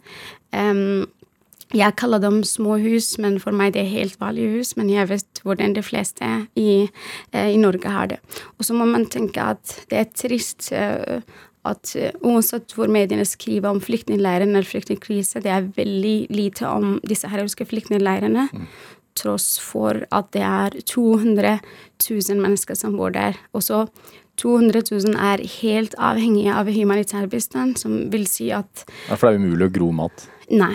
Jeg 1.72 1.96
kaller 1.96 2.20
dem 2.20 2.42
små 2.44 2.76
hus, 2.82 3.14
men 3.22 3.38
for 3.40 3.56
meg 3.56 3.72
det 3.72 3.86
er 3.86 3.94
helt 3.94 4.18
vanlige 4.20 4.58
hus. 4.58 4.74
Men 4.76 4.90
jeg 4.92 5.08
vet 5.08 5.40
hvordan 5.46 5.76
de 5.76 5.84
fleste 5.84 6.28
i, 6.58 6.90
eh, 7.32 7.48
i 7.54 7.60
Norge 7.60 7.88
har 7.88 8.12
det. 8.12 8.20
Og 8.58 8.68
så 8.68 8.76
må 8.76 8.88
man 8.88 9.08
tenke 9.08 9.40
at 9.54 9.78
det 9.88 10.02
er 10.02 10.12
trist 10.12 10.68
eh, 10.76 11.22
at 11.62 11.94
uansett 12.26 12.74
hvor 12.74 12.90
mediene 12.90 13.24
skriver 13.24 13.70
om 13.70 13.78
flyktningleirer 13.80 14.48
eller 14.48 14.66
flyktningkrise, 14.66 15.40
det 15.44 15.52
er 15.54 15.68
veldig 15.76 16.16
lite 16.34 16.66
om 16.66 16.96
disse 17.06 17.30
herauske 17.30 17.64
flyktningleirene. 17.70 18.48
Tross 19.18 19.58
for 19.60 20.04
at 20.10 20.32
det 20.32 20.42
er 20.46 20.76
200 20.88 21.58
000 22.08 22.42
mennesker 22.42 22.78
som 22.78 22.96
bor 22.96 23.12
der. 23.14 23.36
Og 23.52 23.64
så 23.66 23.86
200 24.40 24.82
000 24.90 25.16
er 25.20 25.42
helt 25.60 25.94
avhengige 26.00 26.54
av 26.56 26.70
humanitær 26.72 27.28
bistand, 27.30 27.76
som 27.78 28.08
vil 28.12 28.24
si 28.30 28.48
at 28.54 28.86
Ja, 29.08 29.16
for 29.16 29.28
det 29.28 29.34
er 29.34 29.42
umulig 29.42 29.68
å 29.68 29.74
gro 29.74 29.90
mat. 29.96 30.24
Nei. 30.52 30.74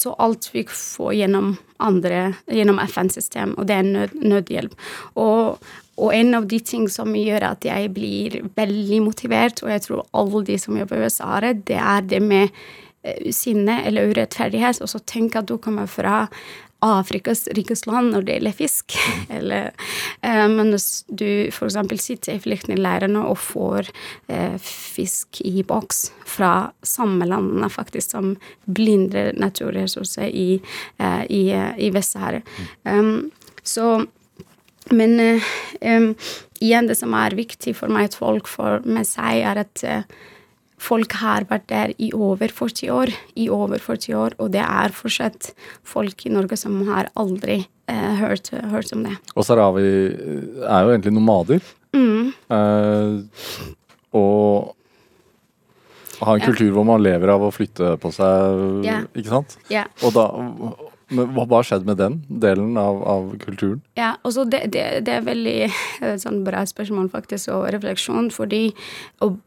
Så 0.00 0.14
alt 0.20 0.50
vi 0.52 0.64
får 0.68 1.14
gjennom 1.18 1.54
andre, 1.82 2.34
gjennom 2.52 2.78
FN-system, 2.84 3.56
og 3.58 3.68
det 3.68 3.80
er 3.80 3.88
nød, 3.88 4.14
nødhjelp. 4.20 4.76
Og, 5.20 5.64
og 5.96 6.14
en 6.14 6.38
av 6.38 6.46
de 6.48 6.60
ting 6.64 6.86
som 6.92 7.12
gjør 7.16 7.48
at 7.50 7.66
jeg 7.66 7.90
blir 7.96 8.38
veldig 8.56 9.02
motivert, 9.04 9.64
og 9.64 9.72
jeg 9.74 9.84
tror 9.88 10.06
alle 10.12 10.44
de 10.52 10.58
som 10.60 10.78
jobber 10.78 11.00
i 11.00 11.08
USA, 11.08 11.32
det, 11.44 11.54
det 11.72 11.80
er 11.80 12.06
det 12.12 12.22
med 12.24 12.48
eh, 13.02 13.32
sinne 13.34 13.80
eller 13.88 14.12
urettferdighet. 14.12 14.80
Og 14.84 14.92
så 14.92 15.02
tenk 15.08 15.40
at 15.40 15.50
du 15.50 15.58
kommer 15.58 15.90
fra 15.90 16.26
Afrikas 16.84 17.46
rikeste 17.56 17.90
land 17.90 18.12
når 18.14 18.26
det 18.26 18.36
gjelder 18.38 18.56
fisk. 18.58 18.96
Eller 19.36 19.70
eh, 20.20 20.44
mens 20.52 21.04
du 21.08 21.26
f.eks. 21.50 21.78
sitter 22.02 22.36
i 22.36 22.42
flyktningleirene 22.44 23.24
og 23.24 23.38
får 23.42 23.90
eh, 24.28 24.58
fisk 24.62 25.40
i 25.44 25.64
boks 25.66 26.06
fra 26.28 26.70
samme 26.86 27.28
landene 27.28 27.70
faktisk 27.72 28.16
som 28.16 28.34
blindre 28.64 29.30
naturressurser 29.38 30.28
i, 30.28 30.60
eh, 30.98 31.22
i, 31.30 31.46
eh, 31.54 31.72
i 31.86 31.90
Vest-Sahara. 31.94 32.42
Um, 32.84 33.30
så 33.64 34.04
men 34.92 35.20
eh, 35.20 35.42
em, 35.80 36.14
igjen, 36.60 36.88
det 36.88 36.98
som 36.98 37.14
er 37.16 37.36
viktig 37.38 37.72
for 37.78 37.92
meg 37.92 38.10
at 38.10 38.18
folk 38.18 38.48
får 38.50 38.84
med 38.84 39.08
seg, 39.08 39.40
er 39.40 39.62
at 39.64 39.84
eh, 39.88 40.04
folk 40.84 41.16
har 41.20 41.46
vært 41.50 41.66
der 41.72 41.94
i 42.02 42.10
over 42.12 42.52
40 42.52 42.92
år. 42.94 43.12
I 43.40 43.48
over 43.52 43.80
40 43.82 44.18
år, 44.20 44.36
og 44.38 44.52
det 44.54 44.62
er 44.64 44.94
fortsatt 44.94 45.52
folk 45.86 46.26
i 46.28 46.32
Norge 46.34 46.58
som 46.60 46.76
har 46.90 47.08
aldri 47.20 47.62
eh, 47.88 48.14
hørt, 48.20 48.52
hørt 48.72 48.92
om 48.96 49.04
det. 49.08 49.16
Og 49.34 49.46
sahrawi 49.48 49.84
er 49.84 50.86
jo 50.86 50.94
egentlig 50.94 51.14
nomader. 51.16 51.64
Mm. 51.96 52.32
Eh, 52.52 53.68
og 54.14 54.74
har 56.24 56.38
en 56.38 56.44
kultur 56.46 56.70
hvor 56.74 56.86
man 56.86 57.02
lever 57.02 57.32
av 57.32 57.42
å 57.42 57.52
flytte 57.54 57.96
på 58.00 58.10
seg, 58.14 58.84
Ja. 58.86 59.00
ikke 59.16 59.32
sant? 59.32 59.56
Ja. 59.72 59.86
Og 60.06 60.14
da, 60.14 60.28
men 61.14 61.32
hva 61.34 61.46
har 61.58 61.66
skjedd 61.66 61.88
med 61.88 61.98
den 62.00 62.20
delen 62.28 62.78
av, 62.80 63.00
av 63.02 63.32
kulturen? 63.42 63.82
Ja, 63.98 64.14
det, 64.22 64.62
det, 64.72 64.84
det 65.06 65.16
er 65.18 65.26
veldig 65.26 65.58
eh, 65.64 66.14
sånn 66.22 66.44
bra 66.46 66.62
spørsmål 66.68 67.10
faktisk, 67.12 67.50
og 67.56 67.66
refleksjon, 67.74 68.30
fordi 68.34 68.68
og 69.24 69.40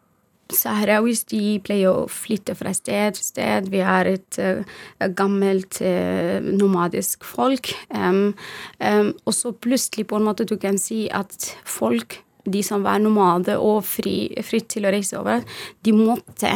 Saharawis 0.56 1.24
de 1.32 1.58
pleier 1.64 1.92
å 1.92 2.08
flytte 2.12 2.56
fra 2.58 2.74
sted 2.76 3.18
til 3.18 3.26
sted. 3.26 3.72
Vi 3.74 3.82
er 3.84 4.12
et 4.14 4.40
uh, 4.40 4.78
gammelt 5.18 5.82
uh, 5.82 6.38
nomadisk 6.44 7.28
folk. 7.28 7.74
Um, 7.90 8.36
um, 8.80 9.12
og 9.26 9.36
så 9.36 9.52
plutselig 9.52 10.08
på 10.08 10.20
en 10.20 10.28
måte 10.28 10.48
du 10.48 10.58
kan 10.62 10.80
si 10.82 11.06
at 11.12 11.52
folk, 11.68 12.22
de 12.48 12.64
som 12.64 12.84
var 12.86 13.02
nomade 13.04 13.58
og 13.60 13.82
fri, 13.86 14.30
fritt 14.46 14.70
til 14.76 14.88
å 14.88 14.94
reise 14.94 15.18
over, 15.20 15.44
de 15.84 15.94
måtte 15.96 16.52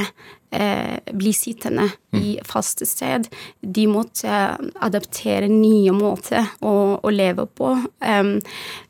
eh, 0.52 0.98
bli 1.12 1.34
sittende 1.36 1.88
i 2.18 2.36
faste 2.48 2.86
sted. 2.88 3.28
De 3.62 3.86
måtte 3.92 4.40
adaptere 4.84 5.50
nye 5.52 5.94
måter 5.96 6.54
å, 6.60 6.74
å 7.02 7.14
leve 7.14 7.48
på. 7.48 7.74
Um, 8.00 8.34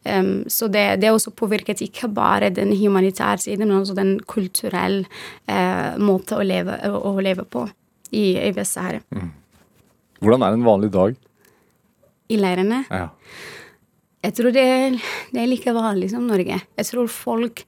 um, 0.06 0.32
så 0.47 0.70
det, 0.72 0.86
det 1.02 1.14
også 1.14 1.34
påvirket 1.38 1.84
ikke 1.86 2.12
bare 2.14 2.52
den 2.54 2.74
humanitære 2.78 3.45
siden, 3.45 3.70
men 3.70 3.82
også 3.82 3.97
den 3.97 4.18
kulturelle 4.30 5.06
eh, 5.45 5.97
måten 6.02 6.41
å 6.41 6.45
leve, 6.45 6.78
å, 6.89 7.02
å 7.14 7.24
leve 7.24 7.47
på 7.49 7.66
i, 8.12 8.36
i 8.38 8.52
Vest-Sahara. 8.56 9.02
Hvordan 10.22 10.45
er 10.45 10.54
en 10.54 10.68
vanlig 10.68 10.91
dag? 10.93 11.18
I 12.32 12.38
leirene. 12.39 12.86
Ja. 12.88 13.10
Jeg 14.22 14.36
tror 14.38 14.53
det, 14.53 14.65
det 15.34 15.41
er 15.41 15.49
like 15.49 15.74
vanlig 15.74 16.11
som 16.11 16.28
Norge. 16.30 16.59
Jeg 16.78 16.88
tror 16.91 17.07
folk 17.09 17.63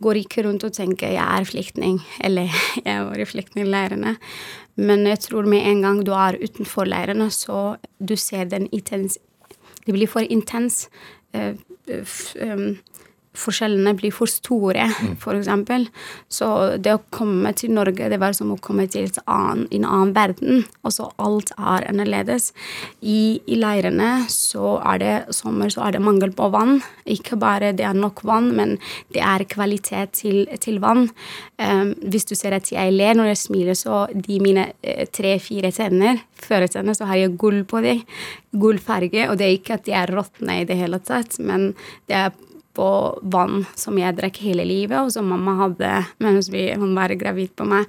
går 0.00 0.20
ikke 0.22 0.44
rundt 0.46 0.64
og 0.64 0.72
tenker 0.72 1.10
'jeg 1.10 1.40
er 1.40 1.44
flyktning', 1.44 2.00
eller 2.20 2.48
'jeg 2.86 3.04
var 3.04 3.18
i 3.18 3.24
flyktningleirene'. 3.24 4.16
Men 4.76 5.06
jeg 5.06 5.18
tror 5.18 5.42
med 5.42 5.66
en 5.66 5.82
gang 5.82 6.04
du 6.06 6.12
er 6.12 6.38
utenfor 6.38 6.86
leirene, 6.86 7.30
så 7.30 7.76
du 8.00 8.16
ser 8.16 8.44
den 8.44 8.68
intens 8.72 9.18
Det 9.86 9.94
blir 9.94 10.06
for 10.06 10.20
intens. 10.20 10.88
Uh, 11.34 11.54
um, 12.42 12.78
forskjellene 13.38 13.94
blir 13.98 14.12
for 14.14 14.30
store, 14.30 14.88
mm. 14.88 15.16
eksempel. 15.38 15.86
Så 16.32 16.48
det 16.82 16.94
å 16.96 17.02
komme 17.14 17.52
til 17.56 17.72
Norge, 17.76 18.10
det 18.10 18.20
var 18.20 18.34
som 18.36 18.52
å 18.54 18.58
komme 18.62 18.88
til 18.90 19.08
annen, 19.24 19.66
en 19.74 19.86
annen 19.86 20.14
verden. 20.16 20.64
Og 20.82 20.94
så 20.96 21.08
alt 21.22 21.52
er 21.56 21.86
annerledes. 21.90 22.50
I, 23.00 23.40
I, 23.46 23.58
leirene 23.58 24.26
så 24.32 24.76
er 24.92 25.02
det 25.02 25.14
sommer, 25.36 25.70
så 25.72 25.86
er 25.86 25.96
det 25.96 26.04
mangel 26.04 26.34
på 26.36 26.50
vann. 26.54 26.78
Ikke 27.08 27.38
bare 27.40 27.72
det 27.76 27.86
er 27.86 27.98
nok 27.98 28.24
vann, 28.28 28.50
men 28.56 28.76
det 29.14 29.22
er 29.24 29.46
kvalitet 29.50 30.16
til, 30.20 30.44
til 30.62 30.80
vann. 30.84 31.08
Um, 31.58 31.94
hvis 32.10 32.28
du 32.28 32.34
ser 32.38 32.56
at 32.56 32.70
jeg 32.72 32.94
ler 32.94 33.18
når 33.18 33.32
jeg 33.32 33.42
smiler, 33.44 33.78
så 33.78 34.06
de 34.12 34.40
mine 34.42 34.68
uh, 34.82 35.04
tre-fire 35.14 35.72
tenner, 35.74 36.22
føretenner, 36.38 36.96
så 36.96 37.08
har 37.10 37.22
jeg 37.22 37.36
gull 37.40 37.62
på 37.68 37.82
dem. 37.84 38.04
Gullfarge. 38.58 39.28
Og 39.28 39.38
det 39.38 39.46
er 39.46 39.56
ikke 39.58 39.78
at 39.78 39.86
de 39.86 39.94
er 39.96 40.12
råtne 40.14 40.62
i 40.62 40.68
det 40.68 40.78
hele 40.78 41.00
tatt, 41.04 41.36
men 41.44 41.72
det 42.08 42.16
er 42.16 42.36
på 42.78 42.88
vann 43.34 43.64
som 43.78 43.98
jeg 43.98 44.16
drakk 44.18 44.38
hele 44.46 44.66
livet, 44.68 45.00
og 45.00 45.10
som 45.14 45.26
mamma 45.26 45.56
hadde 45.64 45.94
mens 46.22 46.50
hun 46.52 46.94
var 46.94 47.14
gravid 47.18 47.56
på 47.58 47.66
meg. 47.66 47.88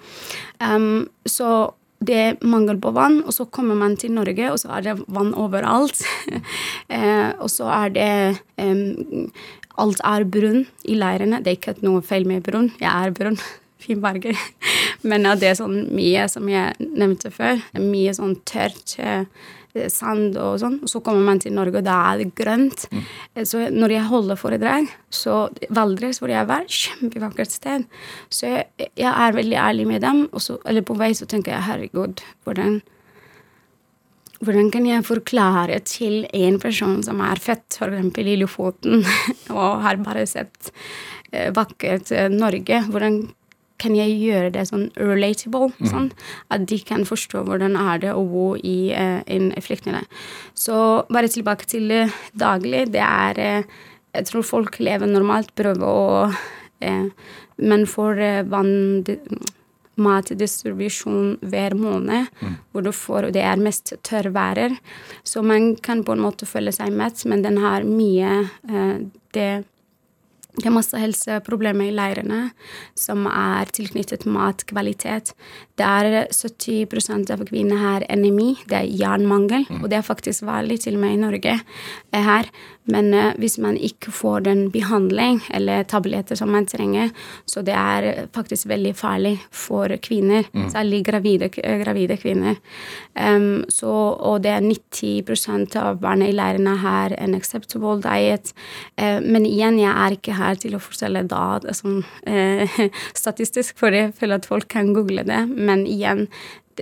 Um, 0.58 1.06
så 1.30 1.70
det 2.00 2.16
er 2.16 2.44
mangel 2.48 2.80
på 2.80 2.94
vann, 2.96 3.20
og 3.28 3.36
så 3.36 3.46
kommer 3.46 3.76
man 3.76 3.98
til 4.00 4.14
Norge, 4.16 4.52
og 4.52 4.60
så 4.62 4.72
er 4.78 4.86
det 4.88 4.98
vann 5.12 5.34
overalt. 5.36 6.00
eh, 6.96 7.30
og 7.38 7.50
så 7.52 7.70
er 7.84 7.96
det 7.96 8.12
um, 8.58 9.32
Alt 9.80 10.02
er 10.04 10.26
brunn 10.28 10.66
i 10.92 10.98
leirene. 11.00 11.38
Det 11.40 11.52
er 11.52 11.56
ikke 11.56 11.74
noe 11.86 12.02
feil 12.04 12.26
med 12.28 12.44
brunn. 12.44 12.66
Jeg 12.82 12.90
er 12.90 13.14
brunn. 13.16 13.38
Fin 13.84 14.02
berger. 14.04 14.36
Men 15.08 15.28
det 15.40 15.54
er 15.54 15.56
sånn 15.56 15.86
mye, 15.96 16.26
som 16.32 16.50
jeg 16.52 16.76
nevnte 16.80 17.32
før, 17.32 17.62
mye 17.80 18.16
sånn 18.18 18.36
tørt 18.50 18.98
Eh, 19.00 19.24
sand 19.94 20.38
og 20.40 20.60
sånn. 20.62 20.78
Så 20.90 21.02
kommer 21.06 21.24
man 21.26 21.42
til 21.42 21.56
Norge, 21.56 21.80
og 21.80 21.88
da 21.88 21.96
er 22.12 22.22
det 22.22 22.34
grønt. 22.38 22.86
Mm. 22.92 23.02
Eh, 23.34 23.48
så 23.48 23.66
når 23.74 23.96
jeg 23.96 24.10
holder 24.12 24.40
foredrag, 24.40 24.92
så 25.10 25.42
Valdres, 25.76 26.22
hvor 26.22 26.32
jeg 26.34 26.50
var, 26.50 26.68
kjempevakkert 26.68 27.56
sted. 27.56 27.88
Så 28.30 28.52
jeg, 28.52 28.70
jeg, 28.90 29.10
er 29.10 29.36
veldig 29.36 29.60
ærlig 29.60 29.90
med 29.90 30.04
dem, 30.06 30.26
så, 30.38 30.60
eller 30.68 30.86
på 30.86 30.98
vei 31.00 31.14
så 31.18 31.28
tenker 31.30 31.56
jeg 31.56 31.68
herregud, 31.70 32.24
hvordan 32.48 32.82
hvordan 34.40 34.70
kan 34.72 34.86
jeg 34.88 35.04
forklare 35.04 35.82
til 35.84 36.22
en 36.32 36.62
person 36.64 37.02
som 37.04 37.20
er 37.20 37.42
født 37.44 37.76
f.eks. 37.76 38.22
i 38.24 38.38
Lofoten 38.40 39.02
og 39.58 39.82
har 39.84 40.00
bare 40.00 40.24
sett 40.32 40.70
eh, 41.34 41.50
vakkert 41.52 42.14
Norge, 42.32 42.80
hvordan 42.88 43.20
kan 43.80 43.96
jeg 43.98 44.18
gjøre 44.20 44.52
det 44.56 44.66
sånn 44.70 44.88
relatable, 45.00 45.72
mm. 45.80 45.90
sånn 45.92 46.10
at 46.54 46.66
de 46.70 46.80
kan 46.86 47.06
forstå 47.08 47.44
hvordan 47.48 47.78
er 47.80 48.02
det 48.04 48.16
å 48.16 48.24
bo 48.28 48.50
i 48.58 48.92
uh, 48.94 49.22
en 49.26 49.52
flyktningleir. 49.64 50.08
Så 50.58 51.06
bare 51.12 51.32
tilbake 51.32 51.70
til 51.70 51.92
uh, 51.94 52.18
daglig. 52.38 52.90
Det 52.96 53.04
er 53.06 53.40
uh, 53.64 53.86
Jeg 54.10 54.26
tror 54.26 54.44
folk 54.44 54.80
lever 54.82 55.08
normalt, 55.08 55.54
prøver 55.56 55.86
å 55.86 56.30
Men 57.60 57.82
får 57.86 58.20
vann 58.48 59.04
matdistribusjon 60.00 61.36
hver 61.44 61.76
måned, 61.76 62.30
mm. 62.40 62.54
hvor 62.72 62.86
du 62.86 62.92
får, 62.96 63.28
og 63.28 63.34
det 63.36 63.44
er 63.44 63.60
mest 63.60 63.92
tørrværer. 64.08 64.78
Så 65.28 65.44
man 65.44 65.76
kan 65.76 66.06
på 66.08 66.16
en 66.16 66.24
måte 66.24 66.48
føle 66.48 66.72
seg 66.72 66.96
mett, 66.96 67.26
men 67.28 67.44
den 67.44 67.60
har 67.60 67.84
mye 67.84 68.48
det 69.36 69.50
det 70.58 70.66
er 70.66 70.74
masse 70.74 70.98
helseproblemer 70.98 71.88
i 71.88 71.94
leirene 71.94 72.40
som 72.98 73.28
er 73.30 73.70
tilknyttet 73.76 74.26
matkvalitet. 74.28 75.32
Det 75.78 75.86
er 75.86 76.26
70% 76.34 77.30
av 77.36 77.44
kvinner 77.48 77.80
har 77.80 78.06
NMI, 78.10 78.50
det 78.68 78.80
er 78.80 78.90
jernmangel, 78.90 79.68
mm. 79.70 79.84
og 79.84 79.92
det 79.92 80.00
er 80.00 80.08
faktisk 80.08 80.48
vanlig 80.50 80.82
til 80.84 80.98
og 80.98 81.06
med 81.06 81.16
i 81.16 81.22
Norge 81.22 81.56
her. 82.30 82.52
Men 82.90 83.14
uh, 83.14 83.32
hvis 83.40 83.58
man 83.62 83.78
ikke 83.78 84.14
får 84.16 84.46
den 84.48 84.66
behandling 84.74 85.42
eller 85.56 85.86
tabletter 85.90 86.38
som 86.40 86.52
man 86.54 86.68
trenger, 86.70 87.12
så 87.46 87.64
det 87.66 87.76
er 87.76 88.28
faktisk 88.36 88.70
veldig 88.70 88.94
farlig 88.98 89.36
for 89.52 89.92
kvinner, 90.04 90.48
mm. 90.54 90.70
særlig 90.74 91.04
gravide, 91.08 91.50
gravide 91.54 92.18
kvinner. 92.22 92.60
Um, 93.14 93.66
så, 93.70 93.90
og 93.90 94.44
det 94.44 94.54
er 94.56 94.66
90% 94.66 95.78
av 95.80 96.00
barna 96.04 96.30
i 96.30 96.36
leirene 96.36 96.78
har 96.84 97.16
en 97.18 97.36
acceptable 97.38 98.00
diet. 98.04 98.54
Uh, 99.00 99.20
men 99.24 99.48
igjen, 99.48 99.80
jeg 99.82 99.94
er 99.94 100.18
ikke 100.18 100.38
her 100.40 100.60
til 100.60 100.78
å 100.78 100.84
fortelle 100.84 101.26
da 101.30 101.44
altså, 101.60 102.00
uh, 102.04 102.80
statistisk, 103.24 103.78
for 103.80 103.96
jeg 103.96 104.14
føler 104.18 104.42
at 104.42 104.50
folk 104.50 104.70
kan 104.72 104.94
google 104.96 105.26
det. 105.28 105.46
Men 105.50 105.86
igjen, 105.88 106.28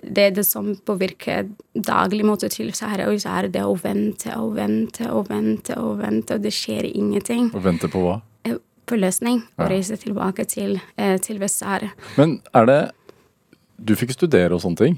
det 0.04 0.24
er 0.24 0.36
det 0.36 0.46
som 0.48 0.70
påvirker 0.88 1.48
daglig 1.74 2.26
måte 2.28 2.50
til 2.54 2.74
Sahara, 2.78 3.08
og 3.12 3.22
så 3.22 3.38
er 3.40 3.50
det 3.54 3.64
å 3.64 3.76
vente 3.80 4.34
og 4.38 4.56
vente 4.58 5.10
og 5.12 5.30
vente, 5.32 5.78
og 5.80 6.02
vente, 6.02 6.38
og 6.38 6.46
det 6.46 6.54
skjer 6.56 6.90
ingenting. 6.90 7.50
Og 7.54 7.64
vente 7.66 7.90
på 7.92 8.04
hva? 8.04 8.20
Eh, 8.48 8.58
på 8.88 9.00
løsning. 9.00 9.44
Å 9.58 9.70
reise 9.70 9.98
tilbake 10.00 10.48
til, 10.48 10.80
eh, 10.98 11.18
til 11.18 11.40
Vest-Sahara. 11.40 11.92
Men 12.18 12.42
er 12.54 12.66
det 12.66 12.92
Du 13.80 13.94
fikk 13.94 14.10
studere 14.10 14.56
og 14.56 14.62
sånne 14.62 14.78
ting? 14.78 14.96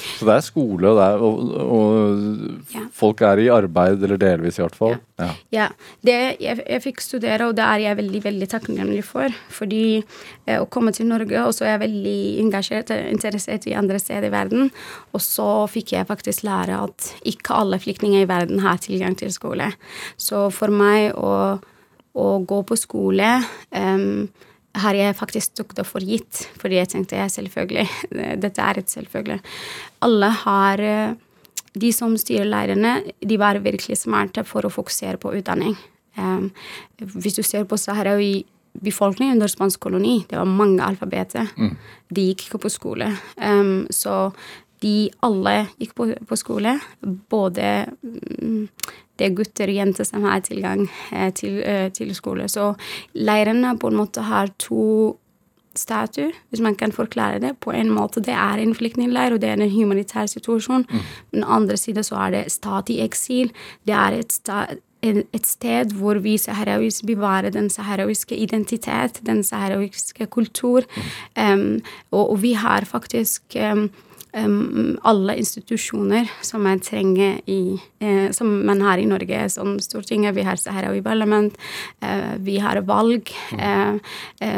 Så 0.00 0.24
det 0.24 0.34
er 0.34 0.44
skole, 0.44 0.90
og, 0.90 0.98
er, 1.02 1.22
og, 1.24 1.54
og 1.60 2.74
ja. 2.74 2.82
folk 2.96 3.20
er 3.26 3.42
i 3.42 3.48
arbeid, 3.52 4.02
eller 4.06 4.20
delvis 4.20 4.58
i 4.60 4.62
hvert 4.62 4.76
fall. 4.78 4.94
Ja. 5.20 5.28
ja. 5.52 5.66
Det, 6.06 6.16
jeg, 6.40 6.60
jeg, 6.62 6.82
fikk 6.84 7.02
studere, 7.04 7.50
og 7.50 7.56
det 7.58 7.66
er 7.66 7.82
jeg 7.84 7.98
veldig 7.98 8.22
veldig 8.24 8.48
takknemlig 8.52 9.02
for. 9.06 9.34
Fordi 9.52 9.82
eh, 9.98 10.56
å 10.60 10.68
komme 10.72 10.94
til 10.96 11.10
Norge, 11.10 11.42
og 11.44 11.52
så 11.56 11.66
er 11.66 11.74
jeg 11.74 11.84
veldig 11.84 12.20
engasjert 12.44 12.94
interessert 13.00 13.66
i 13.68 13.76
andre 13.76 14.00
steder 14.00 14.30
i 14.30 14.34
verden. 14.34 14.70
Og 15.12 15.24
så 15.24 15.48
fikk 15.72 15.96
jeg 15.96 16.08
faktisk 16.08 16.46
lære 16.48 16.80
at 16.86 17.10
ikke 17.28 17.58
alle 17.60 17.80
flyktninger 17.82 18.24
i 18.24 18.30
verden 18.30 18.62
har 18.64 18.80
tilgang 18.80 19.18
til 19.18 19.34
skole. 19.34 19.72
Så 20.20 20.48
for 20.54 20.72
meg 20.72 21.12
å, 21.18 21.58
å 22.14 22.28
gå 22.40 22.62
på 22.66 22.78
skole 22.78 23.34
um, 23.74 24.30
har 24.78 24.94
jeg 24.94 25.16
faktisk 25.18 25.56
tok 25.58 25.74
det 25.78 25.86
for 25.88 26.04
gitt, 26.04 26.44
fordi 26.60 26.78
jeg 26.78 26.90
tenkte 26.92 27.18
jeg 27.18 27.32
selvfølgelig 27.34 27.86
Dette 28.44 28.62
er 28.62 28.78
et 28.78 28.92
selvfølgelig. 28.92 29.40
Alle 30.06 30.30
har 30.44 30.84
eh, 30.84 31.16
De 31.74 31.92
som 31.94 32.16
styrer 32.18 32.48
leirene, 32.50 33.00
de 33.22 33.36
var 33.38 33.60
virkelig 33.62 34.00
smarte 34.02 34.44
for 34.44 34.66
å 34.66 34.72
fokusere 34.74 35.20
på 35.22 35.34
utdanning. 35.38 35.76
Um, 36.18 36.48
hvis 36.98 37.36
du 37.38 37.44
ser 37.46 37.62
på 37.70 37.78
saharawi 37.78 38.42
befolkning 38.82 39.30
under 39.36 39.46
spansk 39.46 39.78
koloni, 39.80 40.24
det 40.26 40.38
var 40.38 40.50
mange 40.50 40.82
alfabeter. 40.82 41.46
Mm. 41.54 41.76
De 42.10 42.24
gikk 42.26 42.48
ikke 42.48 42.62
på 42.64 42.72
skole. 42.74 43.12
Um, 43.36 43.86
så 43.90 44.32
de 44.82 45.10
alle 45.22 45.54
gikk 45.78 45.94
på, 45.94 46.08
på 46.26 46.40
skole. 46.40 46.74
Både 47.30 47.70
um, 48.02 48.66
det 49.20 49.28
er 49.28 49.36
gutter 49.36 49.68
og 49.68 49.76
jenter 49.76 50.08
som 50.08 50.24
har 50.24 50.40
tilgang 50.46 50.86
eh, 51.12 51.30
til, 51.36 51.60
eh, 51.60 51.88
til 51.92 52.14
skole. 52.16 52.48
Så 52.48 52.72
leirene 53.14 53.76
på 53.78 53.90
en 53.90 53.98
måte 54.00 54.24
har 54.24 54.52
to 54.58 55.18
statuer, 55.76 56.32
hvis 56.50 56.62
man 56.64 56.74
kan 56.74 56.92
forklare 56.92 57.38
det. 57.42 57.54
På 57.60 57.72
en 57.76 57.92
måte 57.94 58.22
det 58.24 58.34
er 58.34 58.58
en 58.58 58.74
flyktningleir, 58.74 59.34
og 59.34 59.42
det 59.42 59.50
er 59.50 59.60
en 59.60 59.70
humanitær 59.70 60.26
situasjon. 60.30 60.86
Mm. 60.88 61.08
Den 61.36 61.44
andre 61.44 61.76
siden 61.76 62.06
så 62.06 62.16
er 62.26 62.30
det 62.34 62.52
stat 62.52 62.90
i 62.90 63.00
eksil. 63.04 63.52
Det 63.86 63.94
er 63.94 64.18
et, 64.18 64.32
sta, 64.32 64.64
et 65.02 65.46
sted 65.46 65.94
hvor 66.00 66.18
vi 66.24 66.36
saharawiske 66.40 67.06
bevarer 67.12 67.54
den 67.54 67.70
saharawiske 67.70 68.36
identitet, 68.36 69.20
den 69.26 69.44
saharawiske 69.44 70.26
kultur. 70.26 70.88
Mm. 71.36 71.52
Um, 71.52 71.82
og, 72.10 72.30
og, 72.30 72.42
vi 72.42 72.52
har 72.52 72.84
faktisk 72.84 73.56
um, 73.60 73.90
um, 74.32 74.98
alle 75.02 75.36
institusjoner 75.40 76.28
som 76.44 76.62
man 76.64 76.80
trenger 76.80 77.40
i 77.50 77.78
uh, 78.02 78.30
Som 78.32 78.66
man 78.66 78.80
har 78.82 78.98
i 78.98 79.06
Norge, 79.08 79.48
som 79.50 79.78
Stortinget, 79.82 80.34
vi 80.36 80.44
har 80.46 80.56
Saharawi-parlament, 80.56 81.56
uh, 82.04 82.36
vi 82.38 82.58
har 82.58 82.80
valg. 82.86 83.30
Uh, 83.52 83.98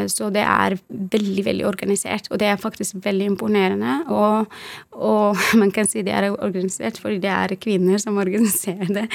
så 0.07 0.29
det 0.33 0.43
er 0.45 0.77
veldig, 0.87 1.45
veldig 1.45 1.67
organisert, 1.67 2.29
og 2.31 2.39
det 2.39 2.51
er 2.51 2.61
faktisk 2.61 3.01
veldig 3.03 3.31
imponerende. 3.33 3.99
Og, 4.13 4.53
og 4.93 5.43
man 5.61 5.73
kan 5.75 5.89
si 5.89 6.03
det 6.05 6.13
er 6.15 6.29
organisert 6.33 7.01
fordi 7.01 7.19
det 7.23 7.33
er 7.33 7.57
kvinner 7.61 8.01
som 8.01 8.19
organiserer 8.21 8.93
det. 8.93 9.07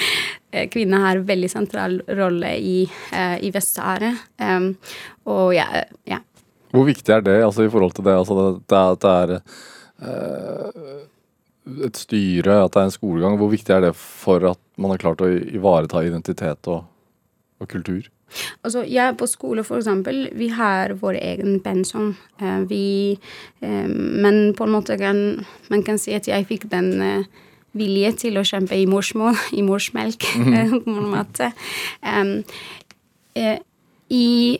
Kvinner 0.72 1.04
har 1.04 1.24
veldig 1.28 1.50
sentral 1.52 1.98
rolle 2.08 2.54
i, 2.56 2.78
i 3.44 3.50
Vest-Sahara. 3.52 4.14
Um, 4.40 4.70
og 5.28 5.52
ja, 5.56 5.66
ja. 6.08 6.22
Hvor 6.72 6.84
viktig 6.88 7.12
er 7.12 7.24
det 7.24 7.40
altså, 7.44 7.64
i 7.64 7.72
forhold 7.72 7.94
til 7.96 8.06
det? 8.08 8.16
Altså, 8.16 8.36
det, 8.68 8.80
det 9.02 9.12
er 9.12 9.34
Eh, 9.38 9.77
et 9.98 11.98
styre, 11.98 12.60
at 12.64 12.74
det 12.74 12.80
er 12.80 12.88
en 12.88 12.94
skolegang. 12.94 13.38
Hvor 13.40 13.50
viktig 13.52 13.74
er 13.74 13.88
det 13.88 13.96
for 13.98 14.44
at 14.50 14.60
man 14.78 14.94
har 14.94 15.02
klart 15.02 15.24
å 15.24 15.28
ivareta 15.28 16.04
identitet 16.06 16.70
og, 16.70 16.86
og 17.58 17.70
kultur? 17.70 18.06
Altså, 18.62 18.82
jeg 18.84 19.16
på 19.16 19.26
skole, 19.26 19.64
for 19.64 19.80
eksempel, 19.80 20.28
vi 20.36 20.50
har 20.52 20.92
vår 21.00 21.16
egen 21.16 21.60
pensum. 21.64 22.12
Eh, 22.40 22.60
vi 22.68 23.18
eh, 23.64 23.88
Men 23.88 24.52
på 24.54 24.66
en 24.66 24.74
måte 24.74 24.98
kan 25.00 25.46
man 25.72 25.82
kan 25.82 25.98
si 25.98 26.12
at 26.16 26.28
jeg 26.28 26.46
fikk 26.48 26.68
den 26.70 27.24
vilje 27.76 28.12
til 28.24 28.38
å 28.38 28.46
kjempe 28.46 28.76
i 28.76 28.86
morsmål, 28.88 29.36
i 29.58 29.64
morsmelk, 29.64 30.24
på 30.84 30.94
en 30.94 31.12
måte. 31.12 31.52
Um, 32.02 32.38
eh, 33.36 33.58
i, 34.08 34.58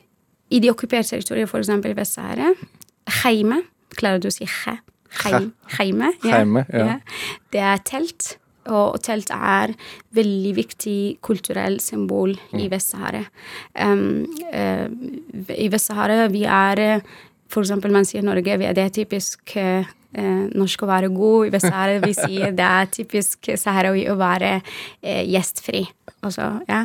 I 0.50 0.60
de 0.60 0.72
okkuperte 0.72 1.16
territoriene, 1.16 1.48
f.eks. 1.48 1.96
Vest-Sahara, 1.96 2.52
heime 3.24 3.64
Klarer 3.98 4.20
du 4.20 4.28
å 4.28 4.30
si 4.30 4.44
he? 4.44 4.74
Heim, 5.24 5.52
heime? 5.78 6.12
Heime, 6.24 6.66
ja. 6.72 6.98
Det 7.52 7.64
er 7.64 7.82
telt. 7.84 8.36
Og 8.68 8.98
telt 9.00 9.30
er 9.32 9.72
veldig 10.12 10.50
viktig 10.58 10.98
kulturell 11.24 11.78
symbol 11.80 12.34
i 12.52 12.66
Vest-Sahara. 12.68 13.22
Um, 13.80 14.26
uh, 14.52 14.84
I 15.56 15.70
Vest-Sahara 15.72 16.26
vi 16.28 16.44
er 16.44 16.82
For 17.00 17.06
eksempel 17.56 17.94
man 17.94 18.04
sier 18.08 18.24
Norge, 18.26 18.58
det 18.58 18.82
er 18.84 18.92
typisk 18.92 19.56
eh, 19.56 19.86
norsk 20.56 20.82
å 20.82 20.88
være 20.88 21.10
god. 21.12 21.48
I 21.48 21.52
Vest-Sahara 21.54 22.00
vi 22.04 22.14
sier 22.22 22.56
det 22.56 22.66
er 22.66 22.90
typisk 22.92 23.52
saharawi 23.60 24.08
å 24.10 24.18
være 24.18 24.58
eh, 24.58 25.24
gjestfri. 25.28 25.86
Altså, 26.24 26.48
ja. 26.66 26.80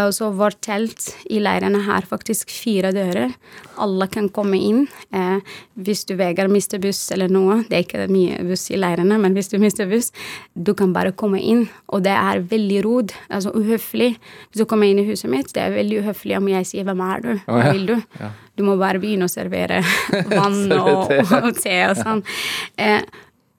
Og 0.00 0.10
så 0.16 0.30
vårt 0.34 0.58
telt 0.64 1.12
i 1.30 1.38
leirene 1.42 1.84
har 1.86 2.06
faktisk 2.08 2.50
fire 2.50 2.90
dører. 2.94 3.34
Alle 3.82 4.08
kan 4.10 4.26
komme 4.34 4.58
inn. 4.58 4.86
Eh, 5.14 5.54
hvis 5.86 6.04
du 6.08 6.16
vegrer 6.18 6.50
mister 6.50 6.82
buss 6.82 7.04
eller 7.14 7.30
noe, 7.32 7.60
det 7.68 7.78
er 7.78 7.86
ikke 7.86 8.08
mye 8.10 8.40
buss 8.48 8.66
i 8.72 8.80
leirene, 8.80 9.20
men 9.22 9.36
hvis 9.36 9.52
du 9.52 9.58
mister 9.62 9.88
buss, 9.90 10.10
du 10.54 10.74
kan 10.78 10.94
bare 10.96 11.14
komme 11.14 11.40
inn. 11.40 11.66
Og 11.92 12.02
det 12.06 12.14
er 12.16 12.42
veldig 12.50 12.80
rod, 12.86 13.14
altså 13.30 13.54
uhøflig. 13.54 14.14
Hvis 14.50 14.64
du 14.64 14.68
kommer 14.68 14.90
inn 14.90 15.02
i 15.02 15.08
huset 15.08 15.30
mitt, 15.30 15.52
det 15.54 15.62
er 15.62 15.76
veldig 15.76 16.02
uhøflig 16.02 16.38
om 16.40 16.48
jeg 16.50 16.72
sier 16.72 16.88
'hvem 16.88 17.04
er 17.06 17.20
du', 17.22 17.38
hva 17.46 17.72
vil 17.72 17.86
du? 17.86 17.96
Du 18.56 18.64
må 18.66 18.76
bare 18.80 19.00
begynne 19.00 19.28
å 19.28 19.32
servere 19.32 19.80
vann 20.36 20.72
og, 20.76 21.12
og 21.38 21.52
te 21.60 21.76
og 21.88 21.96
sånn. 21.98 22.24
Eh, 22.76 23.00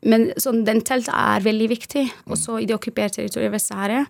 men 0.06 0.30
sånn, 0.42 0.64
den 0.68 0.82
teltet 0.86 1.14
er 1.16 1.44
veldig 1.46 1.68
viktig. 1.72 2.04
Også 2.34 2.58
i 2.62 2.68
det 2.70 2.76
okkuperte 2.76 3.22
territoriet 3.22 3.54
Vest-Sahara, 3.54 4.04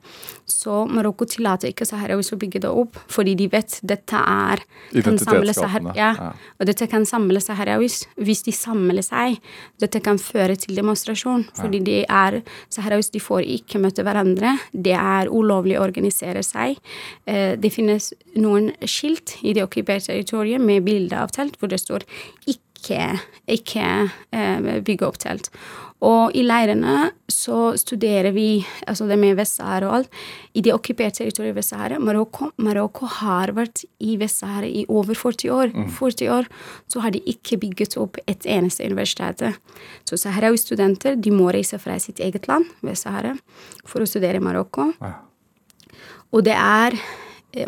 så 0.49 0.83
Marokko 0.89 1.27
tillater 1.29 1.71
ikke 1.71 1.87
saharawier 1.87 2.35
å 2.35 2.39
bygge 2.39 2.63
det 2.65 2.71
opp, 2.71 2.97
fordi 3.11 3.35
de 3.39 3.47
vet 3.51 3.77
dette 3.85 4.19
er 4.19 4.63
kan 5.03 5.19
samle 5.21 5.53
sahara, 5.55 5.93
ja, 5.97 6.09
ja. 6.17 6.31
Og 6.59 6.67
dette 6.69 6.87
kan 6.91 7.05
samle 7.07 7.41
saharawier. 7.43 7.93
Hvis 8.23 8.43
de 8.45 8.53
samler 8.55 9.05
seg, 9.05 9.39
dette 9.81 10.01
kan 10.03 10.19
føre 10.21 10.55
til 10.59 10.77
demonstrasjon. 10.77 11.47
Fordi 11.57 11.81
de 11.83 11.99
er 12.03 12.41
saharawier, 12.73 13.11
de 13.13 13.23
får 13.23 13.47
ikke 13.59 13.81
møte 13.83 14.05
hverandre. 14.05 14.55
Det 14.71 14.95
er 14.97 15.31
ulovlig 15.31 15.77
å 15.79 15.85
organisere 15.85 16.43
seg. 16.45 16.79
Eh, 17.27 17.53
det 17.59 17.73
finnes 17.73 18.11
noen 18.39 18.71
skilt 18.89 19.37
i 19.41 19.55
det 19.55 19.65
okkuperte 19.65 20.11
territoriet 20.11 20.61
med 20.63 20.85
bilde 20.87 21.17
av 21.19 21.33
telt 21.35 21.59
hvor 21.59 21.71
det 21.71 21.81
står 21.81 22.05
ikke 22.45 22.61
ikke, 22.83 23.07
ikke 23.47 23.87
eh, 24.35 24.69
bygge 24.83 25.07
opp 25.07 25.17
telt. 25.23 25.49
Og 26.03 26.33
i 26.35 26.41
leirene 26.43 27.13
så 27.31 27.71
studerer 27.79 28.33
vi 28.35 28.65
altså 28.91 29.05
det 29.07 29.15
med 29.21 29.37
Vest-Sahara 29.39 29.87
og 29.87 29.95
alt. 30.01 30.17
I 30.51 30.63
det 30.65 30.73
okkuperte 30.75 31.21
territoriet 31.21 31.55
Vest-Sahara 31.55 31.99
Marokko, 32.03 32.49
Marokko 32.59 33.07
har 33.21 33.53
vært 33.55 33.85
i 34.03 34.17
Vest-Sahara 34.19 34.67
i 34.67 34.83
over 34.91 35.15
40 35.15 35.53
år. 35.55 35.71
Mm. 35.71 35.87
40 35.95 36.33
år 36.35 36.49
så 36.91 37.05
har 37.05 37.15
de 37.15 37.23
ikke 37.31 37.61
bygget 37.61 37.95
opp 38.01 38.19
et 38.27 38.43
eneste 38.43 38.83
universitet. 38.83 39.45
Så 40.03 40.19
saharawi-studenter 40.19 41.15
de 41.15 41.31
må 41.31 41.53
reise 41.55 41.79
fra 41.79 41.95
sitt 42.03 42.19
eget 42.19 42.51
land, 42.51 42.67
Vest-Sahara, 42.83 43.37
for 43.87 44.03
å 44.03 44.09
studere 44.09 44.41
i 44.41 44.43
Marokko. 44.43 44.91
Ja. 44.99 45.21
Og 46.33 46.43
det 46.43 46.57
er 46.57 46.99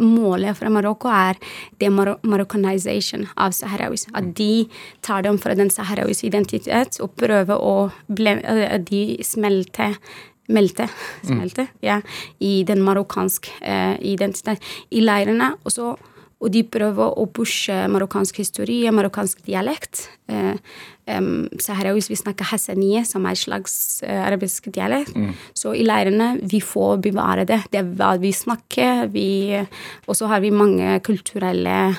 målet 0.02 0.58
fra 0.58 0.70
Marokko 0.74 1.12
er 1.14 1.40
det 1.82 1.92
mar 1.94 2.16
marokkanization 2.26 3.28
av 3.38 3.56
saharawis. 3.56 4.08
At 4.14 4.34
de 4.38 4.68
tar 5.06 5.26
dem 5.26 5.40
fra 5.42 5.56
den 5.58 5.72
saharawis 5.74 6.24
identitet 6.28 7.00
og 7.04 7.16
prøver 7.20 7.60
å 7.60 7.76
ble, 8.08 8.40
de 8.88 9.04
smelte 9.26 9.94
Melte, 10.46 10.86
smelte, 11.26 11.64
mm. 11.66 11.78
ja, 11.82 11.96
i 12.38 12.60
den 12.70 12.84
marokkanske 12.86 13.50
uh, 13.66 13.96
identitet. 13.98 14.62
I 14.94 15.02
leirene. 15.02 15.56
Og 15.66 15.74
så 15.74 15.96
og 16.44 16.52
de 16.52 16.62
prøver 16.68 17.16
å 17.16 17.26
pushe 17.32 17.74
marokkansk 17.90 18.42
historie, 18.42 18.92
marokkansk 18.94 19.40
dialekt. 19.48 20.04
Eh, 20.28 20.58
um, 21.08 21.46
Sahrawis 21.62 22.10
vi 22.12 22.18
snakker 22.20 22.50
hasaniye, 22.50 23.06
som 23.08 23.24
er 23.26 23.38
en 23.38 23.40
slags 23.40 23.76
uh, 24.04 24.26
arabisk 24.28 24.68
dialekt. 24.76 25.16
Mm. 25.16 25.32
Så 25.56 25.72
i 25.80 25.86
leirene 25.88 26.34
vi 26.44 26.60
får 26.62 27.00
bevare 27.08 27.48
det. 27.48 27.62
Det 27.72 27.80
er 27.80 27.94
hva 27.98 28.12
vi 28.22 28.34
snakker. 28.36 29.08
Vi, 29.16 29.30
og 30.06 30.20
så 30.20 30.30
har 30.32 30.44
vi 30.44 30.52
mange 30.54 31.00
kulturelle 31.06 31.96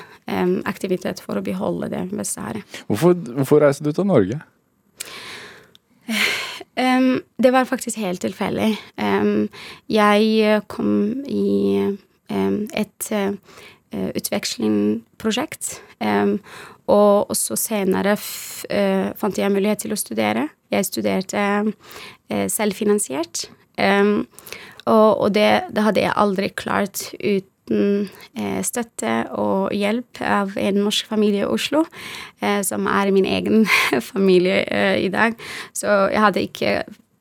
aktiviteter 0.67 1.23
for 1.23 1.39
å 1.39 1.43
beholde 1.43 1.87
det 1.93 2.01
ved 2.11 2.27
Sahara. 2.27 2.61
Hvorfor, 2.89 3.15
hvorfor 3.39 3.63
reiste 3.63 3.85
du 3.87 3.93
til 3.95 4.09
Norge? 4.09 4.41
Um, 6.77 7.23
det 7.41 7.51
var 7.55 7.65
faktisk 7.65 7.97
helt 8.03 8.21
tilfeldig. 8.21 8.73
Um, 9.01 9.47
jeg 9.89 10.61
kom 10.69 11.23
i 11.25 11.95
et 12.27 13.07
Eh, 13.11 13.31
utvekslingsprosjekt. 13.91 15.81
og 16.87 17.35
så 17.35 17.55
senere 17.59 18.15
eh, 18.69 19.11
fant 19.19 19.37
jeg 19.37 19.51
mulighet 19.51 19.85
til 19.85 19.95
å 19.95 19.99
studere. 19.99 20.47
Jeg 20.71 20.87
studerte 20.87 21.43
eh, 22.29 22.47
selvfinansiert. 22.51 23.49
og, 24.87 25.33
det, 25.35 25.49
det, 25.75 25.83
hadde 25.83 26.01
jeg 26.01 26.15
aldri 26.15 26.49
klart 26.49 27.11
uten 27.19 28.07
støtte 28.63 29.27
og 29.35 29.73
hjelp 29.75 30.21
av 30.23 30.55
en 30.57 30.79
norsk 30.85 31.09
familie 31.09 31.43
i 31.43 31.49
Oslo, 31.51 31.83
som 32.63 32.87
er 32.87 33.11
min 33.11 33.27
egen 33.27 33.67
familie 34.13 34.63
i 35.03 35.09
dag. 35.11 35.35
Så 35.75 36.07
jeg 36.07 36.23
hadde 36.23 36.45
ikke 36.47 36.71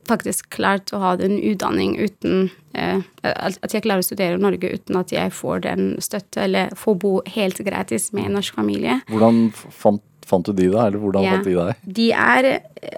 faktisk 0.08 0.50
klart 0.54 0.92
å 0.94 1.02
ha 1.02 1.14
den 1.20 1.38
utdanning 1.38 1.96
uten 1.98 2.48
eh, 2.74 3.02
At 3.22 3.74
jeg 3.74 3.84
klarer 3.84 4.04
å 4.04 4.06
studere 4.06 4.38
i 4.38 4.42
Norge 4.42 4.72
uten 4.74 4.98
at 5.00 5.14
jeg 5.14 5.32
får 5.34 5.64
den 5.66 5.94
støtte, 6.04 6.46
eller 6.46 6.74
får 6.78 6.98
bo 7.02 7.14
helt 7.36 7.62
gratis 7.66 8.12
med 8.16 8.30
en 8.30 8.38
norsk 8.40 8.58
familie. 8.58 9.00
Hvordan 9.12 9.48
fant 9.54 10.04
Fant 10.26 10.42
du 10.42 10.50
de 10.58 10.66
da, 10.72 10.88
eller 10.88 10.98
hvordan 10.98 11.22
ja. 11.22 11.36
fant 11.36 11.46
de 11.46 11.52
deg? 11.54 11.82
De 11.96 12.06
er, 12.10 12.46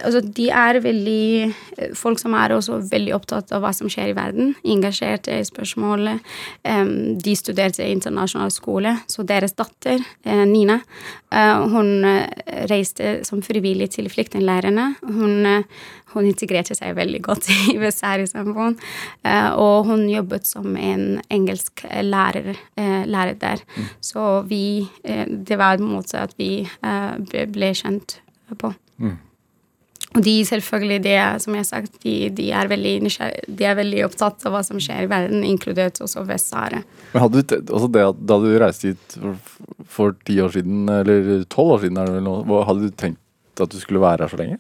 altså, 0.01 0.23
de 0.25 0.47
er 0.49 0.79
veldig 0.81 1.91
Folk 1.99 2.21
som 2.23 2.33
er 2.39 2.55
også 2.57 2.79
veldig 2.89 3.13
opptatt 3.19 3.53
av 3.53 3.61
hva 3.63 3.73
som 3.77 3.91
skjer 3.93 4.15
i 4.15 4.17
verden. 4.17 4.55
Engasjerte 4.65 5.37
i 5.37 5.45
spørsmålet. 5.47 6.25
De 6.65 7.35
studerte 7.37 7.85
i 7.85 7.93
internasjonal 7.93 8.51
skole, 8.55 8.95
så 9.13 9.27
deres 9.29 9.55
datter, 9.59 10.01
uh, 10.27 10.43
Nina, 10.49 10.81
hun 11.29 11.93
reiste 12.71 13.19
som 13.29 13.45
frivillig 13.45 13.91
til 13.95 14.09
flyktningleirene. 14.11 14.89
Hun, 15.05 15.65
hun, 16.15 16.27
integrerte 16.29 16.77
seg 16.79 16.97
veldig 16.99 17.21
godt 17.27 17.49
i 17.73 17.77
USA-samfunn, 17.79 18.79
og 19.59 19.89
hun 19.91 20.07
jobbet 20.11 20.49
som 20.49 20.77
en 20.77 21.21
engelsk 21.33 21.85
lærer, 22.03 22.57
lærer 22.77 23.39
der. 23.39 23.65
Mm. 23.77 23.89
Så 24.01 24.27
vi 24.49 24.89
Det 25.03 25.59
var 25.59 25.77
en 25.79 25.89
måte 25.89 26.19
at 26.21 26.35
vi 26.39 26.67
ble 27.53 27.73
kjent 27.77 28.21
på. 28.59 28.73
Mm. 28.99 29.17
Og 30.17 30.23
de 30.25 30.35
selvfølgelig, 30.49 31.03
det, 31.05 31.17
som 31.45 31.55
jeg 31.55 31.61
har 31.61 31.69
sagt, 31.69 31.99
de, 32.03 32.15
de, 32.33 32.49
er 32.57 32.71
de 32.71 33.65
er 33.69 33.77
veldig 33.77 34.05
opptatt 34.07 34.47
av 34.49 34.55
hva 34.55 34.63
som 34.65 34.81
skjer 34.81 35.05
i 35.05 35.11
verden, 35.11 35.45
inkludert 35.45 36.01
også 36.01 36.25
Vest-Sahara. 36.29 36.81
Men 37.13 37.25
hadde 37.25 37.43
du, 37.43 37.57
altså 37.61 37.91
det, 37.93 38.05
Da 38.31 38.39
du 38.41 38.49
reiste 38.63 38.95
hit 38.95 39.19
for 39.85 40.17
ti 40.25 40.39
år 40.41 40.55
siden, 40.57 40.89
eller 40.89 41.45
tolv 41.53 41.77
år 41.77 41.85
siden, 41.85 42.01
noe, 42.25 42.65
hadde 42.65 42.89
du 42.89 42.97
tenkt 42.97 43.61
at 43.61 43.75
du 43.75 43.79
skulle 43.83 44.01
være 44.01 44.25
her 44.25 44.33
så 44.33 44.41
lenge? 44.41 44.59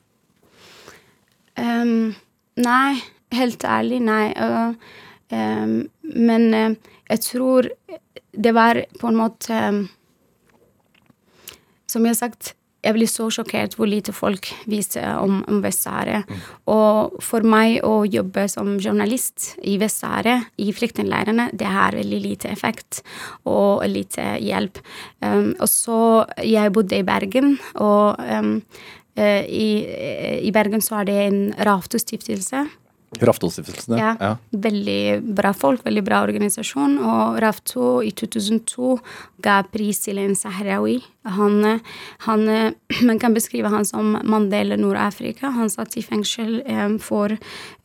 Um, 1.59 2.15
nei. 2.57 2.99
Helt 3.35 3.65
ærlig, 3.65 4.01
nei. 4.01 4.33
Uh, 4.41 4.73
um, 5.37 5.75
men 6.17 6.47
uh, 6.55 6.95
jeg 7.11 7.25
tror 7.27 7.69
det 8.33 8.55
var 8.57 8.81
på 9.01 9.11
en 9.11 9.19
måte 9.19 9.59
um, 9.69 9.83
Som 11.89 12.05
jeg 12.05 12.15
har 12.15 12.21
sagt, 12.21 12.55
jeg 12.85 12.95
blir 12.95 13.09
så 13.11 13.27
sjokkert 13.33 13.75
hvor 13.77 13.89
lite 13.89 14.13
folk 14.15 14.51
viser 14.71 15.07
om, 15.19 15.41
om 15.49 15.63
Vest-Sahara. 15.65 16.21
Mm. 16.29 16.43
Og 16.73 17.17
for 17.25 17.47
meg 17.49 17.79
å 17.85 18.05
jobbe 18.07 18.45
som 18.53 18.75
journalist 18.77 19.55
i 19.67 19.79
Vest-Sahara, 19.81 20.37
i 20.61 20.69
flyktningleirene, 20.77 21.49
det 21.59 21.73
har 21.73 21.97
veldig 21.97 22.21
lite 22.23 22.53
effekt 22.53 23.01
og 23.49 23.83
lite 23.89 24.37
hjelp. 24.45 24.79
Um, 25.25 25.55
og 25.57 25.69
så 25.73 25.99
Jeg 26.45 26.73
bodde 26.77 27.01
i 27.01 27.09
Bergen, 27.09 27.57
og 27.75 28.21
um, 28.21 28.55
i, 29.19 29.71
i, 30.43 30.51
Bergen 30.55 30.85
så 30.85 31.01
er 31.01 31.09
det 31.09 31.17
en 31.27 31.41
Rafto-stiftelse 31.67 32.67
Rafto-stiftelsen, 33.17 33.97
ja. 33.97 34.17
ja. 34.21 34.37
Veldig 34.51 35.23
bra 35.35 35.55
folk, 35.57 35.81
veldig 35.87 36.03
bra 36.05 36.21
organisasjon. 36.27 36.99
Og 37.01 37.39
Rafto 37.41 38.03
i 38.05 38.11
2002 38.13 38.99
ga 39.45 39.63
pris 39.73 40.03
til 40.05 40.21
en 40.21 40.37
sahrawi. 40.37 40.99
Han, 41.39 41.81
han, 42.27 42.45
Man 43.09 43.21
kan 43.21 43.35
beskrive 43.35 43.73
han 43.73 43.89
som 43.89 44.19
Mandela 44.29 44.77
Nord-Afrika. 44.77 45.55
Han 45.57 45.73
satt 45.73 45.97
i 45.97 46.05
fengsel 46.05 46.61
um, 46.69 46.99
for 47.01 47.33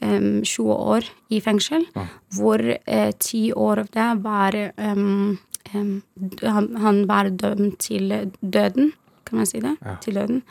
um, 0.04 0.44
20 0.44 0.76
år 0.76 1.08
i 1.32 1.40
fengsel, 1.44 1.88
ja. 1.96 2.06
hvor 2.36 2.60
uh, 2.60 3.12
ti 3.24 3.46
år 3.56 3.86
av 3.86 3.94
det 3.96 4.10
var 4.28 4.60
um, 4.76 5.40
han, 5.74 6.68
han 6.84 7.06
var 7.10 7.32
dømt 7.32 7.80
til 7.82 8.12
døden. 8.42 8.92
Kan 9.26 9.40
man 9.40 9.48
si 9.50 9.62
det, 9.64 9.76
til 10.04 10.18
døden. 10.20 10.42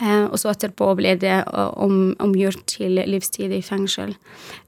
Eh, 0.00 0.24
og 0.26 0.38
så 0.40 0.52
etterpå 0.52 0.90
ble 0.98 1.14
det 1.20 1.34
eh, 1.40 1.70
om, 1.80 2.12
omgjort 2.22 2.64
til 2.70 3.00
livstid 3.08 3.54
i 3.54 3.62
fengsel. 3.64 4.14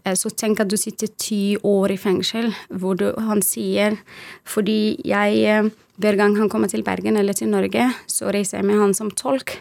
Eh, 0.04 0.16
så 0.16 0.32
tenk 0.32 0.62
at 0.64 0.70
du 0.70 0.78
sitter 0.80 1.12
ti 1.20 1.56
år 1.62 1.94
i 1.94 2.00
fengsel, 2.00 2.50
hvor 2.68 2.98
du, 2.98 3.10
han 3.20 3.42
sier 3.44 3.98
Fordi 4.48 5.00
jeg 5.04 5.44
eh, 5.44 5.70
hver 6.00 6.16
gang 6.16 6.36
han 6.38 6.48
kommer 6.52 6.70
til 6.70 6.82
Bergen 6.86 7.18
eller 7.20 7.36
til 7.36 7.50
Norge, 7.52 7.86
så 8.08 8.30
reiser 8.32 8.60
jeg 8.60 8.68
med 8.68 8.80
han 8.80 8.94
som 8.96 9.10
tolk. 9.12 9.58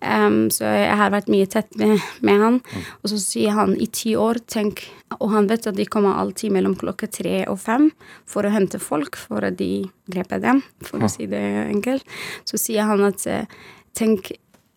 Um, 0.00 0.48
så 0.52 0.68
jeg 0.68 0.96
har 1.00 1.12
vært 1.12 1.30
mye 1.32 1.48
tett 1.50 1.70
med, 1.80 1.98
med 2.26 2.42
han. 2.42 2.58
Og 3.02 3.10
så 3.12 3.18
sier 3.22 3.56
han 3.56 3.74
i 3.74 3.88
ti 3.90 4.14
år, 4.18 4.42
tenk 4.46 4.86
Og 5.18 5.32
han 5.32 5.48
vet 5.50 5.66
at 5.66 5.74
de 5.74 5.88
kommer 5.90 6.14
alltid 6.14 6.52
mellom 6.54 6.76
klokka 6.78 7.08
tre 7.10 7.40
og 7.50 7.58
fem 7.58 7.88
for 8.30 8.46
å 8.46 8.52
hente 8.54 8.78
folk, 8.78 9.18
for 9.18 9.42
at 9.42 9.56
de 9.58 9.88
dreper 10.06 10.38
dem, 10.38 10.62
for 10.86 11.02
å 11.02 11.10
si 11.10 11.26
det 11.26 11.42
enkelt. 11.64 12.06
Så 12.46 12.60
sier 12.62 12.86
han 12.86 13.02
at 13.08 13.26
eh, 13.26 13.50
tenk 13.98 14.30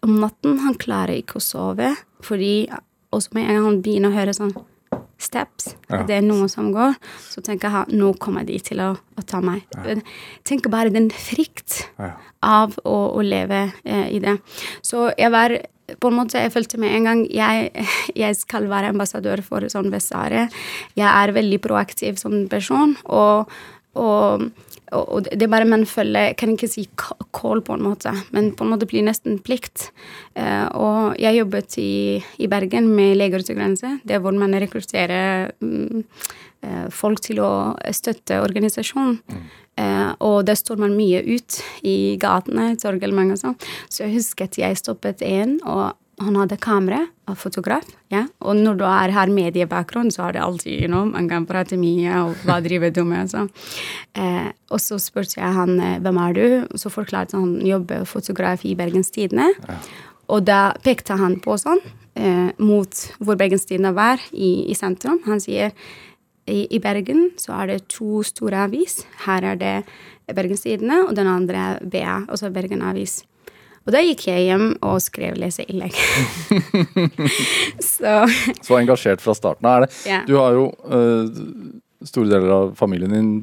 om 0.03 0.18
natten, 0.24 0.57
han 0.66 0.80
klarer 0.82 1.22
ikke 1.22 1.38
å 1.38 1.45
sove, 1.45 1.93
fordi 2.26 2.66
Og 3.14 3.22
så 3.22 3.30
med 3.38 3.45
en 3.45 3.53
gang 3.59 3.66
han 3.68 3.82
begynner 3.86 4.09
å 4.09 4.18
høre 4.18 4.34
sånn 4.34 4.55
steps, 5.24 5.74
Ja. 5.89 6.03
det 6.07 6.17
er 6.17 6.21
noen 6.26 6.49
som 6.51 6.71
går, 6.74 6.95
så 7.32 7.41
tenker 7.43 7.69
jeg 7.71 7.97
nå 7.99 8.13
kommer 8.19 8.45
de 8.45 8.59
til 8.59 8.78
å, 8.84 8.91
å 8.95 9.26
ta 9.26 9.41
meg. 9.41 9.63
Tenk 10.43 10.69
bare 10.71 10.93
den 10.93 11.09
frykt 11.09 11.86
Ja. 11.99 12.13
av 12.43 12.78
å, 12.84 13.15
å 13.17 13.21
leve 13.24 13.71
eh, 13.86 14.07
i 14.15 14.19
det. 14.19 14.38
Så 14.84 15.11
jeg 15.17 15.32
var 15.32 15.57
på 15.99 16.07
en 16.07 16.15
måte, 16.15 16.39
Jeg 16.39 16.53
følte 16.53 16.78
med 16.80 16.93
en 16.95 17.03
gang 17.03 17.21
jeg, 17.30 17.71
jeg 18.15 18.36
skal 18.39 18.67
være 18.71 18.89
ambassadør 18.93 19.41
for 19.43 19.59
sånn 19.69 19.91
Vest-Sahara. 19.91 20.45
Jeg 20.95 21.07
er 21.09 21.34
veldig 21.36 21.59
proaktiv 21.61 22.15
som 22.21 22.47
person, 22.49 22.95
og, 23.05 23.49
og, 23.99 24.49
og 24.93 25.27
det 25.27 25.41
er 25.41 25.51
bare 25.51 25.67
man 25.69 25.85
følger 25.89 26.35
kan 26.39 26.53
ikke 26.53 26.69
si 26.69 26.85
call, 26.97 27.63
på 27.65 27.77
en 27.77 27.83
måte, 27.85 28.13
men 28.35 28.51
på 28.55 28.65
en 28.65 28.73
måte 28.73 28.87
blir 28.89 29.05
nesten 29.05 29.39
plikt. 29.43 29.89
Eh, 30.35 30.67
og 30.77 31.17
jeg 31.21 31.39
jobbet 31.39 31.77
i, 31.81 32.21
i 32.37 32.49
Bergen 32.51 32.91
med 32.95 33.17
Leger 33.17 33.43
uten 33.43 33.59
grenser, 33.59 33.99
det 34.03 34.17
er 34.17 34.23
hvor 34.23 34.35
man 34.37 34.55
rekrutterer 34.61 35.51
mm, 35.63 36.03
eh, 36.63 36.87
folk 36.93 37.23
til 37.25 37.41
å 37.43 37.51
støtte 37.95 38.41
organisasjonen. 38.43 39.19
Eh, 39.79 40.11
og 40.21 40.43
der 40.45 40.57
står 40.59 40.81
man 40.83 40.93
mye 40.97 41.23
ut 41.25 41.59
i 41.81 42.15
gatene, 42.21 42.75
Torgallmenn 42.77 43.33
og 43.33 43.41
sånn. 43.41 43.59
Så 43.89 44.05
jeg 44.05 44.19
husker 44.19 44.49
at 44.49 44.59
jeg 44.61 44.79
stoppet 44.79 45.25
en, 45.25 45.57
og 45.65 45.97
han 46.22 46.36
hadde 46.38 46.59
kamera 46.61 46.99
og 47.30 47.38
fotograf. 47.39 47.88
ja. 48.11 48.28
Og 48.41 48.55
når 48.55 48.78
du 48.78 48.84
er 48.86 49.14
her 49.16 49.32
mediebakgrunn, 49.34 50.11
så 50.11 50.28
er 50.28 50.34
det 50.34 50.43
alltid 50.43 50.82
you 50.82 50.88
know, 50.88 51.05
man 51.05 51.28
kan 51.30 51.45
prate 51.45 51.78
mye, 51.80 52.11
og 52.22 52.36
hva 52.45 52.59
driver 52.61 52.91
du 52.93 53.03
med? 53.03 53.24
og 53.26 53.32
sånn. 53.32 53.49
Eh, 54.14 54.51
og 54.70 54.80
så 54.84 54.99
spurte 55.01 55.39
jeg 55.39 55.57
han 55.57 55.80
eh, 55.80 55.99
hvem 56.03 56.20
er 56.22 56.38
du, 56.38 56.45
og 56.70 56.78
så 56.80 56.91
forklarte 56.93 57.39
han 57.39 57.57
jobber 57.66 58.05
fotograf 58.05 58.66
i 58.66 58.76
Bergens 58.76 59.11
Tidende. 59.11 59.49
Og 60.30 60.45
da 60.45 60.74
pekte 60.84 61.18
han 61.20 61.39
på 61.43 61.57
sånn, 61.57 61.82
eh, 62.16 62.53
mot 62.59 63.03
hvor 63.20 63.39
Bergens 63.39 63.66
Tidende 63.66 63.95
var, 63.97 64.22
i, 64.32 64.70
i 64.70 64.78
sentrum. 64.78 65.22
Han 65.26 65.41
sier 65.41 65.74
i, 66.45 66.68
I 66.76 66.80
Bergen 66.84 67.32
så 67.39 67.55
er 67.61 67.72
det 67.72 67.84
to 67.91 68.22
store 68.28 68.66
avis. 68.68 69.01
Her 69.26 69.53
er 69.53 69.59
det 69.59 69.76
Bergens 70.36 70.66
Tidende, 70.68 71.05
og 71.07 71.16
den 71.16 71.28
andre 71.28 71.70
er 71.70 71.86
BA, 71.88 72.18
altså 72.28 72.51
Bergen 72.53 72.84
Avis. 72.84 73.24
Og 73.84 73.91
da 73.91 73.99
gikk 74.03 74.27
jeg 74.29 74.45
hjem 74.47 74.69
og 74.86 75.01
skrev 75.03 75.36
leseinnlegg. 75.39 75.97
så 77.84 78.23
Så 78.63 78.77
engasjert 78.79 79.23
fra 79.23 79.36
starten 79.36 79.67
av. 79.67 79.84
Det 79.84 80.07
Ja. 80.07 80.21
Du 80.27 80.38
har 80.39 80.55
jo 80.55 80.69
uh, 80.88 81.27
store 82.03 82.31
deler 82.31 82.53
av 82.55 82.71
familien 82.79 83.11
din 83.11 83.34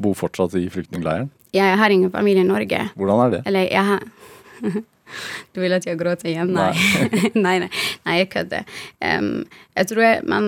bor 0.00 0.16
fortsatt 0.16 0.56
i 0.58 0.66
flyktningleiren. 0.72 1.30
jeg 1.52 1.78
har 1.78 1.90
ingen 1.90 2.10
familie 2.10 2.42
i 2.42 2.48
Norge. 2.48 2.88
Hvordan 2.96 3.26
er 3.26 3.30
det? 3.30 3.42
Eller 3.46 3.68
jeg 3.70 3.84
har 3.84 4.02
Du 5.52 5.60
vil 5.60 5.72
at 5.76 5.84
jeg 5.86 5.98
gråter 6.00 6.30
igjen? 6.32 6.54
Nei. 6.56 6.72
nei, 7.36 7.58
nei, 7.60 7.68
nei, 8.06 8.16
jeg 8.18 8.30
kødder. 8.32 8.64
Um, 9.04 9.44
jeg 9.76 9.90
tror 9.90 10.02
jeg, 10.02 10.22
man, 10.26 10.46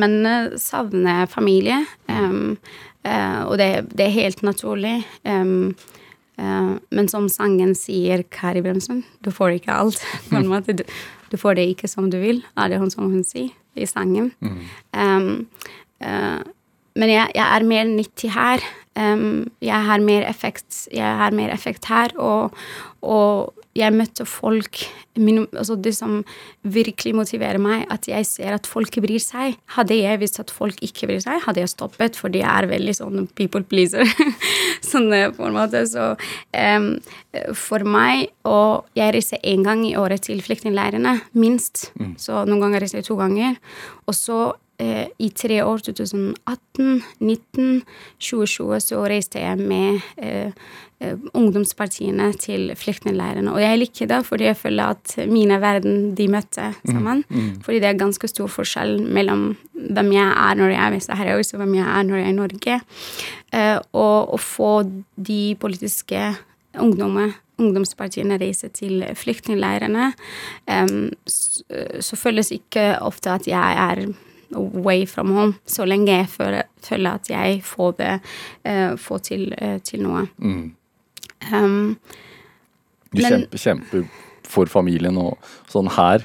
man 0.00 0.14
savner 0.58 1.28
familie, 1.30 1.84
um, 2.08 2.56
uh, 3.04 3.42
og 3.44 3.58
det, 3.60 3.68
det 3.92 4.08
er 4.08 4.16
helt 4.16 4.42
naturlig. 4.42 4.96
Eh, 5.28 5.44
men 6.36 7.06
som 7.10 7.28
sangen 7.30 7.74
sier, 7.78 8.24
Kari 8.34 8.62
Bremsen, 8.64 9.04
du 9.22 9.30
får 9.30 9.60
ikke 9.60 9.74
alt. 9.74 10.00
på 10.30 10.40
en 10.40 10.50
måte. 10.50 10.74
Du, 10.80 10.82
du 11.30 11.36
får 11.40 11.58
det 11.58 11.68
ikke 11.72 11.90
som 11.90 12.10
du 12.10 12.18
vil, 12.22 12.42
er 12.58 12.72
det 12.72 12.80
hun 12.82 12.90
som 12.92 13.10
hun 13.10 13.24
sier 13.26 13.52
i 13.74 13.86
sangen. 13.90 14.32
Mm. 14.40 14.58
Um, 14.94 15.46
uh, 16.02 16.42
men 16.94 17.10
jeg, 17.10 17.32
jeg 17.34 17.44
er 17.44 17.66
mer 17.66 17.88
nyttig 17.90 18.30
her. 18.34 18.62
Um, 18.94 19.50
jeg 19.62 19.86
har 19.88 20.02
mer 20.02 20.26
effekt, 20.28 20.86
jeg 20.94 21.16
har 21.22 21.34
mer 21.34 21.50
effekt 21.54 21.88
her, 21.90 22.14
og, 22.18 22.54
og 23.02 23.63
jeg 23.74 23.94
møtte 23.94 24.26
folk 24.28 24.84
min, 25.14 25.44
altså 25.54 25.76
Det 25.78 25.92
som 25.94 26.24
virkelig 26.66 27.12
motiverer 27.14 27.60
meg, 27.62 27.84
at 27.92 28.08
jeg 28.10 28.26
ser 28.26 28.56
at 28.56 28.66
folk 28.66 28.96
bryr 28.98 29.22
seg. 29.22 29.54
Hadde 29.76 29.94
jeg 29.94 30.18
visst 30.18 30.40
at 30.42 30.50
folk 30.50 30.80
ikke 30.82 31.06
bryr 31.06 31.22
seg, 31.22 31.38
hadde 31.44 31.62
jeg 31.62 31.70
stoppet, 31.70 32.18
fordi 32.18 32.42
jeg 32.42 32.50
er 32.50 32.66
veldig 32.70 32.94
sånn 32.98 33.28
people 33.38 33.62
pleaser. 33.62 34.10
sånn 34.90 35.12
eh, 35.14 35.28
på 35.34 35.46
en 35.46 35.54
måte. 35.54 35.84
Så 35.90 36.14
um, 36.16 36.88
for 37.58 37.86
meg 37.86 38.30
Og 38.44 38.90
jeg 38.98 39.14
reiser 39.14 39.40
én 39.46 39.62
gang 39.64 39.80
i 39.86 39.94
året 39.96 40.26
til 40.26 40.42
flyktningleirene, 40.44 41.14
minst. 41.32 41.88
Så 42.20 42.42
noen 42.44 42.60
ganger 42.60 42.84
reiser 42.84 43.00
jeg 43.00 43.08
to 43.08 43.16
ganger. 43.16 43.56
Og 44.04 44.18
så 44.18 44.38
i 45.18 45.28
tre 45.30 45.60
år, 45.64 45.78
2018, 45.78 47.02
19, 47.20 47.82
2020, 48.18 48.80
så 48.82 49.02
reiste 49.06 49.38
jeg 49.38 49.58
med 49.60 50.00
eh, 50.18 50.50
eh, 50.98 51.20
ungdomspartiene 51.36 52.32
til 52.42 52.72
flyktningleirene. 52.78 53.52
Og 53.52 53.62
jeg 53.62 53.78
liker 53.78 54.10
det, 54.10 54.18
fordi 54.26 54.48
jeg 54.48 54.58
føler 54.58 54.96
at 54.96 55.14
mine 55.30 55.60
verden, 55.62 56.14
de 56.18 56.26
møtte 56.32 56.72
sammen. 56.82 57.22
Fordi 57.62 57.78
det 57.78 57.92
er 57.92 58.02
ganske 58.02 58.28
stor 58.30 58.50
forskjell 58.50 58.98
mellom 59.06 59.52
hvem 59.74 60.12
jeg 60.16 60.26
er 60.26 60.58
når 60.58 60.74
jeg 60.74 60.82
er 60.82 60.98
i 60.98 61.04
Sahara, 61.06 61.38
og 61.38 61.62
hvem 61.62 61.78
jeg 61.78 61.86
er 61.86 62.10
når 62.10 62.16
jeg 62.18 62.26
er 62.26 62.34
i 62.34 62.40
Norge. 62.40 62.80
Eh, 63.54 63.78
og 63.92 64.34
å 64.34 64.42
få 64.42 64.74
de 65.14 65.42
politiske 65.60 66.34
ungdommer 66.74 67.38
ungdomspartiene 67.62 68.34
reiser 68.40 68.72
til 68.74 69.04
flyktningleirene, 69.14 70.08
så 71.30 72.16
føles 72.18 72.50
ikke 72.50 72.96
ofte 72.98 73.30
at 73.30 73.46
jeg 73.46 73.76
er 73.78 74.00
away 74.54 75.04
from 75.06 75.30
home, 75.34 75.54
så 75.66 75.84
lenge 75.86 76.10
jeg 76.12 76.28
føler, 76.28 76.62
føler 76.82 77.10
at 77.18 77.30
jeg 77.30 77.62
får 77.64 77.92
det 77.98 78.12
uh, 78.66 78.96
får 79.00 79.18
til, 79.30 79.54
uh, 79.62 79.78
til 79.84 80.02
noe. 80.02 80.26
Mm. 80.38 80.74
Um, 81.52 81.98
Du 83.14 83.22
Men- 83.22 83.30
kjemper, 83.30 83.58
kjemper 83.58 84.08
for 84.44 84.66
familien 84.66 85.16
og 85.18 85.38
sånn 85.70 85.88
her. 85.94 86.24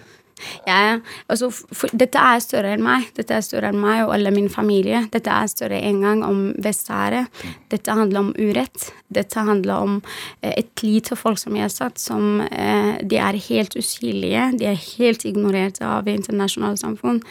Jeg, 0.68 1.02
altså, 1.28 1.50
for, 1.52 1.92
dette 1.94 2.22
er 2.22 2.44
større 2.44 2.74
enn 2.76 2.86
meg. 2.86 3.10
Dette 3.18 3.36
er 3.36 3.46
større 3.46 3.74
enn 3.74 3.82
meg 3.82 4.06
og 4.06 4.14
alle 4.16 4.34
min 4.36 4.50
familie. 4.52 5.06
Dette 5.14 5.34
er 5.34 5.52
større 5.52 5.82
en 5.90 6.02
gang 6.06 6.24
om 6.26 6.42
Vest-Sahara. 6.62 7.26
Dette 7.72 7.96
handler 7.96 8.28
om 8.28 8.34
urett. 8.38 8.90
Dette 9.10 9.42
handler 9.42 9.86
om 9.88 9.96
eh, 10.42 10.54
et 10.62 10.84
lite 10.86 11.18
folk, 11.18 11.40
som 11.42 11.56
jeg 11.58 11.66
har 11.66 11.74
satt 11.74 12.02
som 12.02 12.42
eh, 12.46 13.00
de 13.10 13.18
er 13.20 13.40
helt 13.50 13.76
usynlige. 13.80 14.46
De 14.60 14.68
er 14.70 14.80
helt 15.00 15.26
ignorert 15.26 15.82
av 15.86 16.08
internasjonale 16.10 16.78
samfunn. 16.80 17.22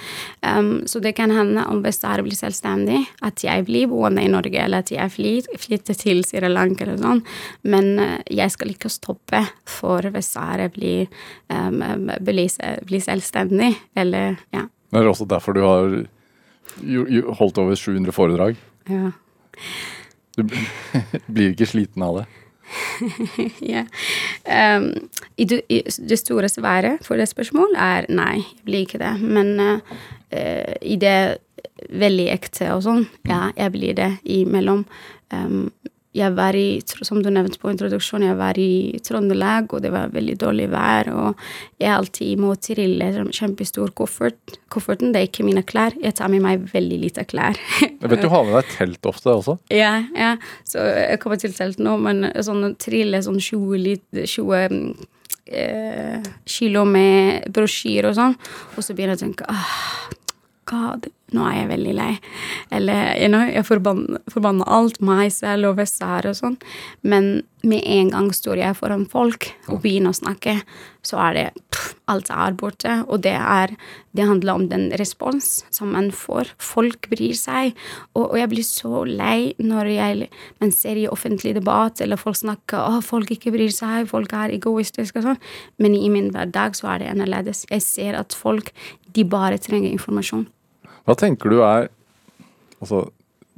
Um, 0.43 0.73
så 0.91 1.03
det 1.03 1.15
kan 1.19 1.33
hende 1.35 1.65
om 1.71 1.83
Vest-Sahara 1.85 2.25
blir 2.27 2.39
selvstendig, 2.39 3.05
at 3.25 3.45
jeg 3.45 3.67
blir 3.69 3.89
boende 3.91 4.25
i 4.25 4.31
Norge, 4.33 4.59
eller 4.65 4.83
at 4.85 4.93
jeg 4.93 5.15
flytter 5.15 5.99
til 5.99 6.25
Sri 6.27 6.43
Lanka 6.49 6.85
eller 6.85 6.99
sånn. 7.03 7.23
Men 7.71 7.93
eh, 8.03 8.17
jeg 8.41 8.55
skal 8.55 8.75
ikke 8.75 8.93
stoppe 8.93 9.45
for 9.69 10.07
Vest-Sahara 10.15 10.69
blir, 10.75 11.07
um, 11.53 12.11
blir, 12.25 12.98
se- 13.01 13.11
selvstendig, 13.11 13.75
eller 13.97 14.37
ja. 14.55 14.67
Det 14.91 15.01
er 15.01 15.09
også 15.11 15.27
derfor 15.29 15.53
du 15.53 15.61
har 15.65 16.07
holdt 17.39 17.59
over 17.59 17.75
700 17.75 18.13
foredrag. 18.13 18.57
ja. 18.89 19.11
Du 20.39 20.45
blir 21.35 21.51
ikke 21.51 21.67
sliten 21.67 22.03
av 22.07 22.21
det. 22.21 22.27
ja. 23.75 23.83
Um, 24.77 24.93
i, 25.37 25.45
det, 25.45 25.63
I 25.69 25.81
det 25.83 26.19
store 26.21 26.49
svaret 26.53 27.03
for 27.07 27.19
det 27.19 27.27
spørsmålet 27.31 27.75
er 27.81 28.07
nei, 28.13 28.37
jeg 28.45 28.65
blir 28.69 28.85
ikke 28.87 29.01
det. 29.03 29.15
Men 29.25 29.55
uh, 29.59 30.75
i 30.83 30.95
det 31.01 31.39
veldig 31.91 32.29
ekte 32.35 32.71
og 32.75 32.85
sånn, 32.87 33.07
ja, 33.27 33.49
jeg 33.57 33.75
blir 33.75 33.99
det 33.99 34.13
imellom. 34.23 34.85
Um, 35.35 35.73
jeg 36.17 36.33
var 36.35 36.57
i, 36.57 36.81
som 37.05 37.21
du 37.23 37.29
nevnte 37.31 37.61
på 37.61 37.69
introduksjonen, 37.71 38.31
jeg 38.31 38.39
var 38.39 38.59
i 38.59 38.99
Trøndelag, 39.05 39.69
og 39.77 39.83
det 39.85 39.91
var 39.93 40.13
veldig 40.15 40.37
dårlig 40.41 40.69
vær, 40.73 41.11
og 41.13 41.43
jeg 41.79 41.93
alltid 41.93 42.41
må 42.41 42.55
trille 42.65 43.11
en 43.21 43.29
kjempestor 43.35 43.93
koffert. 43.99 44.57
Kofferten, 44.73 45.13
det 45.13 45.21
er 45.21 45.29
ikke 45.29 45.47
mine 45.47 45.63
klær. 45.69 45.95
Jeg 46.01 46.17
tar 46.19 46.33
med 46.33 46.43
meg 46.45 46.65
veldig 46.73 46.99
lite 47.05 47.27
klær. 47.29 47.61
Jeg 47.83 48.11
vet 48.11 48.25
du 48.25 48.31
har 48.33 48.47
med 48.49 48.57
deg 48.57 48.73
telt 48.77 49.11
ofte 49.11 49.35
også. 49.37 49.59
Ja, 49.79 49.93
ja. 50.17 50.33
Så 50.67 50.81
jeg 50.83 51.21
kommer 51.23 51.39
til 51.41 51.53
telt 51.55 51.79
nå, 51.83 51.95
men 52.03 52.25
sånn 52.45 52.73
trille 52.81 53.21
sånn 53.23 53.39
20, 53.39 53.79
lit- 53.85 54.23
20 54.25 54.73
mm, 54.73 55.07
eh, 55.53 56.33
kilo 56.49 56.87
med 56.89 57.47
brosjyr 57.55 58.09
og 58.11 58.17
sånn, 58.19 58.35
og 58.75 58.85
så 58.85 58.97
begynner 58.97 59.15
jeg 59.17 59.21
å 59.21 59.27
tenke 59.27 59.49
ah, 59.53 59.77
God, 60.69 61.09
nå 61.37 61.45
er 61.45 61.59
jeg 61.61 61.71
veldig 61.73 61.95
lei. 61.99 62.13
Eller 62.75 63.13
you 63.21 63.29
know, 63.31 63.45
jeg 63.45 63.67
forbanner, 63.69 64.23
forbanner 64.33 64.71
alt, 64.79 65.01
meg 65.05 65.33
selv 65.35 65.73
og 65.73 65.79
Vest-Sahara 65.81 66.33
og 66.33 66.39
sånn. 66.39 66.59
Men 67.03 67.31
med 67.67 67.83
en 67.85 68.13
gang 68.15 68.31
står 68.35 68.63
jeg 68.63 68.79
foran 68.79 69.07
folk 69.11 69.51
og 69.67 69.83
begynner 69.83 70.15
å 70.15 70.21
snakke, 70.21 70.61
så 71.05 71.19
er 71.29 71.39
det 71.39 71.47
pff, 71.69 71.95
Alt 72.09 72.31
er 72.33 72.55
borte. 72.57 72.93
Og 73.13 73.21
det, 73.25 73.35
er, 73.37 73.75
det 74.17 74.27
handler 74.29 74.57
om 74.57 74.67
den 74.71 74.87
respons 75.01 75.61
som 75.75 75.93
man 75.93 76.11
får. 76.15 76.55
Folk 76.63 77.11
bryr 77.13 77.37
seg. 77.37 77.77
Og, 78.15 78.31
og 78.31 78.37
jeg 78.41 78.51
blir 78.53 78.67
så 78.67 79.03
lei 79.05 79.53
når 79.61 79.93
jeg, 79.93 80.31
man 80.63 80.73
ser 80.75 81.01
i 81.01 81.09
offentlig 81.11 81.55
debatt 81.59 82.01
eller 82.05 82.21
folk 82.21 82.41
snakker 82.41 82.81
å, 82.81 83.03
folk 83.05 83.33
ikke 83.35 83.53
bryr 83.55 83.73
seg, 83.75 84.09
folk 84.11 84.33
er 84.37 84.57
egoistiske 84.57 85.21
og 85.21 85.31
sånn. 85.31 85.43
Men 85.83 85.99
i 85.99 86.09
min 86.13 86.33
hverdag 86.33 86.79
så 86.79 86.95
er 86.95 87.05
det 87.05 87.13
annerledes. 87.13 87.67
Jeg 87.69 87.85
ser 87.85 88.19
at 88.19 88.37
folk, 88.37 88.73
de 89.13 89.25
bare 89.29 89.61
trenger 89.61 89.93
informasjon. 89.93 90.47
Hva 91.09 91.17
tenker 91.17 91.55
du 91.55 91.63
er 91.65 91.89
Altså, 92.79 93.09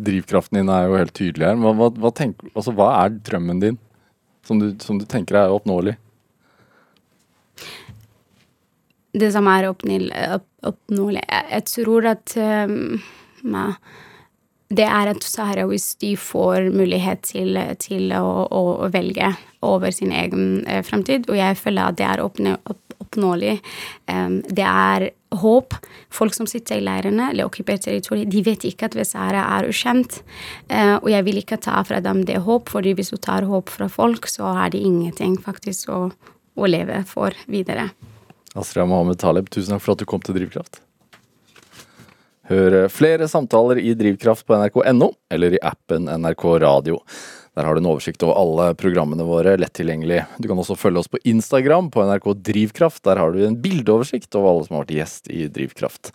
drivkraften 0.00 0.56
din 0.56 0.70
er 0.72 0.86
jo 0.88 0.94
helt 0.96 1.12
tydelig 1.12 1.44
her. 1.44 1.58
Hva, 1.60 1.74
hva, 1.76 1.90
hva, 1.92 2.10
tenker, 2.16 2.48
altså, 2.54 2.72
hva 2.72 2.86
er 3.02 3.18
drømmen 3.20 3.58
din 3.60 3.74
som 4.48 4.56
du, 4.56 4.70
som 4.80 4.96
du 4.96 5.04
tenker 5.04 5.36
er 5.36 5.52
oppnåelig? 5.52 5.98
det 9.12 9.30
som 9.34 9.48
er 9.50 9.68
oppnåelig 9.70 11.22
Jeg 11.26 11.64
tror 11.70 12.06
at 12.12 12.34
um, 12.38 13.00
det 14.70 14.86
er 14.86 15.10
at 15.10 15.26
sahrawis 15.26 15.94
de 16.02 16.12
får 16.20 16.70
mulighet 16.74 17.24
til, 17.26 17.58
til 17.82 18.12
å, 18.14 18.46
å, 18.46 18.90
velge 18.92 19.32
over 19.66 19.90
sin 19.90 20.12
egen 20.14 20.62
eh, 20.62 20.84
fremtid, 20.86 21.26
og 21.26 21.34
jeg 21.36 21.58
føler 21.58 21.90
at 21.90 21.98
det 21.98 22.06
er 22.06 22.22
oppnåelig. 22.22 23.56
Um, 24.06 24.38
det 24.46 24.68
er 24.68 25.08
håp. 25.30 25.76
Folk 26.10 26.34
som 26.34 26.48
sitter 26.50 26.80
i 26.80 26.84
leirene 26.84 27.30
eller 27.30 27.48
okkupert 27.48 27.84
territorium, 27.86 28.30
de 28.30 28.42
vet 28.46 28.66
ikke 28.66 28.90
at 28.90 28.96
Vest-Sahara 28.98 29.44
er 29.58 29.70
ukjent. 29.70 30.20
Uh, 30.70 30.96
og 30.98 31.10
jeg 31.12 31.26
vil 31.28 31.40
ikke 31.42 31.60
ta 31.62 31.80
fra 31.86 32.02
dem 32.04 32.24
det 32.28 32.42
håp, 32.46 32.70
fordi 32.72 32.94
hvis 32.98 33.12
du 33.14 33.18
tar 33.22 33.48
håp 33.48 33.72
fra 33.72 33.88
folk, 33.90 34.28
så 34.30 34.52
har 34.58 34.74
de 34.74 34.82
ingenting 34.82 35.38
faktisk 35.40 35.92
å, 35.94 36.04
å 36.56 36.70
leve 36.70 37.02
for 37.08 37.36
videre. 37.50 37.90
Astrid 38.58 38.88
Mohammed 38.90 39.20
Taleb, 39.22 39.50
tusen 39.52 39.76
takk 39.76 39.84
for 39.84 39.94
at 39.94 40.02
du 40.02 40.08
kom 40.10 40.22
til 40.24 40.36
Drivkraft. 40.40 40.82
Hør 42.50 42.88
flere 42.90 43.28
samtaler 43.30 43.78
i 43.78 43.92
Drivkraft 43.94 44.42
på 44.48 44.56
nrk.no 44.58 45.12
eller 45.30 45.54
i 45.54 45.60
appen 45.62 46.10
NRK 46.10 46.46
Radio. 46.64 46.98
Der 47.58 47.66
har 47.66 47.74
du 47.74 47.82
en 47.82 47.90
oversikt 47.90 48.22
over 48.26 48.38
alle 48.38 48.68
programmene 48.78 49.26
våre 49.26 49.56
lett 49.58 49.74
tilgjengelig. 49.76 50.22
Du 50.38 50.46
kan 50.50 50.60
også 50.60 50.78
følge 50.78 51.02
oss 51.02 51.10
på 51.10 51.22
Instagram 51.28 51.90
på 51.94 52.04
NRK 52.06 52.28
Drivkraft. 52.50 53.02
Der 53.06 53.18
har 53.20 53.34
du 53.34 53.42
en 53.46 53.58
bildeoversikt 53.60 54.34
over 54.38 54.52
alle 54.52 54.68
som 54.68 54.78
har 54.78 54.86
vært 54.86 54.98
gjest 55.00 55.32
i 55.34 55.48
Drivkraft. 55.50 56.12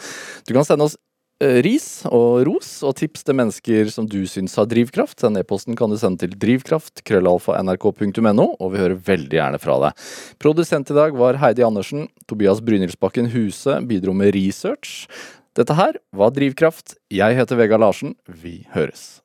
Du 0.47 0.55
kan 0.55 0.67
sende 0.67 0.87
oss 0.87 0.95
Eh, 1.43 1.57
ris 1.65 2.05
og 2.07 2.45
ros 2.47 2.69
og 2.87 2.93
tips 2.95 3.25
til 3.27 3.35
mennesker 3.35 3.89
som 3.91 4.05
du 4.07 4.21
syns 4.29 4.53
har 4.55 4.69
drivkraft. 4.71 5.19
Den 5.19 5.35
e-posten 5.41 5.75
kan 5.75 5.91
du 5.91 5.97
sende 5.99 6.23
til 6.23 6.37
drivkraft, 6.39 7.03
krøllalfa, 7.03 7.57
nrk.no, 7.59 8.45
og 8.55 8.71
vi 8.71 8.79
hører 8.79 8.95
veldig 9.09 9.35
gjerne 9.35 9.59
fra 9.59 9.75
deg. 9.83 10.05
Produsent 10.39 10.93
i 10.93 10.95
dag 10.95 11.17
var 11.19 11.41
Heidi 11.43 11.65
Andersen. 11.67 12.07
Tobias 12.29 12.63
Brynildsbakken 12.63 13.27
Huse 13.35 13.81
bidro 13.89 14.15
med 14.15 14.31
research. 14.37 15.09
Dette 15.59 15.75
her 15.75 15.99
var 16.15 16.31
Drivkraft. 16.35 16.95
Jeg 17.11 17.35
heter 17.35 17.59
Vegard 17.59 17.83
Larsen. 17.83 18.15
Vi 18.31 18.61
høres. 18.71 19.24